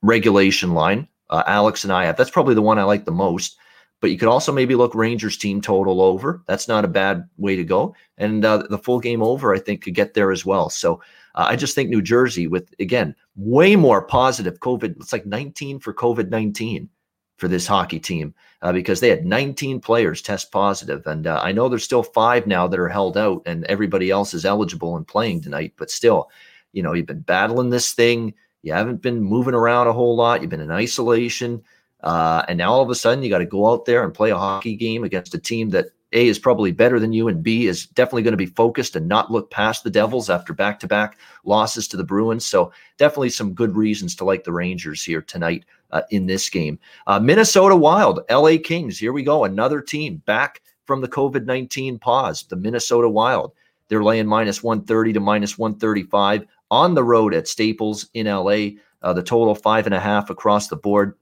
regulation 0.03 0.73
line 0.73 1.09
uh, 1.31 1.45
Alex 1.47 1.85
and 1.85 1.93
I 1.93 2.05
have. 2.05 2.17
That's 2.17 2.31
probably 2.31 2.55
the 2.55 2.63
one 2.63 2.79
I 2.79 2.83
like 2.83 3.05
the 3.05 3.13
most. 3.13 3.57
But 4.01 4.11
you 4.11 4.19
could 4.19 4.29
also 4.29 4.51
maybe 4.53 4.75
look 4.75 4.95
Rangers 4.95 5.37
team 5.37 5.61
total 5.61 6.01
over. 6.01 6.43
That's 6.47 6.69
not 6.69 6.85
a 6.85 6.89
bad 6.89 7.29
way 7.37 7.57
to 7.57 7.65
go. 7.65 7.95
And 8.17 8.45
uh, 8.45 8.65
the 8.69 8.79
full 8.79 8.99
game 8.99 9.23
over, 9.23 9.55
I 9.55 9.59
think, 9.59 9.83
could 9.83 9.95
get 9.95 10.15
there 10.15 10.33
as 10.33 10.47
well. 10.47 10.71
So 10.71 11.03
uh, 11.35 11.47
I 11.49 11.57
just 11.57 11.75
think 11.75 11.91
New 11.91 12.03
Jersey, 12.03 12.47
with 12.47 12.73
again, 12.81 13.15
way 13.37 13.77
more 13.77 14.03
positive 14.03 14.59
COVID, 14.61 14.97
it's 14.97 15.13
like 15.13 15.27
19 15.27 15.81
for 15.81 15.93
COVID 15.93 16.31
19 16.31 16.89
for 17.37 17.49
this 17.49 17.67
hockey 17.67 17.99
team 17.99 18.35
uh, 18.63 18.73
because 18.73 19.01
they 19.01 19.09
had 19.09 19.25
19 19.25 19.81
players 19.81 20.21
test 20.21 20.53
positive. 20.53 21.07
And 21.07 21.27
uh, 21.27 21.41
I 21.43 21.53
know 21.53 21.69
there's 21.69 21.85
still 21.85 22.03
five 22.03 22.47
now 22.47 22.69
that 22.69 22.79
are 22.79 22.89
held 22.89 23.17
out, 23.17 23.43
and 23.47 23.65
everybody 23.65 24.11
else 24.11 24.35
is 24.35 24.45
eligible 24.45 24.97
and 24.97 25.07
playing 25.07 25.41
tonight. 25.41 25.73
But 25.77 25.91
still, 25.91 26.31
you 26.73 26.83
know, 26.83 26.93
you've 26.93 27.07
been 27.07 27.21
battling 27.21 27.71
this 27.71 27.93
thing. 27.93 28.35
You 28.63 28.75
haven't 28.75 29.01
been 29.01 29.23
moving 29.23 29.55
around 29.55 29.87
a 29.87 29.93
whole 29.93 30.15
lot. 30.17 30.43
You've 30.43 30.51
been 30.51 30.61
in 30.61 30.71
isolation. 30.71 31.63
Uh, 32.03 32.45
and 32.49 32.59
now 32.59 32.73
all 32.73 32.83
of 32.83 32.91
a 32.91 32.95
sudden, 32.95 33.23
you 33.23 33.31
got 33.31 33.39
to 33.39 33.47
go 33.47 33.71
out 33.71 33.85
there 33.85 34.03
and 34.05 34.15
play 34.15 34.31
a 34.31 34.39
hockey 34.39 34.75
game 34.75 35.05
against 35.05 35.35
a 35.35 35.39
team 35.39 35.71
that 35.71 35.87
A 36.13 36.27
is 36.27 36.39
probably 36.39 36.73
better 36.73 36.99
than 36.99 37.13
you, 37.13 37.29
and 37.29 37.43
B 37.43 37.67
is 37.67 37.87
definitely 37.87 38.23
going 38.23 38.33
to 38.33 38.39
be 38.39 38.47
focused 38.47 38.97
and 38.97 39.07
not 39.07 39.31
look 39.31 39.51
past 39.51 39.85
the 39.85 39.91
Devils 39.91 40.31
after 40.31 40.53
back 40.53 40.81
to 40.81 40.87
back 40.87 41.19
losses 41.45 41.87
to 41.89 41.97
the 41.97 42.05
Bruins. 42.05 42.47
So, 42.47 42.73
definitely 42.97 43.31
some 43.31 43.53
good 43.53 43.77
reasons 43.77 44.15
to 44.17 44.25
like 44.25 44.45
the 44.45 44.53
Rangers 44.53 45.05
here 45.05 45.23
tonight 45.23 45.65
uh, 45.93 46.03
in 46.11 46.27
this 46.27 46.49
game. 46.49 46.79
Uh, 47.07 47.21
Minnesota 47.21 47.77
Wild, 47.77 48.21
LA 48.31 48.57
Kings. 48.63 48.99
Here 48.99 49.13
we 49.13 49.23
go. 49.23 49.45
Another 49.45 49.81
team 49.81 50.17
back 50.27 50.63
from 50.87 51.01
the 51.01 51.09
COVID 51.09 51.45
19 51.45 51.99
pause, 51.99 52.45
the 52.45 52.57
Minnesota 52.57 53.09
Wild. 53.09 53.53
They're 53.89 54.05
laying 54.05 54.27
minus 54.27 54.63
130 54.63 55.15
to 55.15 55.21
minus 55.21 55.59
135 55.59 56.47
on 56.71 56.95
the 56.95 57.05
road 57.05 57.35
at 57.35 57.49
Staples 57.49 58.09
in 58.15 58.27
LA. 58.27 58.79
Uh, 59.03 59.13
the 59.13 59.23
total 59.23 59.55
five 59.55 59.87
and 59.87 59.95
a 59.95 60.01
half 60.01 60.31
across 60.31 60.69
the 60.69 60.77
board. 60.77 61.17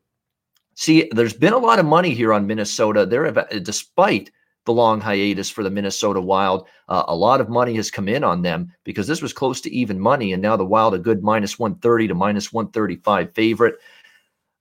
See, 0.78 1.10
there's 1.10 1.34
been 1.34 1.54
a 1.54 1.58
lot 1.58 1.80
of 1.80 1.86
money 1.86 2.14
here 2.14 2.32
on 2.32 2.46
Minnesota. 2.46 3.04
There, 3.04 3.28
despite 3.64 4.30
the 4.64 4.72
long 4.72 5.00
hiatus 5.00 5.50
for 5.50 5.64
the 5.64 5.70
Minnesota 5.70 6.20
Wild, 6.20 6.68
uh, 6.88 7.02
a 7.08 7.16
lot 7.16 7.40
of 7.40 7.48
money 7.48 7.74
has 7.74 7.90
come 7.90 8.08
in 8.08 8.22
on 8.22 8.42
them 8.42 8.72
because 8.84 9.08
this 9.08 9.20
was 9.20 9.32
close 9.32 9.60
to 9.62 9.74
even 9.74 9.98
money, 9.98 10.32
and 10.32 10.40
now 10.40 10.56
the 10.56 10.64
Wild 10.64 10.94
a 10.94 10.98
good 11.00 11.24
minus 11.24 11.58
130 11.58 12.06
to 12.06 12.14
minus 12.14 12.52
135 12.52 13.34
favorite. 13.34 13.74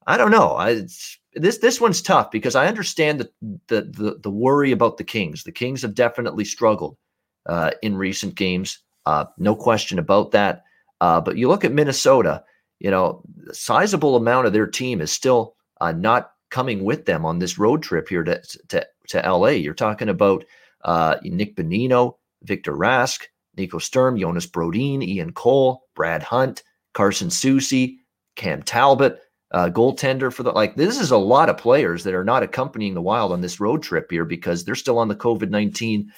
I 0.07 0.17
don't 0.17 0.31
know. 0.31 0.55
I, 0.55 0.87
this 1.35 1.59
this 1.59 1.79
one's 1.79 2.01
tough 2.01 2.31
because 2.31 2.55
I 2.55 2.65
understand 2.65 3.19
the, 3.19 3.29
the 3.67 3.81
the 3.81 4.19
the 4.23 4.31
worry 4.31 4.71
about 4.71 4.97
the 4.97 5.03
Kings. 5.03 5.43
The 5.43 5.51
Kings 5.51 5.83
have 5.83 5.93
definitely 5.93 6.45
struggled 6.45 6.97
uh, 7.45 7.73
in 7.83 7.95
recent 7.95 8.33
games, 8.33 8.79
uh, 9.05 9.25
no 9.37 9.55
question 9.55 9.99
about 9.99 10.31
that. 10.31 10.63
Uh, 10.99 11.21
but 11.21 11.37
you 11.37 11.47
look 11.47 11.63
at 11.63 11.73
Minnesota, 11.73 12.43
you 12.79 12.89
know, 12.89 13.21
a 13.47 13.53
sizable 13.53 14.15
amount 14.15 14.47
of 14.47 14.53
their 14.53 14.65
team 14.65 14.99
is 14.99 15.11
still 15.11 15.53
uh, 15.81 15.91
not 15.91 16.31
coming 16.49 16.83
with 16.83 17.05
them 17.05 17.25
on 17.25 17.39
this 17.39 17.57
road 17.57 17.83
trip 17.83 18.07
here 18.07 18.23
to 18.23 18.41
to, 18.69 18.85
to 19.09 19.31
LA. 19.31 19.49
You're 19.49 19.73
talking 19.73 20.09
about 20.09 20.45
uh, 20.83 21.17
Nick 21.23 21.55
Bonino, 21.55 22.15
Victor 22.43 22.73
Rask, 22.73 23.23
Nico 23.57 23.77
Sturm, 23.77 24.17
Jonas 24.17 24.47
Brodin, 24.47 25.03
Ian 25.03 25.33
Cole, 25.33 25.83
Brad 25.95 26.23
Hunt, 26.23 26.63
Carson 26.93 27.29
Soucy, 27.29 27.97
Cam 28.35 28.61
Talbot, 28.61 29.19
uh, 29.51 29.69
goaltender 29.69 30.31
for 30.31 30.43
the 30.43 30.51
like. 30.51 30.75
This 30.75 30.99
is 30.99 31.11
a 31.11 31.17
lot 31.17 31.49
of 31.49 31.57
players 31.57 32.03
that 32.03 32.13
are 32.13 32.25
not 32.25 32.43
accompanying 32.43 32.93
the 32.93 33.01
Wild 33.01 33.31
on 33.31 33.41
this 33.41 33.59
road 33.59 33.83
trip 33.83 34.09
here 34.09 34.25
because 34.25 34.63
they're 34.63 34.75
still 34.75 34.99
on 34.99 35.07
the 35.07 35.15
COVID 35.15 35.49
nineteen 35.49 36.11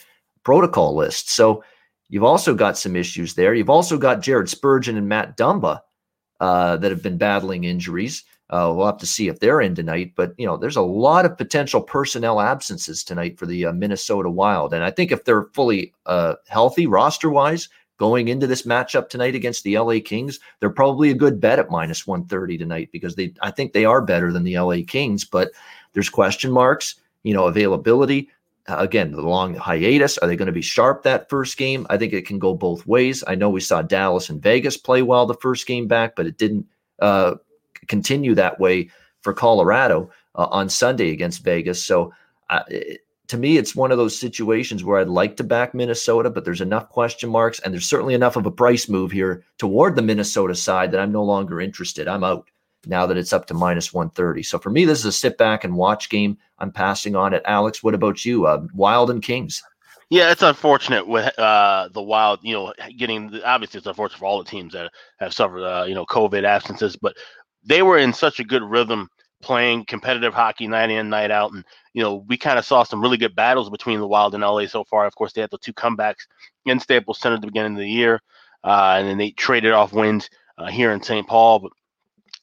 protocol 0.43 0.95
list. 0.95 1.29
So 1.29 1.63
You've 2.09 2.23
also 2.23 2.55
got 2.55 2.77
some 2.77 2.95
issues 2.95 3.35
there. 3.35 3.53
You've 3.53 3.69
also 3.69 3.97
got 3.97 4.21
Jared 4.21 4.49
Spurgeon 4.49 4.97
and 4.97 5.07
Matt 5.07 5.37
Dumba 5.37 5.79
uh, 6.39 6.77
that 6.77 6.91
have 6.91 7.03
been 7.03 7.19
battling 7.19 7.63
injuries. 7.63 8.23
Uh, 8.49 8.73
we'll 8.75 8.85
have 8.85 8.97
to 8.97 9.05
see 9.05 9.27
if 9.27 9.39
they're 9.39 9.61
in 9.61 9.75
tonight, 9.75 10.13
but 10.15 10.33
you 10.37 10.45
know, 10.45 10.57
there's 10.57 10.75
a 10.75 10.81
lot 10.81 11.25
of 11.25 11.37
potential 11.37 11.81
personnel 11.81 12.41
absences 12.41 13.03
tonight 13.03 13.37
for 13.37 13.45
the 13.45 13.65
uh, 13.65 13.73
Minnesota 13.73 14.29
Wild, 14.29 14.73
and 14.73 14.83
I 14.83 14.89
think 14.89 15.11
if 15.11 15.23
they're 15.23 15.45
fully 15.53 15.93
uh, 16.07 16.35
healthy 16.47 16.87
roster-wise 16.87 17.69
going 17.97 18.29
into 18.29 18.47
this 18.47 18.63
matchup 18.63 19.09
tonight 19.09 19.35
against 19.35 19.63
the 19.63 19.77
LA 19.77 19.97
Kings, 20.03 20.39
they're 20.59 20.69
probably 20.69 21.11
a 21.11 21.15
good 21.15 21.39
bet 21.39 21.59
at 21.59 21.69
minus 21.69 22.07
130 22.07 22.57
tonight 22.57 22.89
because 22.91 23.15
they, 23.15 23.33
I 23.41 23.51
think 23.51 23.73
they 23.73 23.85
are 23.85 24.01
better 24.01 24.31
than 24.31 24.43
the 24.43 24.57
LA 24.57 24.77
Kings, 24.87 25.25
but 25.25 25.51
there's 25.93 26.09
question 26.09 26.51
marks, 26.51 26.95
you 27.23 27.33
know, 27.33 27.45
availability. 27.45 28.29
Uh, 28.67 28.77
again, 28.77 29.11
the 29.11 29.21
long 29.21 29.53
hiatus. 29.53 30.17
Are 30.19 30.27
they 30.27 30.35
going 30.35 30.47
to 30.47 30.51
be 30.51 30.61
sharp 30.61 31.03
that 31.03 31.29
first 31.29 31.57
game? 31.57 31.85
I 31.89 31.97
think 31.97 32.13
it 32.13 32.25
can 32.25 32.39
go 32.39 32.53
both 32.53 32.85
ways. 32.87 33.23
I 33.27 33.35
know 33.35 33.49
we 33.49 33.61
saw 33.61 33.81
Dallas 33.81 34.29
and 34.29 34.41
Vegas 34.41 34.77
play 34.77 35.01
well 35.01 35.25
the 35.25 35.33
first 35.35 35.67
game 35.67 35.87
back, 35.87 36.15
but 36.15 36.27
it 36.27 36.37
didn't 36.37 36.67
uh, 36.99 37.35
continue 37.87 38.35
that 38.35 38.59
way 38.59 38.89
for 39.21 39.33
Colorado 39.33 40.09
uh, 40.35 40.47
on 40.51 40.69
Sunday 40.69 41.11
against 41.11 41.43
Vegas. 41.43 41.83
So, 41.83 42.13
uh, 42.49 42.63
to 43.27 43.37
me, 43.37 43.57
it's 43.57 43.75
one 43.75 43.91
of 43.91 43.99
those 43.99 44.19
situations 44.19 44.83
where 44.83 44.99
I'd 44.99 45.07
like 45.07 45.37
to 45.37 45.43
back 45.43 45.75
Minnesota, 45.75 46.31
but 46.31 46.45
there's 46.45 46.61
enough 46.61 46.89
question 46.89 47.29
marks, 47.29 47.59
and 47.59 47.71
there's 47.71 47.85
certainly 47.85 48.15
enough 48.15 48.35
of 48.35 48.47
a 48.47 48.51
price 48.51 48.89
move 48.89 49.11
here 49.11 49.43
toward 49.59 49.95
the 49.95 50.01
Minnesota 50.01 50.55
side 50.55 50.91
that 50.91 50.99
I'm 50.99 51.11
no 51.11 51.23
longer 51.23 51.61
interested. 51.61 52.07
I'm 52.07 52.23
out 52.23 52.49
now 52.87 53.05
that 53.05 53.17
it's 53.17 53.33
up 53.33 53.45
to 53.47 53.53
minus 53.53 53.93
130. 53.93 54.41
So 54.43 54.57
for 54.57 54.71
me, 54.71 54.85
this 54.85 54.99
is 54.99 55.05
a 55.05 55.11
sit 55.11 55.37
back 55.37 55.63
and 55.63 55.75
watch 55.75 56.09
game. 56.09 56.37
I'm 56.57 56.71
passing 56.71 57.15
on 57.15 57.33
it. 57.33 57.43
Alex, 57.45 57.83
what 57.83 57.93
about 57.93 58.25
you? 58.25 58.47
Uh, 58.47 58.65
Wild 58.73 59.11
and 59.11 59.21
Kings. 59.21 59.61
Yeah, 60.09 60.31
it's 60.31 60.41
unfortunate 60.41 61.07
with 61.07 61.37
uh, 61.37 61.89
the 61.93 62.01
Wild, 62.01 62.39
you 62.41 62.53
know, 62.53 62.73
getting 62.97 63.39
obviously 63.45 63.77
it's 63.77 63.85
unfortunate 63.85 64.17
for 64.17 64.25
all 64.25 64.43
the 64.43 64.49
teams 64.49 64.73
that 64.73 64.91
have 65.19 65.35
suffered, 65.35 65.63
uh, 65.63 65.85
you 65.85 65.93
know, 65.93 66.05
COVID 66.05 66.45
absences, 66.45 66.95
but 66.95 67.15
they 67.63 67.81
were 67.81 67.97
in 67.97 68.13
such 68.13 68.39
a 68.39 68.43
good 68.43 68.63
rhythm 68.63 69.09
playing 69.41 69.85
competitive 69.85 70.33
hockey 70.33 70.67
night 70.67 70.89
in, 70.89 71.09
night 71.09 71.31
out. 71.31 71.53
And, 71.53 71.63
you 71.93 72.03
know, 72.03 72.25
we 72.27 72.37
kind 72.37 72.59
of 72.59 72.65
saw 72.65 72.83
some 72.83 73.01
really 73.01 73.17
good 73.17 73.35
battles 73.35 73.69
between 73.69 73.99
the 73.99 74.07
Wild 74.07 74.33
and 74.33 74.43
LA 74.43 74.65
so 74.65 74.83
far. 74.83 75.05
Of 75.05 75.15
course, 75.15 75.33
they 75.33 75.41
had 75.41 75.51
the 75.51 75.57
two 75.57 75.73
comebacks 75.73 76.27
in 76.65 76.79
Staples 76.79 77.19
Center 77.19 77.35
at 77.35 77.41
the 77.41 77.47
beginning 77.47 77.73
of 77.73 77.79
the 77.79 77.89
year, 77.89 78.21
uh, 78.63 78.95
and 78.97 79.07
then 79.07 79.17
they 79.17 79.31
traded 79.31 79.71
off 79.71 79.93
wins 79.93 80.29
uh, 80.57 80.67
here 80.67 80.91
in 80.91 81.01
St. 81.01 81.27
Paul. 81.27 81.59
But 81.59 81.71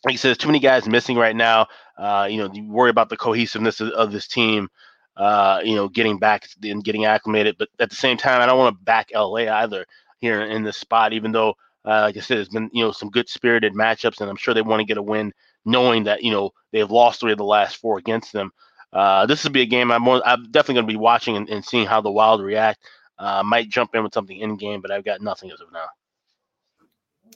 like 0.05 0.21
there's 0.21 0.39
too 0.39 0.49
many 0.49 0.61
guys 0.61 0.89
missing 0.89 1.17
right 1.17 1.37
now. 1.37 1.67
Uh, 1.99 2.29
you 2.31 2.39
know, 2.39 2.51
you 2.53 2.71
worry 2.71 2.91
about 2.91 3.09
the 3.09 3.17
cohesiveness 3.17 3.81
of, 3.81 3.89
of 3.91 4.13
this 4.13 4.27
team. 4.27 4.69
Uh, 5.17 5.61
you 5.65 5.75
know, 5.75 5.89
getting 5.89 6.19
back 6.19 6.47
and 6.63 6.85
getting 6.85 7.07
acclimated, 7.07 7.57
but 7.59 7.71
at 7.81 7.89
the 7.89 7.97
same 7.97 8.19
time, 8.19 8.43
I 8.43 8.47
don't 8.47 8.59
want 8.59 8.77
to 8.77 8.85
back 8.85 9.09
LA 9.15 9.51
either 9.51 9.87
here 10.19 10.43
in 10.43 10.63
this 10.63 10.77
spot. 10.77 11.15
Even 11.15 11.33
though, 11.33 11.55
uh, 11.87 12.03
like 12.03 12.17
I 12.17 12.21
said, 12.21 12.39
it's 12.39 12.49
been 12.49 12.71
you 12.73 12.85
know 12.85 12.93
some 12.93 13.11
good 13.11 13.29
spirited 13.29 13.75
matchups, 13.75 14.21
and 14.21 14.29
I'm 14.29 14.37
sure 14.37 14.55
they 14.55 14.63
want 14.63 14.81
to 14.81 14.87
get 14.87 14.99
a 14.99 15.03
win, 15.03 15.33
knowing 15.65 16.05
that 16.05 16.23
you 16.23 16.31
know 16.31 16.51
they've 16.73 16.91
lost 16.91 17.21
three 17.21 17.33
of 17.33 17.39
the 17.39 17.45
last 17.45 17.77
four 17.77 17.99
against 17.99 18.33
them. 18.33 18.51
Uh, 18.93 19.27
this 19.27 19.45
will 19.45 19.51
be 19.51 19.63
a 19.63 19.67
game 19.67 19.91
I'm 19.91 20.03
more, 20.03 20.27
I'm 20.27 20.51
definitely 20.51 20.75
going 20.75 20.87
to 20.87 20.93
be 20.93 20.97
watching 20.99 21.37
and, 21.37 21.49
and, 21.51 21.65
seeing 21.65 21.87
how 21.87 22.01
the 22.01 22.11
Wild 22.11 22.41
react. 22.41 22.81
Uh, 23.19 23.43
might 23.43 23.69
jump 23.69 23.95
in 23.95 24.03
with 24.03 24.15
something 24.15 24.39
in 24.39 24.57
game, 24.57 24.81
but 24.81 24.91
I've 24.91 25.05
got 25.05 25.21
nothing 25.21 25.51
as 25.51 25.61
of 25.61 25.73
now. 25.73 25.87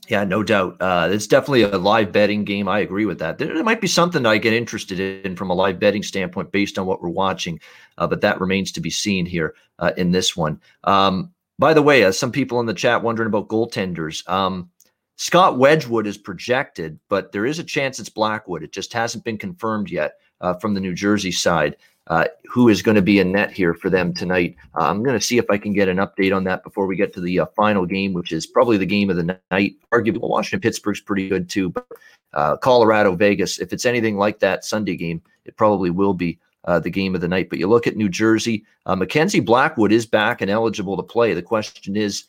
Yeah, 0.09 0.25
no 0.25 0.43
doubt. 0.43 0.77
Uh, 0.81 1.09
it's 1.11 1.27
definitely 1.27 1.63
a 1.63 1.79
live 1.79 2.13
betting 2.13 2.45
game. 2.45 2.69
I 2.69 2.81
agree 2.81 3.07
with 3.07 3.19
that. 3.21 3.39
There, 3.39 3.55
there, 3.55 3.65
might 3.65 3.81
be 3.81 3.87
something 3.87 4.27
I 4.27 4.39
get 4.39 4.53
interested 4.53 5.25
in 5.25 5.37
from 5.37 5.51
a 5.51 5.55
live 5.55 5.79
betting 5.79 6.03
standpoint 6.03 6.53
based 6.53 6.79
on 6.79 6.87
what 6.87 7.01
we're 7.01 7.11
watching, 7.11 7.61
uh, 7.97 8.07
but 8.07 8.21
that 8.23 8.41
remains 8.41 8.73
to 8.73 8.81
be 8.81 8.91
seen 8.91 9.25
here 9.25 9.55
uh, 9.79 9.93
in 9.97 10.11
this 10.11 10.37
one. 10.37 10.61
Um, 10.85 11.33
by 11.61 11.75
the 11.75 11.83
way, 11.83 12.05
uh, 12.05 12.11
some 12.11 12.33
people 12.33 12.59
in 12.59 12.67
the 12.67 12.75
chat 12.75 13.03
wondering 13.03 13.27
about 13.27 13.49
goaltenders. 13.49 14.29
Um, 14.29 14.71
Scott 15.17 15.59
Wedgewood 15.59 16.07
is 16.07 16.17
projected, 16.17 16.99
but 17.11 17.33
there 17.33 17.45
is 17.45 17.59
a 17.59 17.65
chance 17.65 18.01
it's 18.01 18.09
Blackwood. 18.09 18.63
It 18.63 18.73
just 18.73 18.93
hasn't 18.95 19.23
been 19.23 19.37
confirmed 19.37 19.91
yet 19.91 20.15
uh, 20.41 20.55
from 20.55 20.73
the 20.73 20.81
New 20.81 20.95
Jersey 20.95 21.31
side 21.31 21.77
uh, 22.07 22.25
who 22.45 22.69
is 22.69 22.83
going 22.83 22.95
to 22.95 23.03
be 23.03 23.21
in 23.21 23.31
net 23.31 23.53
here 23.53 23.75
for 23.75 23.91
them 23.91 24.13
tonight. 24.13 24.57
Uh, 24.75 24.85
I'm 24.85 25.03
going 25.03 25.19
to 25.19 25.25
see 25.25 25.39
if 25.39 25.49
I 25.51 25.59
can 25.59 25.73
get 25.73 25.89
an 25.89 25.99
update 25.99 26.35
on 26.35 26.45
that 26.45 26.65
before 26.65 26.87
we 26.87 26.97
get 26.97 27.13
to 27.15 27.21
the 27.21 27.41
uh, 27.41 27.47
final 27.55 27.87
game, 27.87 28.15
which 28.15 28.33
is 28.33 28.47
probably 28.47 28.79
the 28.79 28.87
game 28.87 29.11
of 29.11 29.17
the 29.17 29.39
night. 29.53 29.77
Arguably, 29.93 30.21
Washington 30.21 30.61
Pittsburgh's 30.61 31.01
pretty 31.01 31.29
good 31.29 31.49
too, 31.49 31.69
but 31.69 31.87
uh, 32.33 32.57
Colorado 32.57 33.15
Vegas, 33.15 33.61
if 33.61 33.73
it's 33.73 33.87
anything 33.87 34.17
like 34.17 34.41
that 34.41 34.65
Sunday 34.65 34.97
game, 34.97 35.23
it 35.45 35.57
probably 35.57 35.91
will 35.91 36.15
be. 36.15 36.39
Uh, 36.65 36.79
the 36.79 36.91
game 36.91 37.15
of 37.15 37.23
the 37.23 37.29
night. 37.29 37.49
But 37.49 37.59
you 37.59 37.67
look 37.67 37.87
at 37.87 37.97
New 37.97 38.11
Jersey, 38.11 38.65
uh, 38.85 38.95
Mackenzie 38.95 39.41
Blackwood 39.41 39.93
is 39.93 40.05
back 40.05 40.43
and 40.43 40.51
eligible 40.51 40.95
to 40.97 41.03
play. 41.03 41.33
The 41.33 41.41
question 41.41 41.97
is, 41.97 42.25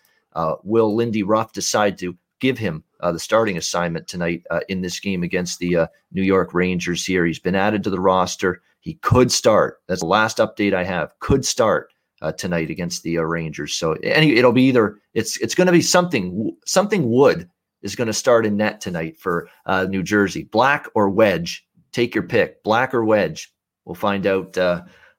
will 0.63 0.95
Lindy 0.95 1.21
Ruff 1.21 1.51
decide 1.51 1.97
to 1.97 2.15
give 2.41 2.57
him 2.57 2.83
uh, 2.99 3.11
the 3.11 3.19
starting 3.19 3.57
assignment 3.57 4.07
tonight 4.07 4.43
uh, 4.49 4.59
in 4.67 4.81
this 4.81 4.99
game 4.99 5.23
against 5.23 5.59
the 5.59 5.77
uh, 5.77 5.87
New 6.11 6.23
York 6.23 6.53
Rangers 6.53 7.05
here. 7.05 7.25
He's 7.25 7.39
been 7.39 7.55
added 7.55 7.83
to 7.83 7.89
the 7.89 7.99
roster. 7.99 8.61
He 8.81 8.95
could 8.95 9.31
start. 9.31 9.81
That's 9.87 10.01
the 10.01 10.07
last 10.07 10.37
update 10.37 10.73
I 10.73 10.83
have. 10.83 11.17
Could 11.19 11.45
start 11.45 11.93
uh, 12.21 12.31
tonight 12.33 12.69
against 12.69 13.03
the 13.03 13.19
uh, 13.19 13.21
Rangers. 13.21 13.73
So 13.73 13.93
any, 14.03 14.35
it'll 14.35 14.51
be 14.51 14.63
either 14.63 14.97
it's 15.13 15.37
it's 15.37 15.55
going 15.55 15.67
to 15.67 15.71
be 15.71 15.81
something 15.81 16.55
something 16.65 17.09
Wood 17.09 17.49
is 17.81 17.95
going 17.95 18.07
to 18.07 18.13
start 18.13 18.45
in 18.45 18.57
net 18.57 18.81
tonight 18.81 19.17
for 19.17 19.47
uh, 19.65 19.85
New 19.89 20.03
Jersey. 20.03 20.43
Black 20.43 20.87
or 20.93 21.09
Wedge, 21.09 21.65
take 21.91 22.13
your 22.13 22.23
pick. 22.23 22.63
Black 22.63 22.93
or 22.93 23.05
Wedge. 23.05 23.53
We'll 23.91 23.95
find 23.95 24.25
out 24.25 24.57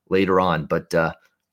later 0.09 0.41
on, 0.41 0.65
but 0.65 0.95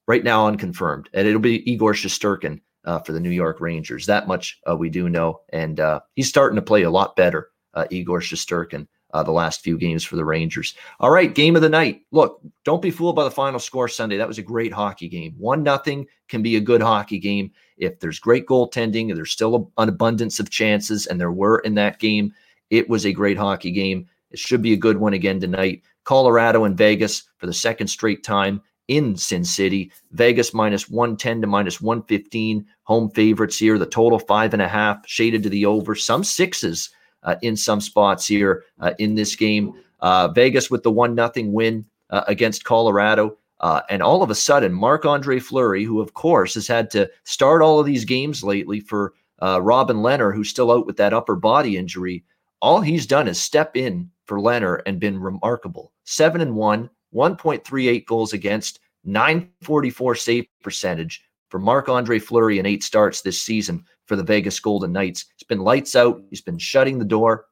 right 0.08 0.24
now 0.24 0.48
unconfirmed, 0.48 1.10
and 1.14 1.28
it'll 1.28 1.42
be 1.42 1.70
Igor 1.70 1.92
Shesterkin 1.92 2.62
uh, 2.86 3.00
for 3.00 3.12
the 3.12 3.20
New 3.20 3.30
York 3.30 3.60
Rangers. 3.60 4.06
That 4.06 4.26
much 4.26 4.58
uh, 4.70 4.76
we 4.78 4.90
do 4.90 5.10
know, 5.10 5.42
and 5.50 5.82
uh, 5.82 6.00
he's 6.16 6.30
starting 6.30 6.56
to 6.56 6.62
play 6.62 6.84
a 6.84 6.90
lot 6.90 7.16
better. 7.18 7.50
Uh, 7.74 7.86
Igor 7.90 8.22
Shesterkin 8.22 8.88
uh, 9.14 9.22
the 9.22 9.32
last 9.32 9.62
few 9.62 9.78
games 9.78 10.06
for 10.06 10.16
the 10.16 10.24
Rangers. 10.24 10.76
All 11.00 11.12
right, 11.12 11.36
game 11.36 11.58
of 11.58 11.62
the 11.62 11.70
night. 11.70 12.04
Look, 12.12 12.40
don't 12.64 12.82
be 12.82 12.90
fooled 12.90 13.18
by 13.18 13.26
the 13.26 13.32
final 13.32 13.60
score 13.60 13.90
Sunday. 13.90 14.16
That 14.16 14.28
was 14.28 14.38
a 14.38 14.44
great 14.44 14.72
hockey 14.72 15.10
game. 15.10 15.36
One 15.38 15.62
nothing 15.62 16.08
can 16.30 16.42
be 16.42 16.56
a 16.56 16.62
good 16.62 16.82
hockey 16.82 17.20
game 17.20 17.52
if 17.78 18.00
there's 18.00 18.20
great 18.20 18.46
goaltending 18.46 19.10
and 19.10 19.18
there's 19.18 19.32
still 19.32 19.72
an 19.78 19.90
abundance 19.90 20.40
of 20.40 20.50
chances, 20.50 21.06
and 21.06 21.20
there 21.20 21.34
were 21.34 21.60
in 21.60 21.76
that 21.76 22.00
game. 22.00 22.34
It 22.70 22.88
was 22.88 23.06
a 23.06 23.12
great 23.12 23.38
hockey 23.38 23.72
game. 23.72 24.08
It 24.32 24.40
should 24.40 24.62
be 24.62 24.74
a 24.74 24.78
good 24.78 24.98
one 24.98 25.14
again 25.14 25.40
tonight. 25.40 25.82
Colorado 26.04 26.64
and 26.64 26.78
Vegas 26.78 27.24
for 27.38 27.46
the 27.46 27.54
second 27.54 27.88
straight 27.88 28.24
time 28.24 28.62
in 28.88 29.16
Sin 29.16 29.46
City. 29.46 29.92
Vegas 30.12 30.54
minus 30.54 30.90
110 30.90 31.42
to 31.42 31.48
minus 31.48 31.80
115. 31.80 32.66
Home 32.84 33.10
favorites 33.12 33.58
here. 33.58 33.78
The 33.78 33.86
total 33.86 34.20
five 34.20 34.54
and 34.54 34.62
a 34.62 34.68
half, 34.68 35.08
shaded 35.08 35.44
to 35.44 35.50
the 35.50 35.66
over. 35.66 35.96
Some 35.96 36.24
sixes 36.24 36.90
uh, 37.24 37.36
in 37.42 37.56
some 37.56 37.80
spots 37.80 38.28
here 38.28 38.64
uh, 38.80 38.94
in 38.98 39.16
this 39.16 39.36
game. 39.36 39.74
Uh, 40.00 40.30
Vegas 40.30 40.72
with 40.72 40.84
the 40.84 40.92
one 40.92 41.16
nothing 41.16 41.54
win 41.54 41.86
uh, 42.10 42.24
against 42.28 42.64
Colorado. 42.64 43.38
Uh, 43.60 43.82
and 43.90 44.02
all 44.02 44.24
of 44.24 44.30
a 44.30 44.36
sudden, 44.36 44.74
Marc 44.74 45.06
Andre 45.06 45.40
Fleury, 45.40 45.84
who 45.84 46.02
of 46.02 46.14
course 46.14 46.54
has 46.54 46.68
had 46.68 46.90
to 46.92 47.10
start 47.26 47.62
all 47.62 47.80
of 47.80 47.86
these 47.86 48.06
games 48.06 48.44
lately 48.44 48.80
for 48.80 49.14
uh, 49.42 49.62
Robin 49.62 49.98
Lehner, 49.98 50.34
who's 50.34 50.50
still 50.50 50.72
out 50.72 50.86
with 50.86 50.98
that 50.98 51.14
upper 51.14 51.36
body 51.36 51.78
injury, 51.78 52.24
all 52.62 52.82
he's 52.82 53.06
done 53.06 53.28
is 53.28 53.40
step 53.40 53.76
in 53.76 54.10
for 54.30 54.40
Lehner 54.40 54.84
and 54.86 55.00
been 55.00 55.20
remarkable. 55.20 55.92
Seven 56.06 56.40
and 56.40 56.56
one, 56.56 56.88
1.38 57.16 58.06
goals 58.06 58.32
against, 58.32 58.80
944 59.04 60.14
save 60.14 60.46
percentage 60.62 61.24
for 61.50 61.60
Marc 61.60 61.90
Andre 61.90 62.20
Fleury 62.20 62.60
in 62.60 62.68
eight 62.68 62.84
starts 62.84 63.22
this 63.22 63.42
season 63.42 63.84
for 64.06 64.16
the 64.16 64.24
Vegas 64.24 64.60
Golden 64.60 64.92
Knights. 64.92 65.26
It's 65.34 65.44
been 65.44 65.62
lights 65.62 65.96
out. 65.96 66.22
He's 66.30 66.42
been 66.42 66.60
shutting 66.60 67.00
the 67.00 67.06
door, 67.06 67.48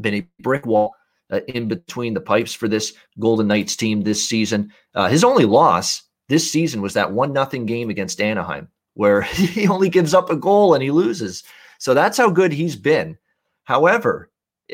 been 0.00 0.14
a 0.14 0.26
brick 0.40 0.64
wall 0.64 0.94
uh, 1.30 1.40
in 1.48 1.68
between 1.68 2.14
the 2.14 2.20
pipes 2.20 2.54
for 2.54 2.66
this 2.66 2.94
Golden 3.18 3.46
Knights 3.46 3.76
team 3.76 4.00
this 4.00 4.26
season. 4.26 4.72
Uh, 4.94 5.08
his 5.08 5.22
only 5.22 5.44
loss 5.44 6.02
this 6.30 6.50
season 6.50 6.80
was 6.80 6.94
that 6.94 7.12
one 7.12 7.34
nothing 7.34 7.66
game 7.66 7.90
against 7.90 8.22
Anaheim, 8.22 8.68
where 8.94 9.20
he 9.34 9.68
only 9.68 9.90
gives 9.90 10.14
up 10.14 10.30
a 10.30 10.36
goal 10.36 10.72
and 10.72 10.82
he 10.82 10.90
loses. 10.90 11.44
So 11.78 11.92
that's 11.92 12.16
how 12.16 12.30
good 12.30 12.52
he's 12.52 12.76
been. 12.76 13.18
However, 13.64 14.30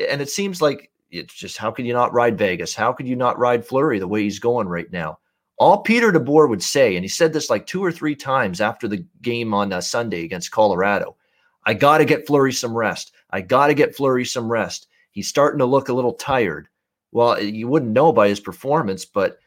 and 0.09 0.21
it 0.21 0.29
seems 0.29 0.61
like 0.61 0.89
it's 1.13 1.33
just 1.33 1.57
how 1.57 1.71
could 1.71 1.85
you 1.85 1.93
not 1.93 2.13
ride 2.13 2.37
Vegas? 2.37 2.75
How 2.75 2.91
could 2.91 3.07
you 3.07 3.15
not 3.15 3.39
ride 3.39 3.65
Fleury 3.65 3.99
the 3.99 4.07
way 4.07 4.23
he's 4.23 4.39
going 4.39 4.67
right 4.67 4.91
now? 4.91 5.19
All 5.57 5.77
Peter 5.81 6.11
DeBoer 6.11 6.49
would 6.49 6.63
say, 6.63 6.95
and 6.95 7.05
he 7.05 7.09
said 7.09 7.31
this 7.31 7.49
like 7.49 7.65
two 7.65 7.83
or 7.83 7.91
three 7.91 8.15
times 8.15 8.59
after 8.59 8.87
the 8.87 9.05
game 9.21 9.53
on 9.53 9.71
uh, 9.71 9.81
Sunday 9.81 10.23
against 10.23 10.51
Colorado 10.51 11.15
I 11.65 11.73
got 11.73 11.99
to 11.99 12.05
get 12.05 12.27
Fleury 12.27 12.53
some 12.53 12.75
rest. 12.75 13.13
I 13.29 13.41
got 13.41 13.67
to 13.67 13.73
get 13.73 13.95
Fleury 13.95 14.25
some 14.25 14.51
rest. 14.51 14.87
He's 15.11 15.27
starting 15.27 15.59
to 15.59 15.65
look 15.65 15.89
a 15.89 15.93
little 15.93 16.13
tired. 16.13 16.67
Well, 17.11 17.41
you 17.41 17.67
wouldn't 17.67 17.91
know 17.91 18.11
by 18.11 18.27
his 18.27 18.39
performance, 18.39 19.05
but 19.05 19.37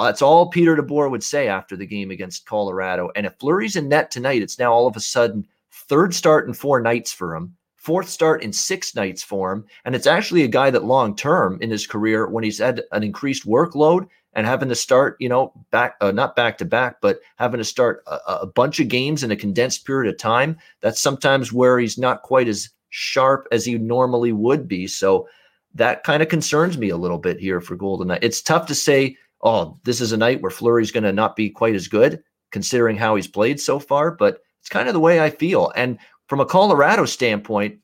that's 0.00 0.22
all 0.22 0.50
Peter 0.50 0.76
DeBoer 0.76 1.10
would 1.10 1.22
say 1.22 1.48
after 1.48 1.76
the 1.76 1.86
game 1.86 2.10
against 2.10 2.46
Colorado. 2.46 3.10
And 3.14 3.26
if 3.26 3.34
Fleury's 3.38 3.76
in 3.76 3.88
net 3.88 4.10
tonight, 4.10 4.42
it's 4.42 4.58
now 4.58 4.72
all 4.72 4.86
of 4.86 4.96
a 4.96 5.00
sudden 5.00 5.46
third 5.72 6.14
start 6.14 6.46
in 6.46 6.54
four 6.54 6.80
nights 6.80 7.12
for 7.12 7.34
him, 7.34 7.56
fourth 7.82 8.08
start 8.08 8.42
in 8.42 8.52
six 8.52 8.94
nights 8.94 9.22
for 9.22 9.52
him. 9.52 9.64
And 9.84 9.94
it's 9.94 10.06
actually 10.06 10.44
a 10.44 10.48
guy 10.48 10.70
that 10.70 10.84
long 10.84 11.16
term 11.16 11.58
in 11.60 11.70
his 11.70 11.86
career, 11.86 12.28
when 12.28 12.44
he's 12.44 12.58
had 12.58 12.82
an 12.92 13.02
increased 13.02 13.46
workload, 13.46 14.06
and 14.34 14.46
having 14.46 14.68
to 14.68 14.74
start, 14.74 15.16
you 15.18 15.28
know, 15.28 15.52
back 15.70 15.96
uh, 16.00 16.10
not 16.10 16.36
back 16.36 16.56
to 16.58 16.64
back, 16.64 17.00
but 17.02 17.20
having 17.36 17.58
to 17.58 17.64
start 17.64 18.02
a, 18.06 18.18
a, 18.42 18.46
bunch 18.46 18.80
of 18.80 18.88
games 18.88 19.22
in 19.22 19.30
a 19.30 19.36
condensed 19.36 19.84
period 19.84 20.10
of 20.10 20.18
time. 20.18 20.56
That's 20.80 21.00
sometimes 21.00 21.52
where 21.52 21.78
he's 21.78 21.98
not 21.98 22.22
quite 22.22 22.48
as 22.48 22.70
sharp 22.88 23.46
as 23.52 23.66
he 23.66 23.76
normally 23.76 24.32
would 24.32 24.66
be. 24.66 24.86
So 24.86 25.28
that 25.74 26.02
kind 26.04 26.22
of 26.22 26.30
concerns 26.30 26.78
me 26.78 26.88
a 26.88 26.96
little 26.96 27.18
bit 27.18 27.38
here 27.38 27.60
for 27.60 27.76
Golden 27.76 28.08
Knight. 28.08 28.24
It's 28.24 28.40
tough 28.40 28.66
to 28.68 28.74
say, 28.74 29.16
oh, 29.42 29.76
this 29.84 30.00
is 30.00 30.12
a 30.12 30.16
night 30.16 30.40
where 30.40 30.50
Fleury's 30.50 30.92
going 30.92 31.04
to 31.04 31.12
not 31.12 31.36
be 31.36 31.50
quite 31.50 31.74
as 31.74 31.88
good, 31.88 32.22
considering 32.52 32.96
how 32.96 33.16
he's 33.16 33.28
played 33.28 33.60
so 33.60 33.78
far. 33.78 34.12
But 34.12 34.40
it's 34.60 34.68
kind 34.68 34.88
of 34.88 34.94
the 34.94 35.00
way 35.00 35.20
I 35.20 35.28
feel. 35.28 35.72
And 35.76 35.98
from 36.32 36.40
a 36.40 36.46
Colorado 36.46 37.04
standpoint, 37.04 37.78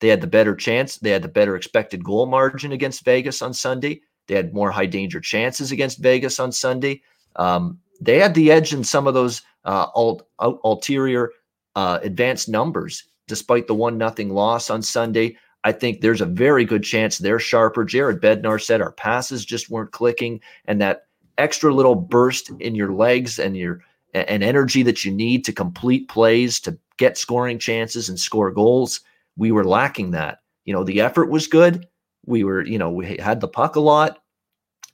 they 0.00 0.08
had 0.08 0.20
the 0.20 0.26
better 0.26 0.56
chance. 0.56 0.96
They 0.96 1.10
had 1.10 1.22
the 1.22 1.28
better 1.28 1.54
expected 1.54 2.02
goal 2.02 2.26
margin 2.26 2.72
against 2.72 3.04
Vegas 3.04 3.40
on 3.40 3.54
Sunday. 3.54 4.00
They 4.26 4.34
had 4.34 4.52
more 4.52 4.72
high 4.72 4.86
danger 4.86 5.20
chances 5.20 5.70
against 5.70 6.00
Vegas 6.00 6.40
on 6.40 6.50
Sunday. 6.50 7.02
Um, 7.36 7.78
they 8.00 8.18
had 8.18 8.34
the 8.34 8.50
edge 8.50 8.74
in 8.74 8.82
some 8.82 9.06
of 9.06 9.14
those 9.14 9.42
uh, 9.64 9.86
alt, 9.94 10.26
ulterior 10.40 11.30
uh, 11.76 12.00
advanced 12.02 12.48
numbers, 12.48 13.04
despite 13.28 13.68
the 13.68 13.74
one 13.76 13.98
nothing 13.98 14.30
loss 14.30 14.68
on 14.68 14.82
Sunday. 14.82 15.36
I 15.62 15.70
think 15.70 16.00
there's 16.00 16.20
a 16.20 16.26
very 16.26 16.64
good 16.64 16.82
chance 16.82 17.18
they're 17.18 17.38
sharper. 17.38 17.84
Jared 17.84 18.20
Bednar 18.20 18.60
said 18.60 18.80
our 18.80 18.90
passes 18.90 19.44
just 19.44 19.70
weren't 19.70 19.92
clicking, 19.92 20.40
and 20.64 20.80
that 20.80 21.06
extra 21.38 21.72
little 21.72 21.94
burst 21.94 22.50
in 22.58 22.74
your 22.74 22.92
legs 22.92 23.38
and 23.38 23.56
your 23.56 23.84
and 24.12 24.42
energy 24.42 24.82
that 24.82 25.04
you 25.04 25.12
need 25.12 25.44
to 25.44 25.52
complete 25.52 26.08
plays 26.08 26.58
to 26.58 26.76
get 27.02 27.18
scoring 27.18 27.58
chances 27.58 28.08
and 28.08 28.18
score 28.18 28.52
goals. 28.52 29.00
We 29.36 29.50
were 29.50 29.64
lacking 29.64 30.12
that. 30.12 30.38
You 30.64 30.72
know, 30.72 30.84
the 30.84 31.00
effort 31.00 31.28
was 31.30 31.48
good, 31.48 31.88
we 32.24 32.44
were, 32.44 32.64
you 32.64 32.78
know, 32.78 32.90
we 32.90 33.16
had 33.16 33.40
the 33.40 33.48
puck 33.48 33.74
a 33.74 33.80
lot, 33.80 34.22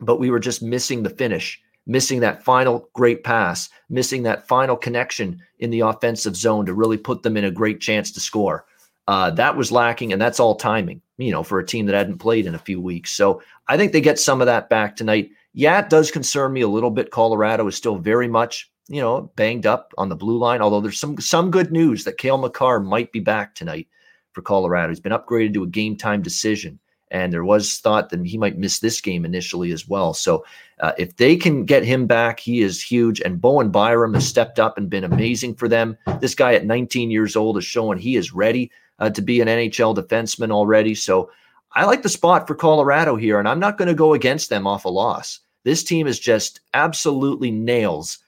but 0.00 0.18
we 0.18 0.30
were 0.30 0.40
just 0.40 0.62
missing 0.62 1.02
the 1.02 1.10
finish, 1.10 1.60
missing 1.86 2.20
that 2.20 2.42
final 2.42 2.88
great 2.94 3.24
pass, 3.24 3.68
missing 3.90 4.22
that 4.22 4.48
final 4.48 4.76
connection 4.76 5.38
in 5.58 5.68
the 5.70 5.80
offensive 5.80 6.34
zone 6.34 6.64
to 6.64 6.72
really 6.72 6.96
put 6.96 7.22
them 7.22 7.36
in 7.36 7.44
a 7.44 7.50
great 7.50 7.80
chance 7.80 8.10
to 8.12 8.20
score. 8.20 8.64
Uh, 9.08 9.30
that 9.30 9.56
was 9.56 9.70
lacking, 9.70 10.12
and 10.12 10.20
that's 10.20 10.40
all 10.40 10.54
timing, 10.54 11.02
you 11.18 11.32
know, 11.32 11.42
for 11.42 11.58
a 11.58 11.66
team 11.66 11.86
that 11.86 11.94
hadn't 11.94 12.18
played 12.18 12.46
in 12.46 12.54
a 12.54 12.58
few 12.58 12.80
weeks. 12.80 13.12
So 13.12 13.42
I 13.66 13.76
think 13.76 13.92
they 13.92 14.00
get 14.00 14.18
some 14.18 14.40
of 14.40 14.46
that 14.46 14.70
back 14.70 14.96
tonight. 14.96 15.30
Yeah, 15.52 15.80
it 15.80 15.90
does 15.90 16.10
concern 16.10 16.52
me 16.52 16.62
a 16.62 16.68
little 16.68 16.90
bit. 16.90 17.10
Colorado 17.10 17.66
is 17.66 17.76
still 17.76 17.96
very 17.96 18.28
much, 18.28 18.70
you 18.88 19.00
know, 19.00 19.30
banged 19.36 19.66
up 19.66 19.92
on 19.98 20.08
the 20.08 20.16
blue 20.16 20.38
line. 20.38 20.60
Although 20.60 20.80
there's 20.80 21.00
some 21.00 21.18
some 21.20 21.50
good 21.50 21.70
news 21.70 22.04
that 22.04 22.18
Cale 22.18 22.38
Makar 22.38 22.80
might 22.80 23.12
be 23.12 23.20
back 23.20 23.54
tonight 23.54 23.88
for 24.32 24.42
Colorado. 24.42 24.88
He's 24.88 25.00
been 25.00 25.12
upgraded 25.12 25.54
to 25.54 25.62
a 25.62 25.68
game 25.68 25.96
time 25.96 26.22
decision 26.22 26.78
and 27.10 27.32
there 27.32 27.44
was 27.44 27.78
thought 27.78 28.10
that 28.10 28.24
he 28.24 28.38
might 28.38 28.58
miss 28.58 28.78
this 28.78 29.00
game 29.00 29.24
initially 29.24 29.72
as 29.72 29.88
well. 29.88 30.14
So 30.14 30.44
uh, 30.80 30.92
if 30.98 31.16
they 31.16 31.36
can 31.36 31.64
get 31.64 31.84
him 31.84 32.06
back, 32.06 32.40
he 32.40 32.60
is 32.60 32.82
huge. 32.82 33.20
And 33.20 33.40
Bowen 33.40 33.70
Byram 33.70 34.14
has 34.14 34.26
stepped 34.26 34.58
up 34.58 34.76
and 34.76 34.90
been 34.90 35.04
amazing 35.04 35.54
for 35.54 35.68
them. 35.68 35.96
This 36.20 36.34
guy 36.34 36.54
at 36.54 36.66
19 36.66 37.10
years 37.10 37.36
old 37.36 37.56
is 37.58 37.64
showing 37.64 37.98
he 37.98 38.16
is 38.16 38.34
ready 38.34 38.70
uh, 38.98 39.10
to 39.10 39.22
be 39.22 39.40
an 39.40 39.48
NHL 39.48 39.96
defenseman 39.96 40.50
already. 40.50 40.94
So 40.94 41.30
I 41.72 41.84
like 41.84 42.02
the 42.02 42.08
spot 42.08 42.46
for 42.46 42.54
Colorado 42.54 43.16
here, 43.16 43.38
and 43.38 43.48
I'm 43.48 43.60
not 43.60 43.78
going 43.78 43.88
to 43.88 43.94
go 43.94 44.14
against 44.14 44.50
them 44.50 44.66
off 44.66 44.84
a 44.84 44.88
loss. 44.88 45.40
This 45.64 45.84
team 45.84 46.06
is 46.06 46.18
just 46.18 46.60
absolutely 46.74 47.50
nails 47.50 48.18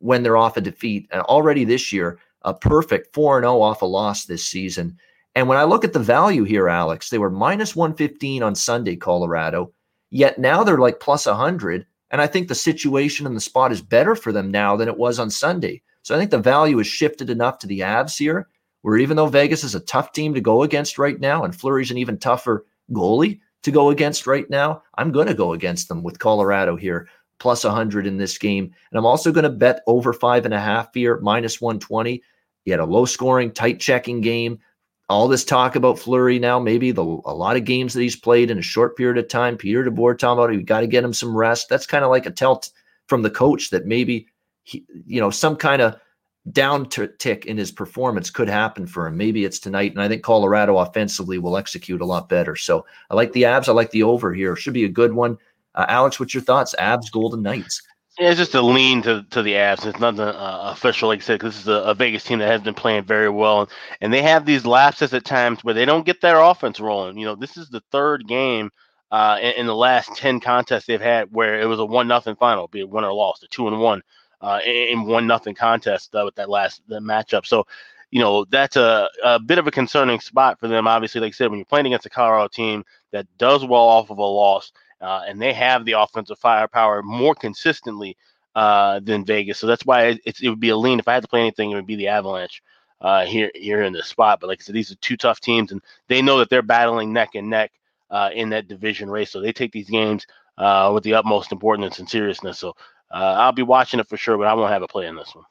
when 0.00 0.22
they're 0.22 0.36
off 0.36 0.56
a 0.56 0.60
defeat. 0.60 1.06
And 1.10 1.22
already 1.22 1.64
this 1.64 1.92
year, 1.92 2.18
a 2.42 2.52
perfect 2.52 3.14
4 3.14 3.40
0 3.40 3.62
off 3.62 3.82
a 3.82 3.86
loss 3.86 4.24
this 4.24 4.44
season. 4.44 4.98
And 5.34 5.48
when 5.48 5.58
I 5.58 5.64
look 5.64 5.84
at 5.84 5.92
the 5.92 6.00
value 6.00 6.44
here, 6.44 6.68
Alex, 6.68 7.08
they 7.08 7.18
were 7.18 7.30
minus 7.30 7.76
115 7.76 8.42
on 8.42 8.54
Sunday, 8.54 8.96
Colorado, 8.96 9.72
yet 10.10 10.38
now 10.38 10.64
they're 10.64 10.78
like 10.78 11.00
plus 11.00 11.26
100. 11.26 11.86
And 12.10 12.20
I 12.20 12.26
think 12.26 12.48
the 12.48 12.54
situation 12.54 13.26
and 13.26 13.36
the 13.36 13.40
spot 13.40 13.70
is 13.70 13.80
better 13.80 14.16
for 14.16 14.32
them 14.32 14.50
now 14.50 14.76
than 14.76 14.88
it 14.88 14.96
was 14.96 15.20
on 15.20 15.30
Sunday. 15.30 15.82
So 16.02 16.14
I 16.14 16.18
think 16.18 16.30
the 16.30 16.38
value 16.38 16.78
has 16.78 16.86
shifted 16.86 17.30
enough 17.30 17.58
to 17.58 17.66
the 17.68 17.80
Avs 17.80 18.18
here, 18.18 18.48
where 18.82 18.96
even 18.96 19.16
though 19.16 19.28
Vegas 19.28 19.62
is 19.62 19.76
a 19.76 19.80
tough 19.80 20.12
team 20.12 20.34
to 20.34 20.40
go 20.40 20.64
against 20.64 20.98
right 20.98 21.20
now, 21.20 21.44
and 21.44 21.54
Fleury's 21.54 21.90
an 21.90 21.98
even 21.98 22.18
tougher 22.18 22.66
goalie 22.90 23.38
to 23.62 23.70
go 23.70 23.90
against 23.90 24.26
right 24.26 24.48
now, 24.50 24.82
I'm 24.96 25.12
going 25.12 25.28
to 25.28 25.34
go 25.34 25.52
against 25.52 25.88
them 25.88 26.02
with 26.02 26.18
Colorado 26.18 26.74
here, 26.74 27.08
plus 27.40 27.64
100 27.64 28.06
in 28.06 28.16
this 28.16 28.38
game. 28.38 28.64
And 28.64 28.98
I'm 28.98 29.06
also 29.06 29.32
going 29.32 29.44
to 29.44 29.50
bet 29.50 29.82
over 29.86 30.12
five 30.12 30.44
and 30.44 30.54
a 30.54 30.60
half 30.60 30.94
here, 30.94 31.18
minus 31.20 31.60
120. 31.60 32.22
He 32.64 32.70
had 32.70 32.80
a 32.80 32.84
low 32.84 33.06
scoring, 33.06 33.50
tight 33.50 33.80
checking 33.80 34.20
game 34.20 34.60
all 35.10 35.26
this 35.26 35.44
talk 35.44 35.74
about 35.74 35.98
Fleury 35.98 36.38
now, 36.38 36.60
maybe 36.60 36.92
the 36.92 37.02
a 37.02 37.34
lot 37.34 37.56
of 37.56 37.64
games 37.64 37.92
that 37.92 38.00
he's 38.00 38.14
played 38.14 38.48
in 38.48 38.58
a 38.58 38.62
short 38.62 38.96
period 38.96 39.18
of 39.18 39.28
time. 39.28 39.56
Peter 39.56 39.84
DeBoer 39.84 40.16
talking 40.16 40.38
about 40.38 40.50
we 40.50 40.62
got 40.62 40.80
to 40.80 40.86
get 40.86 41.02
him 41.02 41.12
some 41.12 41.36
rest. 41.36 41.68
That's 41.68 41.84
kind 41.84 42.04
of 42.04 42.10
like 42.10 42.26
a 42.26 42.30
tell 42.30 42.62
from 43.08 43.22
the 43.22 43.30
coach 43.30 43.70
that 43.70 43.86
maybe 43.86 44.28
he, 44.62 44.86
you 45.04 45.20
know, 45.20 45.30
some 45.30 45.56
kind 45.56 45.82
of 45.82 45.96
down 46.52 46.88
t- 46.88 47.08
tick 47.18 47.44
in 47.44 47.58
his 47.58 47.72
performance 47.72 48.30
could 48.30 48.48
happen 48.48 48.86
for 48.86 49.08
him. 49.08 49.16
Maybe 49.16 49.44
it's 49.44 49.58
tonight, 49.58 49.90
and 49.90 50.00
I 50.00 50.06
think 50.06 50.22
Colorado 50.22 50.78
offensively 50.78 51.38
will 51.38 51.56
execute 51.56 52.00
a 52.00 52.06
lot 52.06 52.28
better. 52.28 52.54
So 52.54 52.86
I 53.10 53.16
like 53.16 53.32
the 53.32 53.42
Avs. 53.42 53.68
I 53.68 53.72
like 53.72 53.90
the 53.90 54.04
over 54.04 54.32
here. 54.32 54.54
Should 54.54 54.74
be 54.74 54.84
a 54.84 54.88
good 54.88 55.12
one. 55.12 55.36
Uh, 55.74 55.86
Alex, 55.88 56.18
what's 56.18 56.34
your 56.34 56.42
thoughts? 56.42 56.74
Avs 56.78 57.10
Golden 57.10 57.42
Knights. 57.42 57.82
Yeah, 58.18 58.30
it's 58.30 58.38
just 58.38 58.54
a 58.54 58.60
lean 58.60 59.02
to, 59.02 59.24
to 59.30 59.42
the 59.42 59.54
Avs. 59.54 59.86
It's 59.86 60.00
nothing 60.00 60.20
uh, 60.20 60.72
official, 60.72 61.08
like 61.08 61.20
I 61.20 61.22
said, 61.22 61.40
this 61.40 61.58
is 61.58 61.68
a, 61.68 61.72
a, 61.72 61.94
Vegas 61.94 62.24
team 62.24 62.40
that 62.40 62.50
has 62.50 62.60
been 62.60 62.74
playing 62.74 63.04
very 63.04 63.30
well, 63.30 63.70
and, 64.00 64.12
they 64.12 64.20
have 64.20 64.44
these 64.44 64.66
lapses 64.66 65.14
at 65.14 65.24
times 65.24 65.62
where 65.62 65.74
they 65.74 65.84
don't 65.84 66.04
get 66.04 66.20
their 66.20 66.40
offense 66.40 66.80
rolling. 66.80 67.16
You 67.16 67.26
know, 67.26 67.34
this 67.34 67.56
is 67.56 67.70
the 67.70 67.82
third 67.92 68.26
game 68.26 68.70
uh, 69.10 69.38
in, 69.40 69.52
in, 69.52 69.66
the 69.66 69.74
last 69.74 70.14
ten 70.16 70.40
contests 70.40 70.86
they've 70.86 71.00
had 71.00 71.32
where 71.32 71.60
it 71.60 71.66
was 71.66 71.78
a 71.78 71.84
one 71.84 72.08
nothing 72.08 72.36
final, 72.36 72.68
be 72.68 72.80
it 72.80 72.90
win 72.90 73.04
or 73.04 73.12
loss, 73.12 73.42
a 73.42 73.48
two 73.48 73.68
and 73.68 73.80
one 73.80 74.02
uh, 74.40 74.60
in, 74.66 74.88
in 74.88 75.06
one 75.06 75.26
nothing 75.26 75.54
contest 75.54 76.14
uh, 76.14 76.22
with 76.24 76.34
that 76.34 76.50
last 76.50 76.82
the 76.88 76.98
matchup. 76.98 77.46
So 77.46 77.64
you 78.10 78.20
know, 78.20 78.44
that's 78.46 78.76
a, 78.76 79.08
a 79.24 79.38
bit 79.38 79.58
of 79.58 79.66
a 79.66 79.70
concerning 79.70 80.20
spot 80.20 80.58
for 80.58 80.68
them. 80.68 80.88
Obviously, 80.88 81.20
like 81.20 81.32
I 81.32 81.32
said, 81.32 81.50
when 81.50 81.58
you're 81.58 81.64
playing 81.64 81.86
against 81.86 82.06
a 82.06 82.10
Colorado 82.10 82.48
team 82.48 82.84
that 83.12 83.26
does 83.38 83.64
well 83.64 83.82
off 83.82 84.10
of 84.10 84.18
a 84.18 84.22
loss, 84.22 84.72
uh, 85.00 85.22
and 85.26 85.40
they 85.40 85.52
have 85.52 85.84
the 85.84 85.92
offensive 85.92 86.38
firepower 86.38 87.02
more 87.02 87.34
consistently 87.34 88.16
uh, 88.54 89.00
than 89.00 89.24
Vegas. 89.24 89.58
So 89.58 89.66
that's 89.66 89.84
why 89.86 90.18
it, 90.24 90.40
it, 90.42 90.48
would 90.48 90.60
be 90.60 90.70
a 90.70 90.76
lean. 90.76 90.98
If 90.98 91.08
I 91.08 91.14
had 91.14 91.22
to 91.22 91.28
play 91.28 91.40
anything, 91.40 91.70
it 91.70 91.74
would 91.74 91.86
be 91.86 91.96
the 91.96 92.08
Avalanche 92.08 92.62
uh, 93.00 93.24
here 93.24 93.50
here 93.54 93.82
in 93.82 93.92
this 93.92 94.06
spot. 94.06 94.40
But 94.40 94.48
like 94.48 94.60
I 94.60 94.64
said, 94.64 94.74
these 94.74 94.90
are 94.90 94.96
two 94.96 95.16
tough 95.16 95.40
teams, 95.40 95.72
and 95.72 95.82
they 96.08 96.22
know 96.22 96.38
that 96.38 96.50
they're 96.50 96.62
battling 96.62 97.12
neck 97.12 97.34
and 97.34 97.48
neck 97.48 97.72
uh, 98.10 98.30
in 98.34 98.50
that 98.50 98.68
division 98.68 99.10
race. 99.10 99.30
So 99.30 99.40
they 99.40 99.52
take 99.52 99.72
these 99.72 99.88
games 99.88 100.26
uh, 100.58 100.90
with 100.92 101.04
the 101.04 101.14
utmost 101.14 101.52
importance 101.52 101.98
and 101.98 102.08
seriousness. 102.08 102.58
So 102.58 102.70
uh, 103.10 103.36
I'll 103.38 103.52
be 103.52 103.62
watching 103.62 104.00
it 104.00 104.08
for 104.08 104.16
sure, 104.16 104.36
but 104.36 104.46
I 104.46 104.54
won't 104.54 104.72
have 104.72 104.82
a 104.82 104.88
play 104.88 105.06
in 105.06 105.16
this 105.16 105.34
one. 105.34 105.44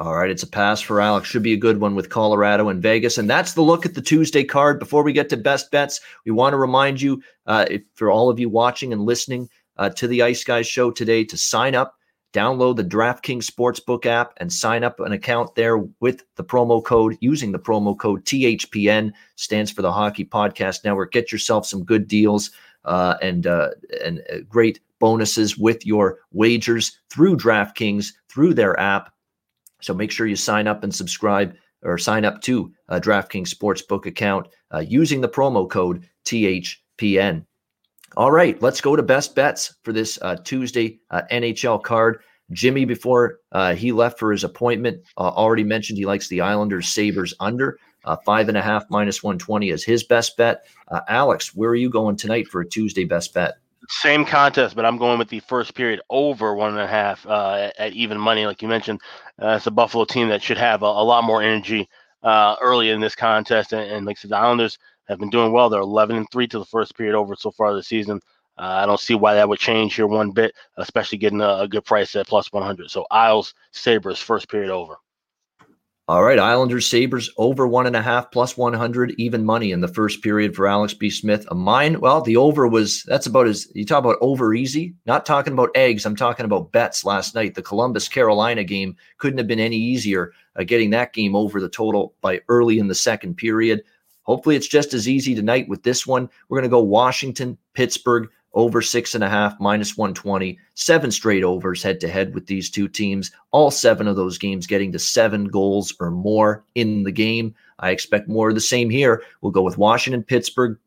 All 0.00 0.14
right, 0.14 0.30
it's 0.30 0.42
a 0.42 0.46
pass 0.46 0.80
for 0.80 0.98
Alex. 0.98 1.28
Should 1.28 1.42
be 1.42 1.52
a 1.52 1.58
good 1.58 1.78
one 1.78 1.94
with 1.94 2.08
Colorado 2.08 2.70
and 2.70 2.80
Vegas. 2.80 3.18
And 3.18 3.28
that's 3.28 3.52
the 3.52 3.60
look 3.60 3.84
at 3.84 3.92
the 3.92 4.00
Tuesday 4.00 4.42
card. 4.42 4.78
Before 4.78 5.02
we 5.02 5.12
get 5.12 5.28
to 5.28 5.36
best 5.36 5.70
bets, 5.70 6.00
we 6.24 6.32
want 6.32 6.54
to 6.54 6.56
remind 6.56 7.02
you, 7.02 7.22
uh, 7.44 7.66
if, 7.68 7.82
for 7.96 8.10
all 8.10 8.30
of 8.30 8.40
you 8.40 8.48
watching 8.48 8.94
and 8.94 9.02
listening 9.02 9.50
uh, 9.76 9.90
to 9.90 10.08
the 10.08 10.22
Ice 10.22 10.42
Guys 10.42 10.66
show 10.66 10.90
today, 10.90 11.22
to 11.24 11.36
sign 11.36 11.74
up, 11.74 11.96
download 12.32 12.76
the 12.76 12.84
DraftKings 12.84 13.44
Sportsbook 13.44 14.06
app, 14.06 14.32
and 14.38 14.50
sign 14.50 14.84
up 14.84 15.00
an 15.00 15.12
account 15.12 15.54
there 15.54 15.76
with 15.76 16.24
the 16.36 16.44
promo 16.44 16.82
code, 16.82 17.18
using 17.20 17.52
the 17.52 17.58
promo 17.58 17.94
code 17.94 18.24
THPN, 18.24 19.12
stands 19.36 19.70
for 19.70 19.82
the 19.82 19.92
Hockey 19.92 20.24
Podcast 20.24 20.82
Network. 20.82 21.12
Get 21.12 21.30
yourself 21.30 21.66
some 21.66 21.84
good 21.84 22.08
deals 22.08 22.52
uh, 22.86 23.16
and, 23.20 23.46
uh, 23.46 23.68
and 24.02 24.22
uh, 24.32 24.38
great 24.48 24.80
bonuses 24.98 25.58
with 25.58 25.84
your 25.84 26.20
wagers 26.32 26.98
through 27.10 27.36
DraftKings, 27.36 28.14
through 28.30 28.54
their 28.54 28.80
app 28.80 29.12
so 29.80 29.94
make 29.94 30.10
sure 30.10 30.26
you 30.26 30.36
sign 30.36 30.66
up 30.66 30.84
and 30.84 30.94
subscribe 30.94 31.54
or 31.82 31.98
sign 31.98 32.24
up 32.24 32.40
to 32.42 32.72
a 32.88 33.00
DraftKings 33.00 33.54
Sportsbook 33.54 34.06
account 34.06 34.48
uh, 34.72 34.80
using 34.80 35.20
the 35.20 35.28
promo 35.28 35.68
code 35.68 36.06
THPN. 36.26 37.44
All 38.16 38.32
right, 38.32 38.60
let's 38.60 38.80
go 38.80 38.96
to 38.96 39.02
best 39.02 39.34
bets 39.34 39.74
for 39.82 39.92
this 39.92 40.18
uh, 40.22 40.36
Tuesday 40.44 41.00
uh, 41.10 41.22
NHL 41.30 41.82
card. 41.82 42.22
Jimmy, 42.52 42.84
before 42.84 43.38
uh, 43.52 43.74
he 43.74 43.92
left 43.92 44.18
for 44.18 44.32
his 44.32 44.42
appointment, 44.42 45.02
uh, 45.16 45.28
already 45.28 45.62
mentioned 45.62 45.96
he 45.96 46.06
likes 46.06 46.28
the 46.28 46.40
Islanders 46.40 46.88
Sabres 46.88 47.32
under 47.38 47.78
uh, 48.04 48.16
five 48.26 48.48
and 48.48 48.58
a 48.58 48.62
half 48.62 48.84
minus 48.90 49.22
120 49.22 49.70
as 49.70 49.84
his 49.84 50.02
best 50.02 50.36
bet. 50.36 50.66
Alex, 51.08 51.54
where 51.54 51.70
are 51.70 51.76
you 51.76 51.88
going 51.88 52.16
tonight 52.16 52.48
for 52.48 52.60
a 52.60 52.68
Tuesday 52.68 53.04
best 53.04 53.32
bet? 53.32 53.54
Same 53.92 54.24
contest, 54.24 54.76
but 54.76 54.84
I'm 54.84 54.98
going 54.98 55.18
with 55.18 55.28
the 55.28 55.40
first 55.40 55.74
period 55.74 56.00
over 56.10 56.54
one 56.54 56.70
and 56.70 56.80
a 56.80 56.86
half 56.86 57.26
uh, 57.26 57.70
at 57.76 57.92
even 57.92 58.18
money, 58.18 58.46
like 58.46 58.62
you 58.62 58.68
mentioned. 58.68 59.00
Uh, 59.42 59.56
it's 59.56 59.66
a 59.66 59.70
Buffalo 59.72 60.04
team 60.04 60.28
that 60.28 60.40
should 60.40 60.58
have 60.58 60.82
a, 60.82 60.86
a 60.86 61.04
lot 61.04 61.24
more 61.24 61.42
energy 61.42 61.88
uh, 62.22 62.54
early 62.62 62.90
in 62.90 63.00
this 63.00 63.16
contest, 63.16 63.72
and, 63.72 63.90
and 63.90 64.06
like 64.06 64.16
I 64.16 64.20
said, 64.20 64.30
the 64.30 64.36
Islanders 64.36 64.78
have 65.08 65.18
been 65.18 65.28
doing 65.28 65.50
well. 65.50 65.68
They're 65.68 65.80
11 65.80 66.16
and 66.16 66.26
three 66.30 66.46
to 66.46 66.60
the 66.60 66.64
first 66.64 66.96
period 66.96 67.16
over 67.16 67.34
so 67.34 67.50
far 67.50 67.74
this 67.74 67.88
season. 67.88 68.20
Uh, 68.56 68.80
I 68.82 68.86
don't 68.86 69.00
see 69.00 69.16
why 69.16 69.34
that 69.34 69.48
would 69.48 69.58
change 69.58 69.96
here 69.96 70.06
one 70.06 70.30
bit, 70.30 70.54
especially 70.76 71.18
getting 71.18 71.40
a, 71.40 71.56
a 71.58 71.68
good 71.68 71.84
price 71.84 72.14
at 72.14 72.28
plus 72.28 72.52
100. 72.52 72.90
So 72.90 73.06
Isles 73.10 73.54
Sabres 73.72 74.20
first 74.20 74.48
period 74.48 74.70
over. 74.70 74.98
All 76.10 76.24
right, 76.24 76.40
Islanders 76.40 76.88
Sabres 76.88 77.30
over 77.36 77.68
one 77.68 77.86
and 77.86 77.94
a 77.94 78.02
half 78.02 78.32
plus 78.32 78.56
100 78.56 79.14
even 79.16 79.44
money 79.44 79.70
in 79.70 79.80
the 79.80 79.86
first 79.86 80.24
period 80.24 80.56
for 80.56 80.66
Alex 80.66 80.92
B. 80.92 81.08
Smith. 81.08 81.46
A 81.52 81.54
mine, 81.54 82.00
well, 82.00 82.20
the 82.20 82.36
over 82.36 82.66
was 82.66 83.04
that's 83.04 83.28
about 83.28 83.46
as 83.46 83.68
you 83.76 83.86
talk 83.86 84.00
about 84.00 84.16
over 84.20 84.52
easy. 84.52 84.92
Not 85.06 85.24
talking 85.24 85.52
about 85.52 85.70
eggs, 85.76 86.04
I'm 86.04 86.16
talking 86.16 86.44
about 86.44 86.72
bets 86.72 87.04
last 87.04 87.36
night. 87.36 87.54
The 87.54 87.62
Columbus 87.62 88.08
Carolina 88.08 88.64
game 88.64 88.96
couldn't 89.18 89.38
have 89.38 89.46
been 89.46 89.60
any 89.60 89.76
easier 89.76 90.32
uh, 90.56 90.64
getting 90.64 90.90
that 90.90 91.12
game 91.12 91.36
over 91.36 91.60
the 91.60 91.68
total 91.68 92.12
by 92.22 92.40
early 92.48 92.80
in 92.80 92.88
the 92.88 92.94
second 92.96 93.36
period. 93.36 93.84
Hopefully, 94.24 94.56
it's 94.56 94.66
just 94.66 94.92
as 94.94 95.08
easy 95.08 95.36
tonight 95.36 95.68
with 95.68 95.84
this 95.84 96.08
one. 96.08 96.28
We're 96.48 96.58
going 96.58 96.68
to 96.68 96.74
go 96.74 96.82
Washington, 96.82 97.56
Pittsburgh 97.74 98.28
over 98.52 98.82
six 98.82 99.14
and 99.14 99.22
a 99.22 99.28
half, 99.28 99.58
minus 99.60 99.96
120. 99.96 100.58
Seven 100.74 101.10
straight 101.10 101.44
overs 101.44 101.82
head 101.82 102.00
to 102.00 102.08
head 102.08 102.34
with 102.34 102.46
these 102.46 102.70
two 102.70 102.88
teams. 102.88 103.30
All 103.52 103.70
seven 103.70 104.08
of 104.08 104.16
those 104.16 104.38
games 104.38 104.66
getting 104.66 104.92
to 104.92 104.98
seven 104.98 105.46
goals 105.46 105.94
or 106.00 106.10
more 106.10 106.64
in 106.74 107.04
the 107.04 107.12
game. 107.12 107.54
I 107.78 107.90
expect 107.90 108.28
more 108.28 108.48
of 108.48 108.54
the 108.54 108.60
same 108.60 108.90
here. 108.90 109.22
We'll 109.40 109.52
go 109.52 109.62
with 109.62 109.78
Washington, 109.78 110.22
Pittsburgh 110.22 110.78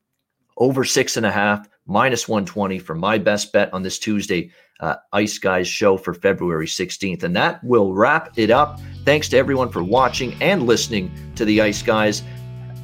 over 0.57 0.83
six 0.83 1.17
and 1.17 1.25
a 1.25 1.31
half, 1.31 1.67
minus 1.85 2.27
120 2.27 2.79
for 2.79 2.95
my 2.95 3.17
best 3.17 3.51
bet 3.51 3.73
on 3.73 3.83
this 3.83 3.99
Tuesday 3.99 4.51
uh, 4.79 4.95
Ice 5.13 5.37
Guys 5.37 5.67
show 5.67 5.97
for 5.97 6.13
February 6.13 6.67
16th. 6.67 7.23
And 7.23 7.35
that 7.35 7.63
will 7.63 7.93
wrap 7.93 8.37
it 8.37 8.49
up. 8.49 8.79
Thanks 9.05 9.29
to 9.29 9.37
everyone 9.37 9.69
for 9.69 9.83
watching 9.83 10.35
and 10.41 10.63
listening 10.63 11.11
to 11.35 11.45
the 11.45 11.61
Ice 11.61 11.81
Guys. 11.81 12.21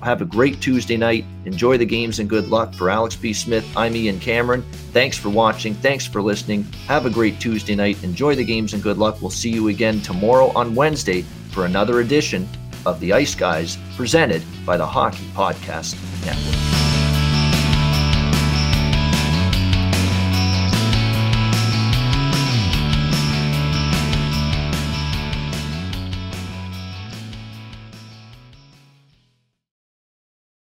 Have 0.02 0.22
a 0.22 0.26
great 0.26 0.62
Tuesday 0.62 0.98
night. 0.98 1.26
Enjoy 1.46 1.78
the 1.78 1.86
games 1.86 2.20
and 2.20 2.30
good 2.30 2.48
luck. 2.48 2.74
For 2.74 2.90
Alex 2.90 3.16
B. 3.16 3.34
Smith, 3.34 3.66
I'm 3.76 3.96
Ian 3.96 4.20
Cameron. 4.20 4.64
Thanks 4.94 5.18
for 5.18 5.30
watching. 5.30 5.74
Thanks 5.76 6.06
for 6.08 6.22
listening. 6.22 6.64
Have 6.88 7.06
a 7.06 7.10
great 7.10 7.40
Tuesday 7.40 7.76
night. 7.76 8.02
Enjoy 8.04 8.36
the 8.36 8.46
games 8.46 8.74
and 8.74 8.82
good 8.82 8.98
luck. 8.98 9.22
We'll 9.22 9.30
see 9.30 9.50
you 9.50 9.68
again 9.68 10.02
tomorrow 10.02 10.52
on 10.56 10.76
Wednesday 10.76 11.24
for 11.52 11.66
another 11.66 12.00
edition 12.00 12.48
of 12.86 13.00
the 13.00 13.14
Ice 13.14 13.36
Guys 13.36 13.78
presented 13.96 14.44
by 14.66 14.78
the 14.78 14.86
Hockey 14.86 15.26
Podcast 15.34 15.96
Network. 16.26 16.89